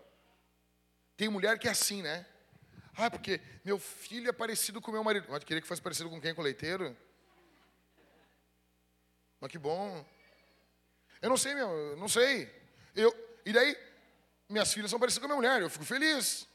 tem 1.16 1.30
mulher 1.30 1.60
que 1.60 1.68
é 1.68 1.72
assim, 1.72 2.02
né? 2.02 2.26
Ah, 2.96 3.12
porque 3.12 3.40
meu 3.64 3.78
filho 3.78 4.28
é 4.28 4.34
parecido 4.34 4.82
com 4.82 4.92
meu 4.92 5.04
marido. 5.04 5.28
Mas 5.30 5.44
queria 5.44 5.62
que 5.62 5.68
fosse 5.68 5.82
parecido 5.82 6.10
com 6.10 6.20
quem? 6.20 6.34
Com 6.34 6.42
o 6.42 6.44
leiteiro? 6.44 6.98
Mas 9.40 9.52
que 9.52 9.60
bom. 9.60 10.04
Eu 11.22 11.30
não 11.30 11.38
sei, 11.38 11.54
meu, 11.54 11.96
não 11.98 12.08
sei. 12.08 12.52
Eu, 12.96 13.14
e 13.48 13.54
daí, 13.54 13.78
minhas 14.50 14.74
filhas 14.74 14.92
são 14.92 15.00
parecidas 15.00 15.26
com 15.26 15.32
a 15.32 15.38
minha 15.38 15.50
mulher. 15.50 15.62
Eu 15.62 15.70
fico 15.70 15.86
feliz. 15.86 16.46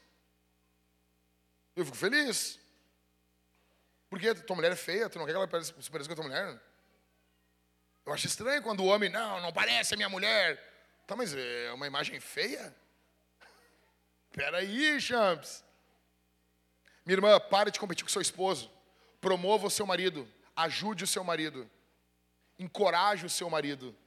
Eu 1.75 1.83
fico 1.83 1.97
feliz. 1.97 2.59
Porque 4.11 4.35
tua 4.35 4.55
mulher 4.55 4.71
é 4.71 4.75
feia, 4.75 5.09
tu 5.09 5.17
não 5.17 5.25
quer 5.25 5.31
que 5.31 5.55
ela 5.55 5.63
se 5.63 5.89
pareça 5.89 6.07
com 6.07 6.13
a 6.13 6.15
tua 6.15 6.25
mulher? 6.25 6.61
Eu 8.05 8.13
acho 8.13 8.27
estranho 8.27 8.61
quando 8.61 8.81
o 8.81 8.85
homem, 8.85 9.09
não, 9.09 9.41
não 9.41 9.51
parece 9.51 9.95
a 9.95 9.97
minha 9.97 10.07
mulher. 10.07 10.61
Tá, 11.07 11.15
mas 11.15 11.33
é 11.33 11.71
uma 11.73 11.87
imagem 11.87 12.19
feia? 12.19 12.75
Peraí, 14.31 15.01
champs. 15.01 15.63
Minha 17.03 17.15
irmã, 17.15 17.39
pare 17.39 17.71
de 17.71 17.79
competir 17.79 18.03
com 18.03 18.11
seu 18.11 18.21
esposo. 18.21 18.71
Promova 19.19 19.65
o 19.65 19.71
seu 19.71 19.87
marido. 19.87 20.31
Ajude 20.55 21.05
o 21.05 21.07
seu 21.07 21.23
marido. 21.23 21.67
Encoraje 22.59 23.25
o 23.25 23.31
seu 23.31 23.49
marido. 23.49 23.97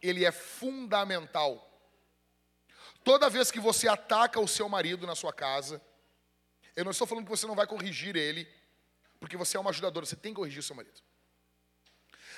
Ele 0.00 0.24
é 0.24 0.32
fundamental. 0.32 1.69
Toda 3.02 3.30
vez 3.30 3.50
que 3.50 3.58
você 3.58 3.88
ataca 3.88 4.38
o 4.40 4.48
seu 4.48 4.68
marido 4.68 5.06
na 5.06 5.14
sua 5.14 5.32
casa, 5.32 5.80
eu 6.76 6.84
não 6.84 6.90
estou 6.90 7.06
falando 7.06 7.24
que 7.24 7.30
você 7.30 7.46
não 7.46 7.54
vai 7.54 7.66
corrigir 7.66 8.16
ele, 8.16 8.48
porque 9.18 9.36
você 9.36 9.56
é 9.56 9.60
uma 9.60 9.70
ajudadora, 9.70 10.06
você 10.06 10.16
tem 10.16 10.32
que 10.32 10.36
corrigir 10.36 10.60
o 10.60 10.62
seu 10.62 10.76
marido. 10.76 11.00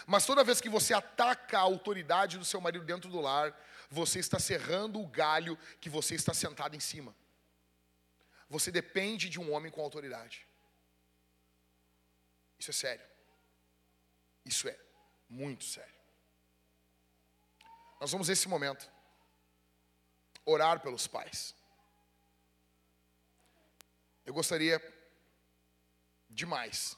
Mas 0.06 0.26
toda 0.26 0.44
vez 0.44 0.60
que 0.60 0.68
você 0.68 0.94
ataca 0.94 1.58
a 1.58 1.62
autoridade 1.62 2.38
do 2.38 2.44
seu 2.44 2.60
marido 2.60 2.84
dentro 2.84 3.10
do 3.10 3.20
lar, 3.20 3.56
você 3.90 4.18
está 4.18 4.38
serrando 4.38 5.00
o 5.00 5.06
galho 5.06 5.58
que 5.80 5.88
você 5.88 6.14
está 6.14 6.32
sentado 6.32 6.74
em 6.74 6.80
cima. 6.80 7.14
Você 8.48 8.70
depende 8.70 9.28
de 9.28 9.40
um 9.40 9.52
homem 9.52 9.70
com 9.70 9.80
autoridade. 9.80 10.46
Isso 12.58 12.70
é 12.70 12.74
sério. 12.74 13.06
Isso 14.44 14.68
é 14.68 14.78
muito 15.28 15.64
sério. 15.64 15.94
Nós 18.00 18.10
vamos 18.10 18.28
nesse 18.28 18.48
momento 18.48 18.90
orar 20.44 20.80
pelos 20.80 21.06
pais. 21.06 21.54
Eu 24.24 24.32
gostaria 24.32 24.80
demais 26.28 26.96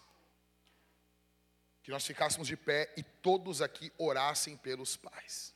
que 1.83 1.91
nós 1.91 2.07
ficássemos 2.07 2.49
de 2.49 2.57
pé 2.57 2.93
e 2.97 3.03
todos 3.03 3.61
aqui 3.61 3.93
orassem 3.99 4.57
pelos 4.57 4.97
pais. 4.97 5.55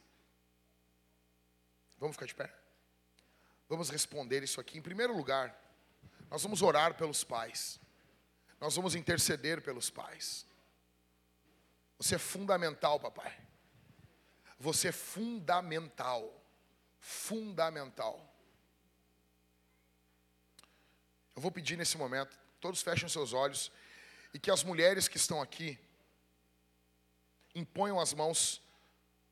Vamos 1.99 2.17
ficar 2.17 2.27
de 2.27 2.35
pé? 2.35 2.55
Vamos 3.69 3.91
responder 3.91 4.43
isso 4.43 4.61
aqui. 4.61 4.79
Em 4.79 4.83
primeiro 4.83 5.17
lugar, 5.17 5.59
nós 6.31 6.43
vamos 6.43 6.63
orar 6.63 6.95
pelos 6.95 7.25
pais. 7.25 7.81
Nós 8.61 8.75
vamos 8.77 8.95
interceder 8.95 9.63
pelos 9.63 9.91
pais. 9.91 10.47
Você 11.99 12.15
é 12.15 12.19
fundamental, 12.19 12.99
papai. 13.01 13.37
Você 14.59 14.89
é 14.89 14.93
fundamental. 14.93 16.35
Fundamental. 17.01 18.25
Eu 21.35 21.43
vou 21.43 21.53
pedir 21.53 21.77
nesse 21.77 21.97
momento, 21.97 22.37
todos 22.61 22.83
fechem 22.83 23.09
seus 23.09 23.33
olhos 23.33 23.71
e 24.35 24.39
que 24.39 24.51
as 24.51 24.65
mulheres 24.65 25.07
que 25.07 25.17
estão 25.17 25.41
aqui 25.41 25.79
imponham 27.55 28.01
as 28.01 28.13
mãos 28.13 28.61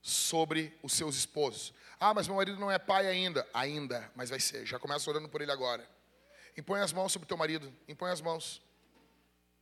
sobre 0.01 0.78
os 0.82 0.93
seus 0.93 1.16
esposos. 1.16 1.74
Ah, 1.98 2.14
mas 2.14 2.28
meu 2.28 2.36
marido 2.36 2.60
não 2.60 2.70
é 2.70 2.78
pai 2.78 3.06
ainda. 3.06 3.48
Ainda, 3.52 4.10
mas 4.14 4.30
vai 4.30 4.38
ser. 4.38 4.64
Já 4.64 4.78
começa 4.78 5.09
orando 5.10 5.28
por 5.28 5.40
ele 5.40 5.51
agora. 5.51 5.88
Impõe 6.56 6.80
as 6.80 6.93
mãos 6.93 7.12
sobre 7.12 7.24
o 7.24 7.28
teu 7.28 7.36
marido. 7.36 7.72
Impõe 7.88 8.10
as 8.10 8.20
mãos. 8.20 8.62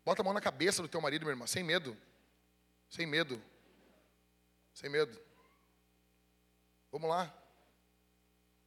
Bota 0.04 0.20
a 0.20 0.24
mão 0.24 0.34
na 0.34 0.40
cabeça 0.40 0.82
do 0.82 0.88
teu 0.88 1.00
marido, 1.00 1.22
minha 1.22 1.32
irmã. 1.32 1.46
Sem 1.46 1.62
medo. 1.62 1.96
Sem 2.90 3.06
medo. 3.06 3.42
Sem 4.74 4.90
medo. 4.90 5.18
Vamos 6.92 7.08
lá. 7.08 7.32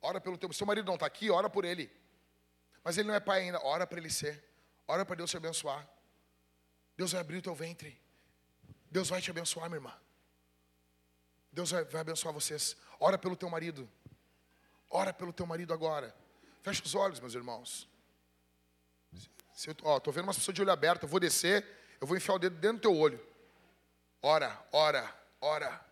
Ora 0.01 0.21
pelo 0.21 0.37
teu. 0.37 0.51
Seu 0.53 0.67
marido 0.67 0.85
não 0.85 0.95
está 0.95 1.05
aqui, 1.05 1.29
ora 1.29 1.49
por 1.49 1.65
ele. 1.65 1.91
Mas 2.83 2.97
ele 2.97 3.07
não 3.07 3.15
é 3.15 3.19
pai 3.19 3.41
ainda. 3.41 3.59
Ora 3.65 3.85
para 3.85 3.99
ele 3.99 4.09
ser. 4.09 4.43
Ora 4.87 5.05
para 5.05 5.15
Deus 5.15 5.29
te 5.29 5.37
abençoar. 5.37 5.87
Deus 6.95 7.11
vai 7.11 7.21
abrir 7.21 7.37
o 7.37 7.41
teu 7.41 7.53
ventre. 7.53 7.99
Deus 8.89 9.09
vai 9.09 9.21
te 9.21 9.29
abençoar, 9.29 9.69
minha 9.69 9.77
irmã. 9.77 9.93
Deus 11.51 11.71
vai, 11.71 11.83
vai 11.83 12.01
abençoar 12.01 12.33
vocês. 12.33 12.77
Ora 12.99 13.17
pelo 13.17 13.35
teu 13.35 13.49
marido. 13.49 13.89
Ora 14.89 15.13
pelo 15.13 15.33
teu 15.33 15.45
marido 15.45 15.73
agora. 15.73 16.15
Fecha 16.61 16.83
os 16.83 16.95
olhos, 16.95 17.19
meus 17.19 17.33
irmãos. 17.33 17.87
Eu, 19.65 19.75
ó, 19.83 19.99
vendo 20.11 20.25
umas 20.25 20.37
pessoas 20.37 20.55
de 20.55 20.61
olho 20.61 20.71
aberto. 20.71 21.03
Eu 21.03 21.09
vou 21.09 21.19
descer, 21.19 21.65
eu 21.99 22.07
vou 22.07 22.15
enfiar 22.15 22.35
o 22.35 22.39
dedo 22.39 22.55
dentro 22.57 22.77
do 22.77 22.81
teu 22.81 22.95
olho. 22.95 23.19
Ora, 24.21 24.65
ora, 24.71 25.13
ora. 25.41 25.86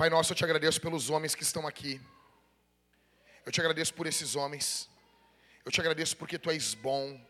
Pai 0.00 0.08
nosso, 0.08 0.32
eu 0.32 0.34
te 0.34 0.42
agradeço 0.42 0.80
pelos 0.80 1.10
homens 1.10 1.34
que 1.34 1.42
estão 1.42 1.66
aqui. 1.66 2.00
Eu 3.44 3.52
te 3.52 3.60
agradeço 3.60 3.92
por 3.92 4.06
esses 4.06 4.34
homens. 4.34 4.88
Eu 5.62 5.70
te 5.70 5.78
agradeço 5.78 6.16
porque 6.16 6.38
tu 6.38 6.50
és 6.50 6.72
bom. 6.72 7.20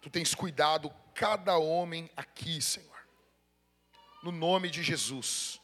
Tu 0.00 0.08
tens 0.08 0.32
cuidado 0.32 0.88
cada 1.16 1.58
homem 1.58 2.08
aqui, 2.16 2.62
Senhor. 2.62 2.96
No 4.22 4.30
nome 4.30 4.70
de 4.70 4.84
Jesus. 4.84 5.60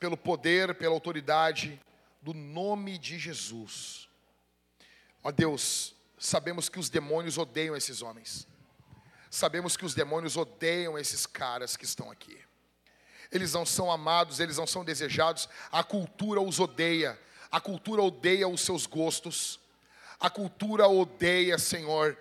Pelo 0.00 0.16
poder, 0.16 0.74
pela 0.74 0.94
autoridade 0.94 1.78
do 2.22 2.32
nome 2.32 2.96
de 2.96 3.18
Jesus. 3.18 4.08
Ó 5.22 5.30
Deus, 5.30 5.94
sabemos 6.18 6.70
que 6.70 6.78
os 6.78 6.88
demônios 6.88 7.36
odeiam 7.36 7.76
esses 7.76 8.00
homens. 8.00 8.48
Sabemos 9.30 9.76
que 9.76 9.84
os 9.84 9.94
demônios 9.94 10.34
odeiam 10.34 10.96
esses 10.96 11.26
caras 11.26 11.76
que 11.76 11.84
estão 11.84 12.10
aqui. 12.10 12.42
Eles 13.30 13.52
não 13.52 13.66
são 13.66 13.90
amados, 13.90 14.40
eles 14.40 14.56
não 14.56 14.66
são 14.66 14.84
desejados, 14.84 15.48
a 15.70 15.82
cultura 15.82 16.40
os 16.40 16.60
odeia, 16.60 17.18
a 17.50 17.60
cultura 17.60 18.02
odeia 18.02 18.48
os 18.48 18.60
seus 18.60 18.86
gostos, 18.86 19.60
a 20.18 20.30
cultura 20.30 20.88
odeia, 20.88 21.58
Senhor, 21.58 22.16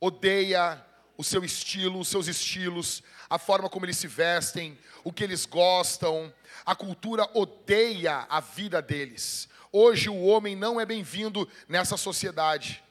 odeia 0.00 0.84
o 1.16 1.24
seu 1.24 1.44
estilo, 1.44 2.00
os 2.00 2.08
seus 2.08 2.26
estilos, 2.26 3.02
a 3.28 3.38
forma 3.38 3.68
como 3.68 3.86
eles 3.86 3.96
se 3.96 4.06
vestem, 4.06 4.78
o 5.04 5.12
que 5.12 5.24
eles 5.24 5.46
gostam. 5.46 6.32
A 6.64 6.74
cultura 6.74 7.28
odeia 7.34 8.26
a 8.28 8.40
vida 8.40 8.82
deles. 8.82 9.48
Hoje 9.72 10.08
o 10.08 10.22
homem 10.24 10.54
não 10.54 10.80
é 10.80 10.84
bem-vindo 10.84 11.48
nessa 11.68 11.96
sociedade, 11.96 12.82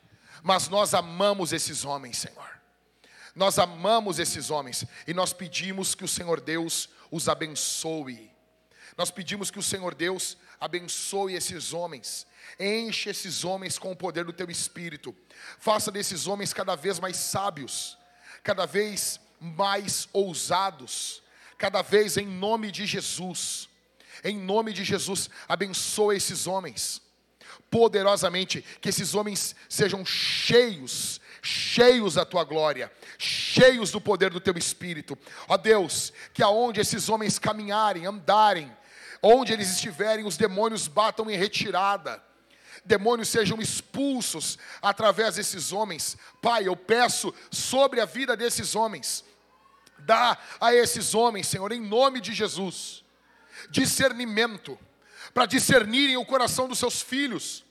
mas 0.42 0.68
nós 0.68 0.94
amamos 0.94 1.54
esses 1.54 1.86
homens, 1.86 2.18
Senhor. 2.18 2.50
Nós 3.36 3.60
amamos 3.60 4.20
esses 4.20 4.50
homens 4.50 4.84
e 5.08 5.14
nós 5.14 5.32
pedimos 5.32 5.96
que 5.96 6.04
o 6.04 6.08
Senhor 6.08 6.42
Deus 6.42 6.90
os 7.12 7.28
abençoe. 7.28 8.32
Nós 8.98 9.12
pedimos 9.12 9.52
que 9.52 9.60
o 9.60 9.64
Senhor 9.64 9.94
Deus 9.94 10.38
abençoe 10.60 11.34
esses 11.34 11.74
homens, 11.74 12.26
enche 12.60 13.10
esses 13.10 13.44
homens 13.44 13.78
com 13.78 13.92
o 13.92 13.96
poder 13.96 14.26
do 14.26 14.34
teu 14.34 14.50
espírito, 14.50 15.16
faça 15.60 15.92
desses 15.92 16.28
homens 16.28 16.54
cada 16.54 16.76
vez 16.76 17.00
mais 17.00 17.18
sábios, 17.18 17.98
cada 18.44 18.66
vez 18.66 19.20
mais 19.40 20.08
ousados, 20.14 21.22
cada 21.58 21.82
vez 21.82 22.18
em 22.18 22.26
nome 22.26 22.72
de 22.72 22.86
Jesus. 22.86 23.70
Em 24.24 24.38
nome 24.38 24.72
de 24.74 24.84
Jesus, 24.84 25.30
abençoa 25.48 26.16
esses 26.16 26.46
homens 26.46 27.02
poderosamente, 27.72 28.64
que 28.82 28.90
esses 28.90 29.16
homens 29.16 29.56
sejam 29.70 30.06
cheios, 30.06 31.21
cheios 31.42 32.16
da 32.16 32.26
tua 32.26 32.44
glória, 32.44 32.92
cheios 33.18 33.92
do 33.92 34.00
poder 34.00 34.30
do 34.30 34.40
teu 34.40 34.58
espírito. 34.58 35.18
Ó 35.48 35.58
Deus, 35.58 36.14
que 36.34 36.44
aonde 36.44 36.80
esses 36.82 37.10
homens 37.10 37.40
caminharem, 37.40 38.06
andarem, 38.06 38.72
onde 39.22 39.54
eles 39.54 39.72
estiverem, 39.72 40.26
os 40.26 40.38
demônios 40.38 40.88
batam 40.88 41.30
em 41.30 41.38
retirada 41.38 42.22
demônios 42.84 43.30
sejam 43.30 43.62
expulsos 43.62 44.58
através 44.82 45.36
desses 45.36 45.72
homens. 45.72 46.18
Pai, 46.42 46.68
eu 46.68 46.76
peço 46.76 47.34
sobre 47.50 48.02
a 48.02 48.06
vida 48.06 48.36
desses 48.36 48.76
homens, 48.76 49.24
dá 50.00 50.38
a 50.60 50.74
esses 50.74 51.14
homens, 51.14 51.48
Senhor, 51.48 51.72
em 51.72 51.82
nome 51.82 52.20
de 52.20 52.34
Jesus, 52.34 53.04
discernimento, 53.70 54.78
para 55.34 55.46
discernirem 55.46 56.18
o 56.18 56.26
coração 56.26 56.68
dos 56.68 56.80
seus 56.80 57.02
filhos, 57.02 57.64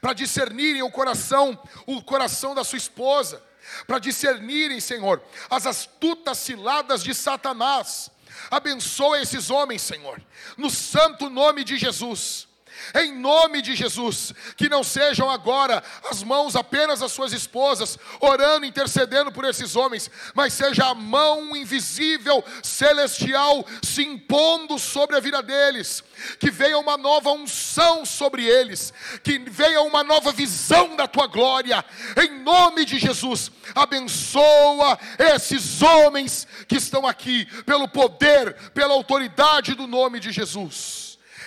para 0.00 0.12
discernirem 0.12 0.82
o 0.82 0.90
coração, 0.90 1.58
o 1.86 2.02
coração 2.02 2.54
da 2.54 2.64
sua 2.64 2.78
esposa, 2.78 3.42
para 3.86 3.98
discernirem, 3.98 4.80
Senhor, 4.80 5.22
as 5.50 5.66
astutas 5.66 6.38
ciladas 6.38 7.02
de 7.02 7.14
Satanás. 7.14 8.10
Abençoa 8.50 9.20
esses 9.20 9.50
homens, 9.50 9.82
Senhor, 9.82 10.20
no 10.56 10.70
santo 10.70 11.28
nome 11.28 11.64
de 11.64 11.76
Jesus 11.76 12.46
em 12.94 13.12
nome 13.12 13.62
de 13.62 13.74
Jesus, 13.74 14.32
que 14.56 14.68
não 14.68 14.82
sejam 14.82 15.30
agora 15.30 15.82
as 16.10 16.22
mãos 16.22 16.56
apenas 16.56 17.00
das 17.00 17.12
suas 17.12 17.32
esposas, 17.32 17.98
orando, 18.20 18.66
intercedendo 18.66 19.32
por 19.32 19.44
esses 19.44 19.76
homens, 19.76 20.10
mas 20.34 20.52
seja 20.52 20.86
a 20.86 20.94
mão 20.94 21.56
invisível, 21.56 22.44
celestial, 22.62 23.64
se 23.82 24.02
impondo 24.02 24.78
sobre 24.78 25.16
a 25.16 25.20
vida 25.20 25.42
deles, 25.42 26.02
que 26.38 26.50
venha 26.50 26.78
uma 26.78 26.96
nova 26.96 27.30
unção 27.30 28.04
sobre 28.04 28.44
eles, 28.44 28.92
que 29.22 29.38
venha 29.38 29.82
uma 29.82 30.02
nova 30.02 30.32
visão 30.32 30.96
da 30.96 31.06
tua 31.06 31.26
glória, 31.26 31.84
em 32.22 32.42
nome 32.42 32.84
de 32.84 32.98
Jesus, 32.98 33.50
abençoa 33.74 34.98
esses 35.18 35.82
homens 35.82 36.46
que 36.68 36.76
estão 36.76 37.06
aqui, 37.06 37.46
pelo 37.64 37.88
poder, 37.88 38.54
pela 38.72 38.94
autoridade 38.94 39.74
do 39.74 39.86
nome 39.86 40.20
de 40.20 40.32
Jesus 40.32 41.05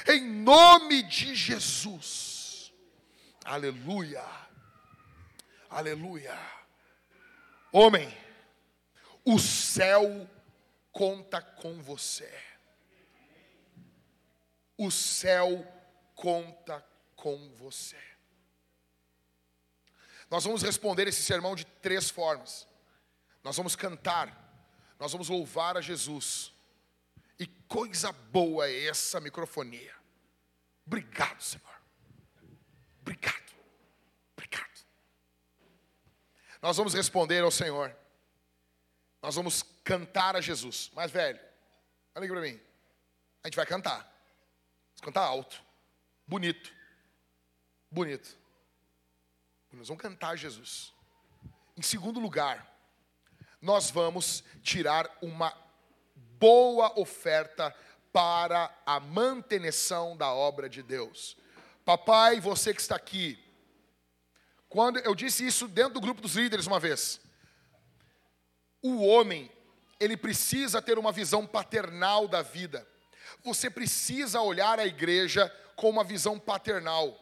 em 0.10 0.26
nome 0.26 1.04
de 1.04 1.36
Jesus. 1.36 2.74
Aleluia, 3.46 4.26
aleluia. 5.70 6.38
Homem, 7.72 8.12
o 9.24 9.38
céu 9.38 10.28
conta 10.92 11.42
com 11.42 11.82
você. 11.82 12.32
O 14.76 14.90
céu 14.90 15.66
conta 16.16 16.84
com 17.16 17.50
você. 17.56 17.98
Nós 20.30 20.44
vamos 20.44 20.64
responder 20.64 21.08
esse 21.08 21.22
sermão 21.22 21.56
de 21.56 21.66
três 21.66 22.10
formas. 22.10 22.68
Nós 23.44 23.58
vamos 23.58 23.76
cantar, 23.76 24.36
nós 25.00 25.12
vamos 25.12 25.30
louvar 25.30 25.78
a 25.78 25.82
Jesus. 25.82 26.52
E 27.40 27.48
coisa 27.48 28.12
boa 28.12 28.68
é 28.68 28.88
essa 28.88 29.20
microfonia. 29.20 29.99
Obrigado, 30.90 31.40
Senhor. 31.40 31.82
Obrigado. 33.02 33.54
Obrigado. 34.34 34.86
Nós 36.64 36.78
vamos 36.78 36.96
responder 36.96 37.44
ao 37.44 37.52
Senhor. 37.52 37.96
Nós 39.22 39.36
vamos 39.36 39.62
cantar 39.84 40.36
a 40.36 40.42
Jesus. 40.42 40.90
Mas, 40.96 41.12
velho, 41.12 41.40
olha 42.16 42.26
aqui 42.26 42.34
para 42.34 42.42
mim. 42.42 42.60
A 43.44 43.48
gente 43.48 43.56
vai 43.56 43.68
cantar. 43.68 44.00
Vamos 44.00 45.02
cantar 45.02 45.22
alto. 45.22 45.64
Bonito. 46.26 46.74
Bonito. 47.92 48.36
Nós 49.72 49.90
vamos 49.90 50.02
cantar 50.02 50.32
a 50.32 50.36
Jesus. 50.36 50.92
Em 51.78 51.84
segundo 51.84 52.20
lugar, 52.20 52.68
nós 53.62 53.92
vamos 53.92 54.44
tirar 54.64 55.08
uma 55.22 55.56
boa 56.16 57.00
oferta 57.00 57.76
para 58.12 58.74
a 58.86 59.00
manutenção 59.00 60.18
da 60.18 60.34
obra 60.34 60.68
de 60.68 60.82
Deus. 60.82 61.38
Papai, 61.86 62.40
você 62.40 62.74
que 62.74 62.82
está 62.82 62.96
aqui, 62.96 63.38
quando 64.68 65.00
eu 65.00 65.16
disse 65.16 65.46
isso 65.46 65.68
dentro 65.68 65.96
do 65.96 66.02
grupo 66.02 66.22
dos 66.22 66.36
líderes 66.36 66.68
uma 66.68 66.80
vez, 66.80 67.20
o 68.82 69.06
homem, 69.06 69.52
ele 70.00 70.16
precisa 70.16 70.82
ter 70.82 70.98
uma 70.98 71.12
visão 71.12 71.46
paternal 71.46 72.28
da 72.28 72.42
vida. 72.42 72.88
Você 73.44 73.70
precisa 73.70 74.42
olhar 74.42 74.80
a 74.80 74.86
igreja 74.86 75.50
com 75.76 75.90
uma 75.90 76.04
visão 76.04 76.40
paternal. 76.40 77.18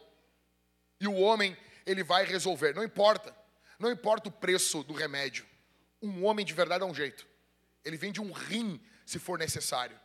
E 1.00 1.06
o 1.06 1.14
homem, 1.14 1.56
ele 1.86 2.02
vai 2.02 2.24
resolver, 2.24 2.74
não 2.74 2.84
importa. 2.84 3.34
Não 3.78 3.90
importa 3.90 4.28
o 4.28 4.32
preço 4.32 4.82
do 4.82 4.92
remédio. 4.92 5.46
Um 6.02 6.24
homem 6.24 6.44
de 6.44 6.52
verdade 6.52 6.82
é 6.82 6.86
um 6.86 6.94
jeito. 6.94 7.26
Ele 7.84 7.96
vende 7.96 8.20
um 8.20 8.32
rim 8.32 8.80
se 9.06 9.18
for 9.18 9.38
necessário 9.38 9.98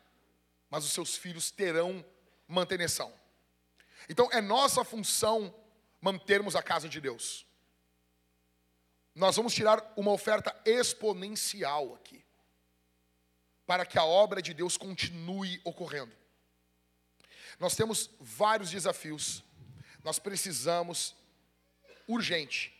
mas 0.73 0.83
os 0.83 0.91
seus 0.91 1.15
filhos 1.15 1.51
terão 1.51 2.03
manutenção. 2.47 3.13
Então 4.09 4.27
é 4.31 4.41
nossa 4.41 4.83
função 4.83 5.53
mantermos 6.01 6.55
a 6.55 6.63
casa 6.63 6.89
de 6.89 6.99
Deus. 6.99 7.45
Nós 9.13 9.35
vamos 9.35 9.53
tirar 9.53 9.93
uma 9.95 10.09
oferta 10.09 10.59
exponencial 10.65 11.93
aqui, 11.93 12.25
para 13.67 13.85
que 13.85 13.99
a 13.99 14.03
obra 14.03 14.41
de 14.41 14.51
Deus 14.51 14.75
continue 14.75 15.61
ocorrendo. 15.63 16.11
Nós 17.59 17.75
temos 17.75 18.09
vários 18.19 18.71
desafios, 18.71 19.43
nós 20.03 20.17
precisamos, 20.17 21.15
urgente, 22.07 22.73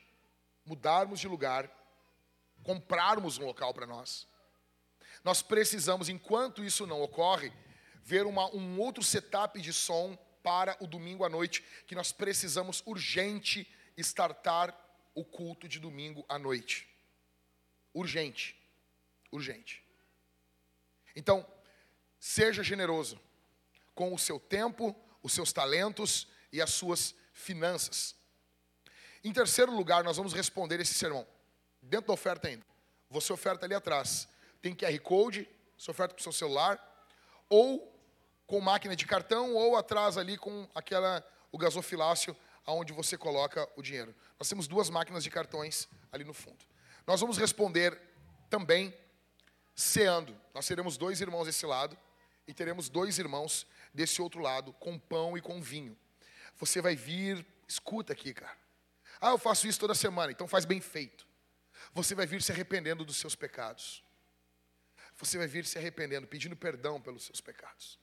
mudarmos 0.66 1.20
de 1.20 1.28
lugar, 1.28 1.70
comprarmos 2.64 3.38
um 3.38 3.46
local 3.46 3.72
para 3.72 3.86
nós. 3.86 4.28
Nós 5.24 5.44
precisamos, 5.44 6.10
enquanto 6.10 6.64
isso 6.64 6.88
não 6.88 7.00
ocorre, 7.00 7.54
ver 8.04 8.26
uma, 8.26 8.54
um 8.54 8.80
outro 8.80 9.04
setup 9.04 9.60
de 9.62 9.72
som 9.72 10.18
para 10.44 10.76
o 10.82 10.88
domingo 10.88 11.24
à 11.24 11.30
noite, 11.30 11.64
que 11.88 11.96
nós 11.96 12.12
precisamos 12.12 12.84
urgente 12.86 13.68
startar 13.98 14.78
o 15.16 15.24
culto 15.24 15.68
de 15.68 15.80
domingo 15.80 16.26
à 16.28 16.38
noite. 16.38 16.88
Urgente. 17.94 18.60
Urgente. 19.32 19.84
Então, 21.16 21.48
seja 22.20 22.64
generoso 22.64 23.20
com 23.96 24.14
o 24.14 24.20
seu 24.20 24.40
tempo, 24.40 24.96
os 25.22 25.32
seus 25.34 25.54
talentos 25.54 26.28
e 26.52 26.62
as 26.62 26.72
suas 26.72 27.16
finanças. 27.32 28.16
Em 29.24 29.32
terceiro 29.32 29.72
lugar, 29.72 30.04
nós 30.04 30.18
vamos 30.18 30.34
responder 30.34 30.80
esse 30.80 30.94
sermão. 30.94 31.26
Dentro 31.82 32.08
da 32.08 32.14
oferta 32.14 32.48
ainda. 32.48 32.66
Você 33.10 33.32
oferta 33.32 33.66
ali 33.66 33.76
atrás. 33.76 34.28
Tem 34.62 34.76
QR 34.76 35.00
Code, 35.00 35.48
você 35.78 35.92
oferta 35.92 36.14
para 36.14 36.20
o 36.20 36.24
seu 36.24 36.32
celular. 36.32 36.80
Ou 37.48 37.93
com 38.46 38.60
máquina 38.60 38.96
de 38.96 39.06
cartão 39.06 39.54
ou 39.54 39.76
atrás 39.76 40.18
ali 40.18 40.38
com 40.38 40.68
aquela 40.74 41.26
o 41.52 41.58
gasofilácio 41.58 42.36
aonde 42.66 42.94
você 42.94 43.18
coloca 43.18 43.70
o 43.76 43.82
dinheiro. 43.82 44.16
Nós 44.40 44.50
temos 44.50 44.68
duas 44.68 44.90
máquinas 44.90 45.24
de 45.24 45.30
cartões 45.30 45.88
ali 46.12 46.24
no 46.24 46.34
fundo. 46.34 46.66
Nós 47.06 47.20
vamos 47.20 47.38
responder 47.38 48.00
também 48.50 48.94
ceando. 49.76 50.40
Nós 50.54 50.66
teremos 50.66 50.98
dois 50.98 51.22
irmãos 51.22 51.46
desse 51.46 51.66
lado 51.66 51.98
e 52.48 52.54
teremos 52.54 52.90
dois 52.90 53.20
irmãos 53.20 53.68
desse 53.94 54.22
outro 54.22 54.42
lado 54.42 54.74
com 54.74 54.98
pão 54.98 55.38
e 55.38 55.42
com 55.42 55.62
vinho. 55.62 55.98
Você 56.58 56.82
vai 56.82 56.96
vir, 56.96 57.46
escuta 57.68 58.14
aqui, 58.14 58.34
cara. 58.34 58.58
Ah, 59.20 59.30
eu 59.30 59.38
faço 59.38 59.68
isso 59.68 59.80
toda 59.80 59.96
semana, 59.96 60.32
então 60.32 60.48
faz 60.48 60.66
bem 60.66 60.82
feito. 60.82 61.28
Você 61.94 62.16
vai 62.16 62.26
vir 62.26 62.42
se 62.42 62.52
arrependendo 62.52 63.06
dos 63.06 63.18
seus 63.18 63.36
pecados. 63.36 64.04
você 65.16 65.38
vai 65.38 65.48
vir 65.48 65.66
se 65.66 65.78
arrependendo, 65.78 66.26
pedindo 66.28 66.56
perdão 66.56 67.00
pelos 67.00 67.24
seus 67.24 67.40
pecados. 67.40 68.00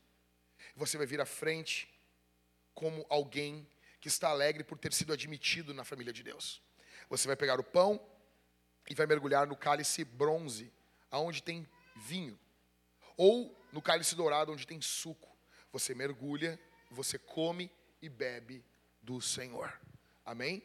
Você 0.77 0.97
vai 0.97 1.07
vir 1.07 1.21
à 1.21 1.27
frente 1.27 1.89
como 2.75 3.05
alguém 3.09 3.67
que 4.01 4.09
está 4.09 4.29
alegre 4.31 4.65
por 4.65 4.79
ter 4.79 4.93
sido 4.93 5.13
admitido 5.13 5.75
na 5.75 5.85
família 5.85 6.13
de 6.13 6.23
Deus. 6.23 6.63
Você 7.09 7.27
vai 7.27 7.37
pegar 7.37 7.61
o 7.61 7.65
pão 7.65 8.01
e 8.89 8.95
vai 8.95 9.07
mergulhar 9.07 9.47
no 9.47 9.57
cálice 9.57 10.05
bronze, 10.05 10.73
aonde 11.11 11.43
tem 11.43 11.69
vinho, 11.97 12.39
ou 13.17 13.57
no 13.73 13.83
cálice 13.83 14.15
dourado, 14.15 14.53
onde 14.53 14.67
tem 14.67 14.81
suco. 14.81 15.29
Você 15.73 15.95
mergulha, 15.95 16.59
você 16.91 17.19
come 17.19 17.71
e 18.01 18.09
bebe 18.09 18.65
do 19.03 19.21
Senhor. 19.21 19.79
Amém? 20.25 20.63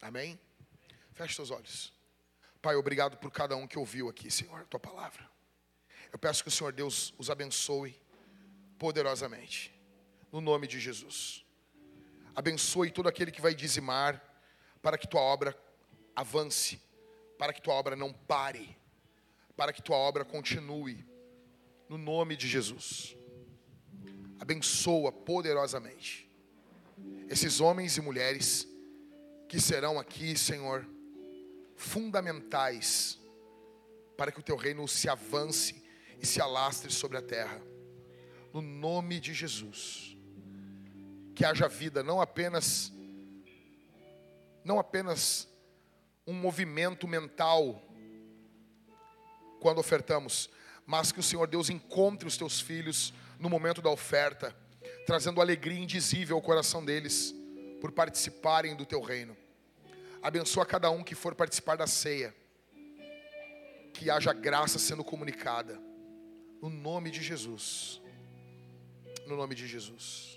Amém? 0.00 0.38
Feche 1.12 1.34
seus 1.34 1.50
olhos. 1.50 1.92
Pai, 2.60 2.74
obrigado 2.74 3.16
por 3.18 3.30
cada 3.30 3.56
um 3.56 3.66
que 3.66 3.78
ouviu 3.78 4.08
aqui, 4.08 4.30
Senhor, 4.30 4.60
a 4.60 4.64
tua 4.64 4.80
palavra. 4.80 5.30
Eu 6.12 6.18
peço 6.18 6.42
que 6.42 6.48
o 6.48 6.52
Senhor 6.52 6.72
Deus 6.72 7.14
os 7.18 7.30
abençoe 7.30 8.00
poderosamente, 8.78 9.72
no 10.32 10.40
nome 10.40 10.66
de 10.66 10.80
Jesus. 10.80 11.44
Abençoe 12.34 12.90
todo 12.90 13.08
aquele 13.08 13.30
que 13.30 13.40
vai 13.40 13.54
dizimar, 13.54 14.22
para 14.82 14.98
que 14.98 15.08
tua 15.08 15.20
obra 15.20 15.56
avance, 16.14 16.80
para 17.38 17.52
que 17.52 17.62
tua 17.62 17.74
obra 17.74 17.96
não 17.96 18.12
pare, 18.12 18.76
para 19.56 19.72
que 19.72 19.82
tua 19.82 19.96
obra 19.96 20.24
continue, 20.24 21.04
no 21.88 21.96
nome 21.96 22.36
de 22.36 22.48
Jesus. 22.48 23.16
Abençoa 24.40 25.12
poderosamente 25.12 26.28
esses 27.28 27.60
homens 27.60 27.96
e 27.96 28.00
mulheres 28.00 28.68
que 29.48 29.60
serão 29.60 29.98
aqui, 29.98 30.36
Senhor, 30.36 30.86
fundamentais 31.76 33.18
para 34.16 34.30
que 34.30 34.40
o 34.40 34.42
teu 34.42 34.56
reino 34.56 34.86
se 34.86 35.08
avance 35.08 35.82
e 36.20 36.26
se 36.26 36.40
alastre 36.40 36.92
sobre 36.92 37.18
a 37.18 37.22
terra. 37.22 37.60
No 38.54 38.62
nome 38.62 39.20
de 39.20 39.34
Jesus. 39.34 40.16
Que 41.34 41.44
haja 41.44 41.68
vida, 41.68 42.02
não 42.02 42.20
apenas 42.20 42.92
não 44.64 44.78
apenas 44.78 45.46
um 46.26 46.32
movimento 46.32 47.06
mental 47.06 47.82
quando 49.60 49.78
ofertamos, 49.78 50.48
mas 50.86 51.12
que 51.12 51.20
o 51.20 51.22
Senhor 51.22 51.46
Deus 51.46 51.68
encontre 51.68 52.26
os 52.26 52.36
teus 52.36 52.60
filhos 52.60 53.12
no 53.38 53.50
momento 53.50 53.82
da 53.82 53.90
oferta, 53.90 54.56
trazendo 55.04 55.40
alegria 55.40 55.78
indizível 55.78 56.36
ao 56.36 56.42
coração 56.42 56.82
deles 56.82 57.34
por 57.80 57.92
participarem 57.92 58.74
do 58.74 58.86
teu 58.86 59.02
reino. 59.02 59.36
Abençoa 60.22 60.64
cada 60.64 60.90
um 60.90 61.02
que 61.04 61.14
for 61.14 61.34
participar 61.34 61.76
da 61.76 61.86
ceia. 61.86 62.34
Que 63.92 64.08
haja 64.08 64.32
graça 64.32 64.78
sendo 64.78 65.04
comunicada. 65.04 65.78
No 66.62 66.70
nome 66.70 67.10
de 67.10 67.22
Jesus. 67.22 68.00
No 69.26 69.36
nome 69.36 69.54
de 69.54 69.66
Jesus. 69.66 70.33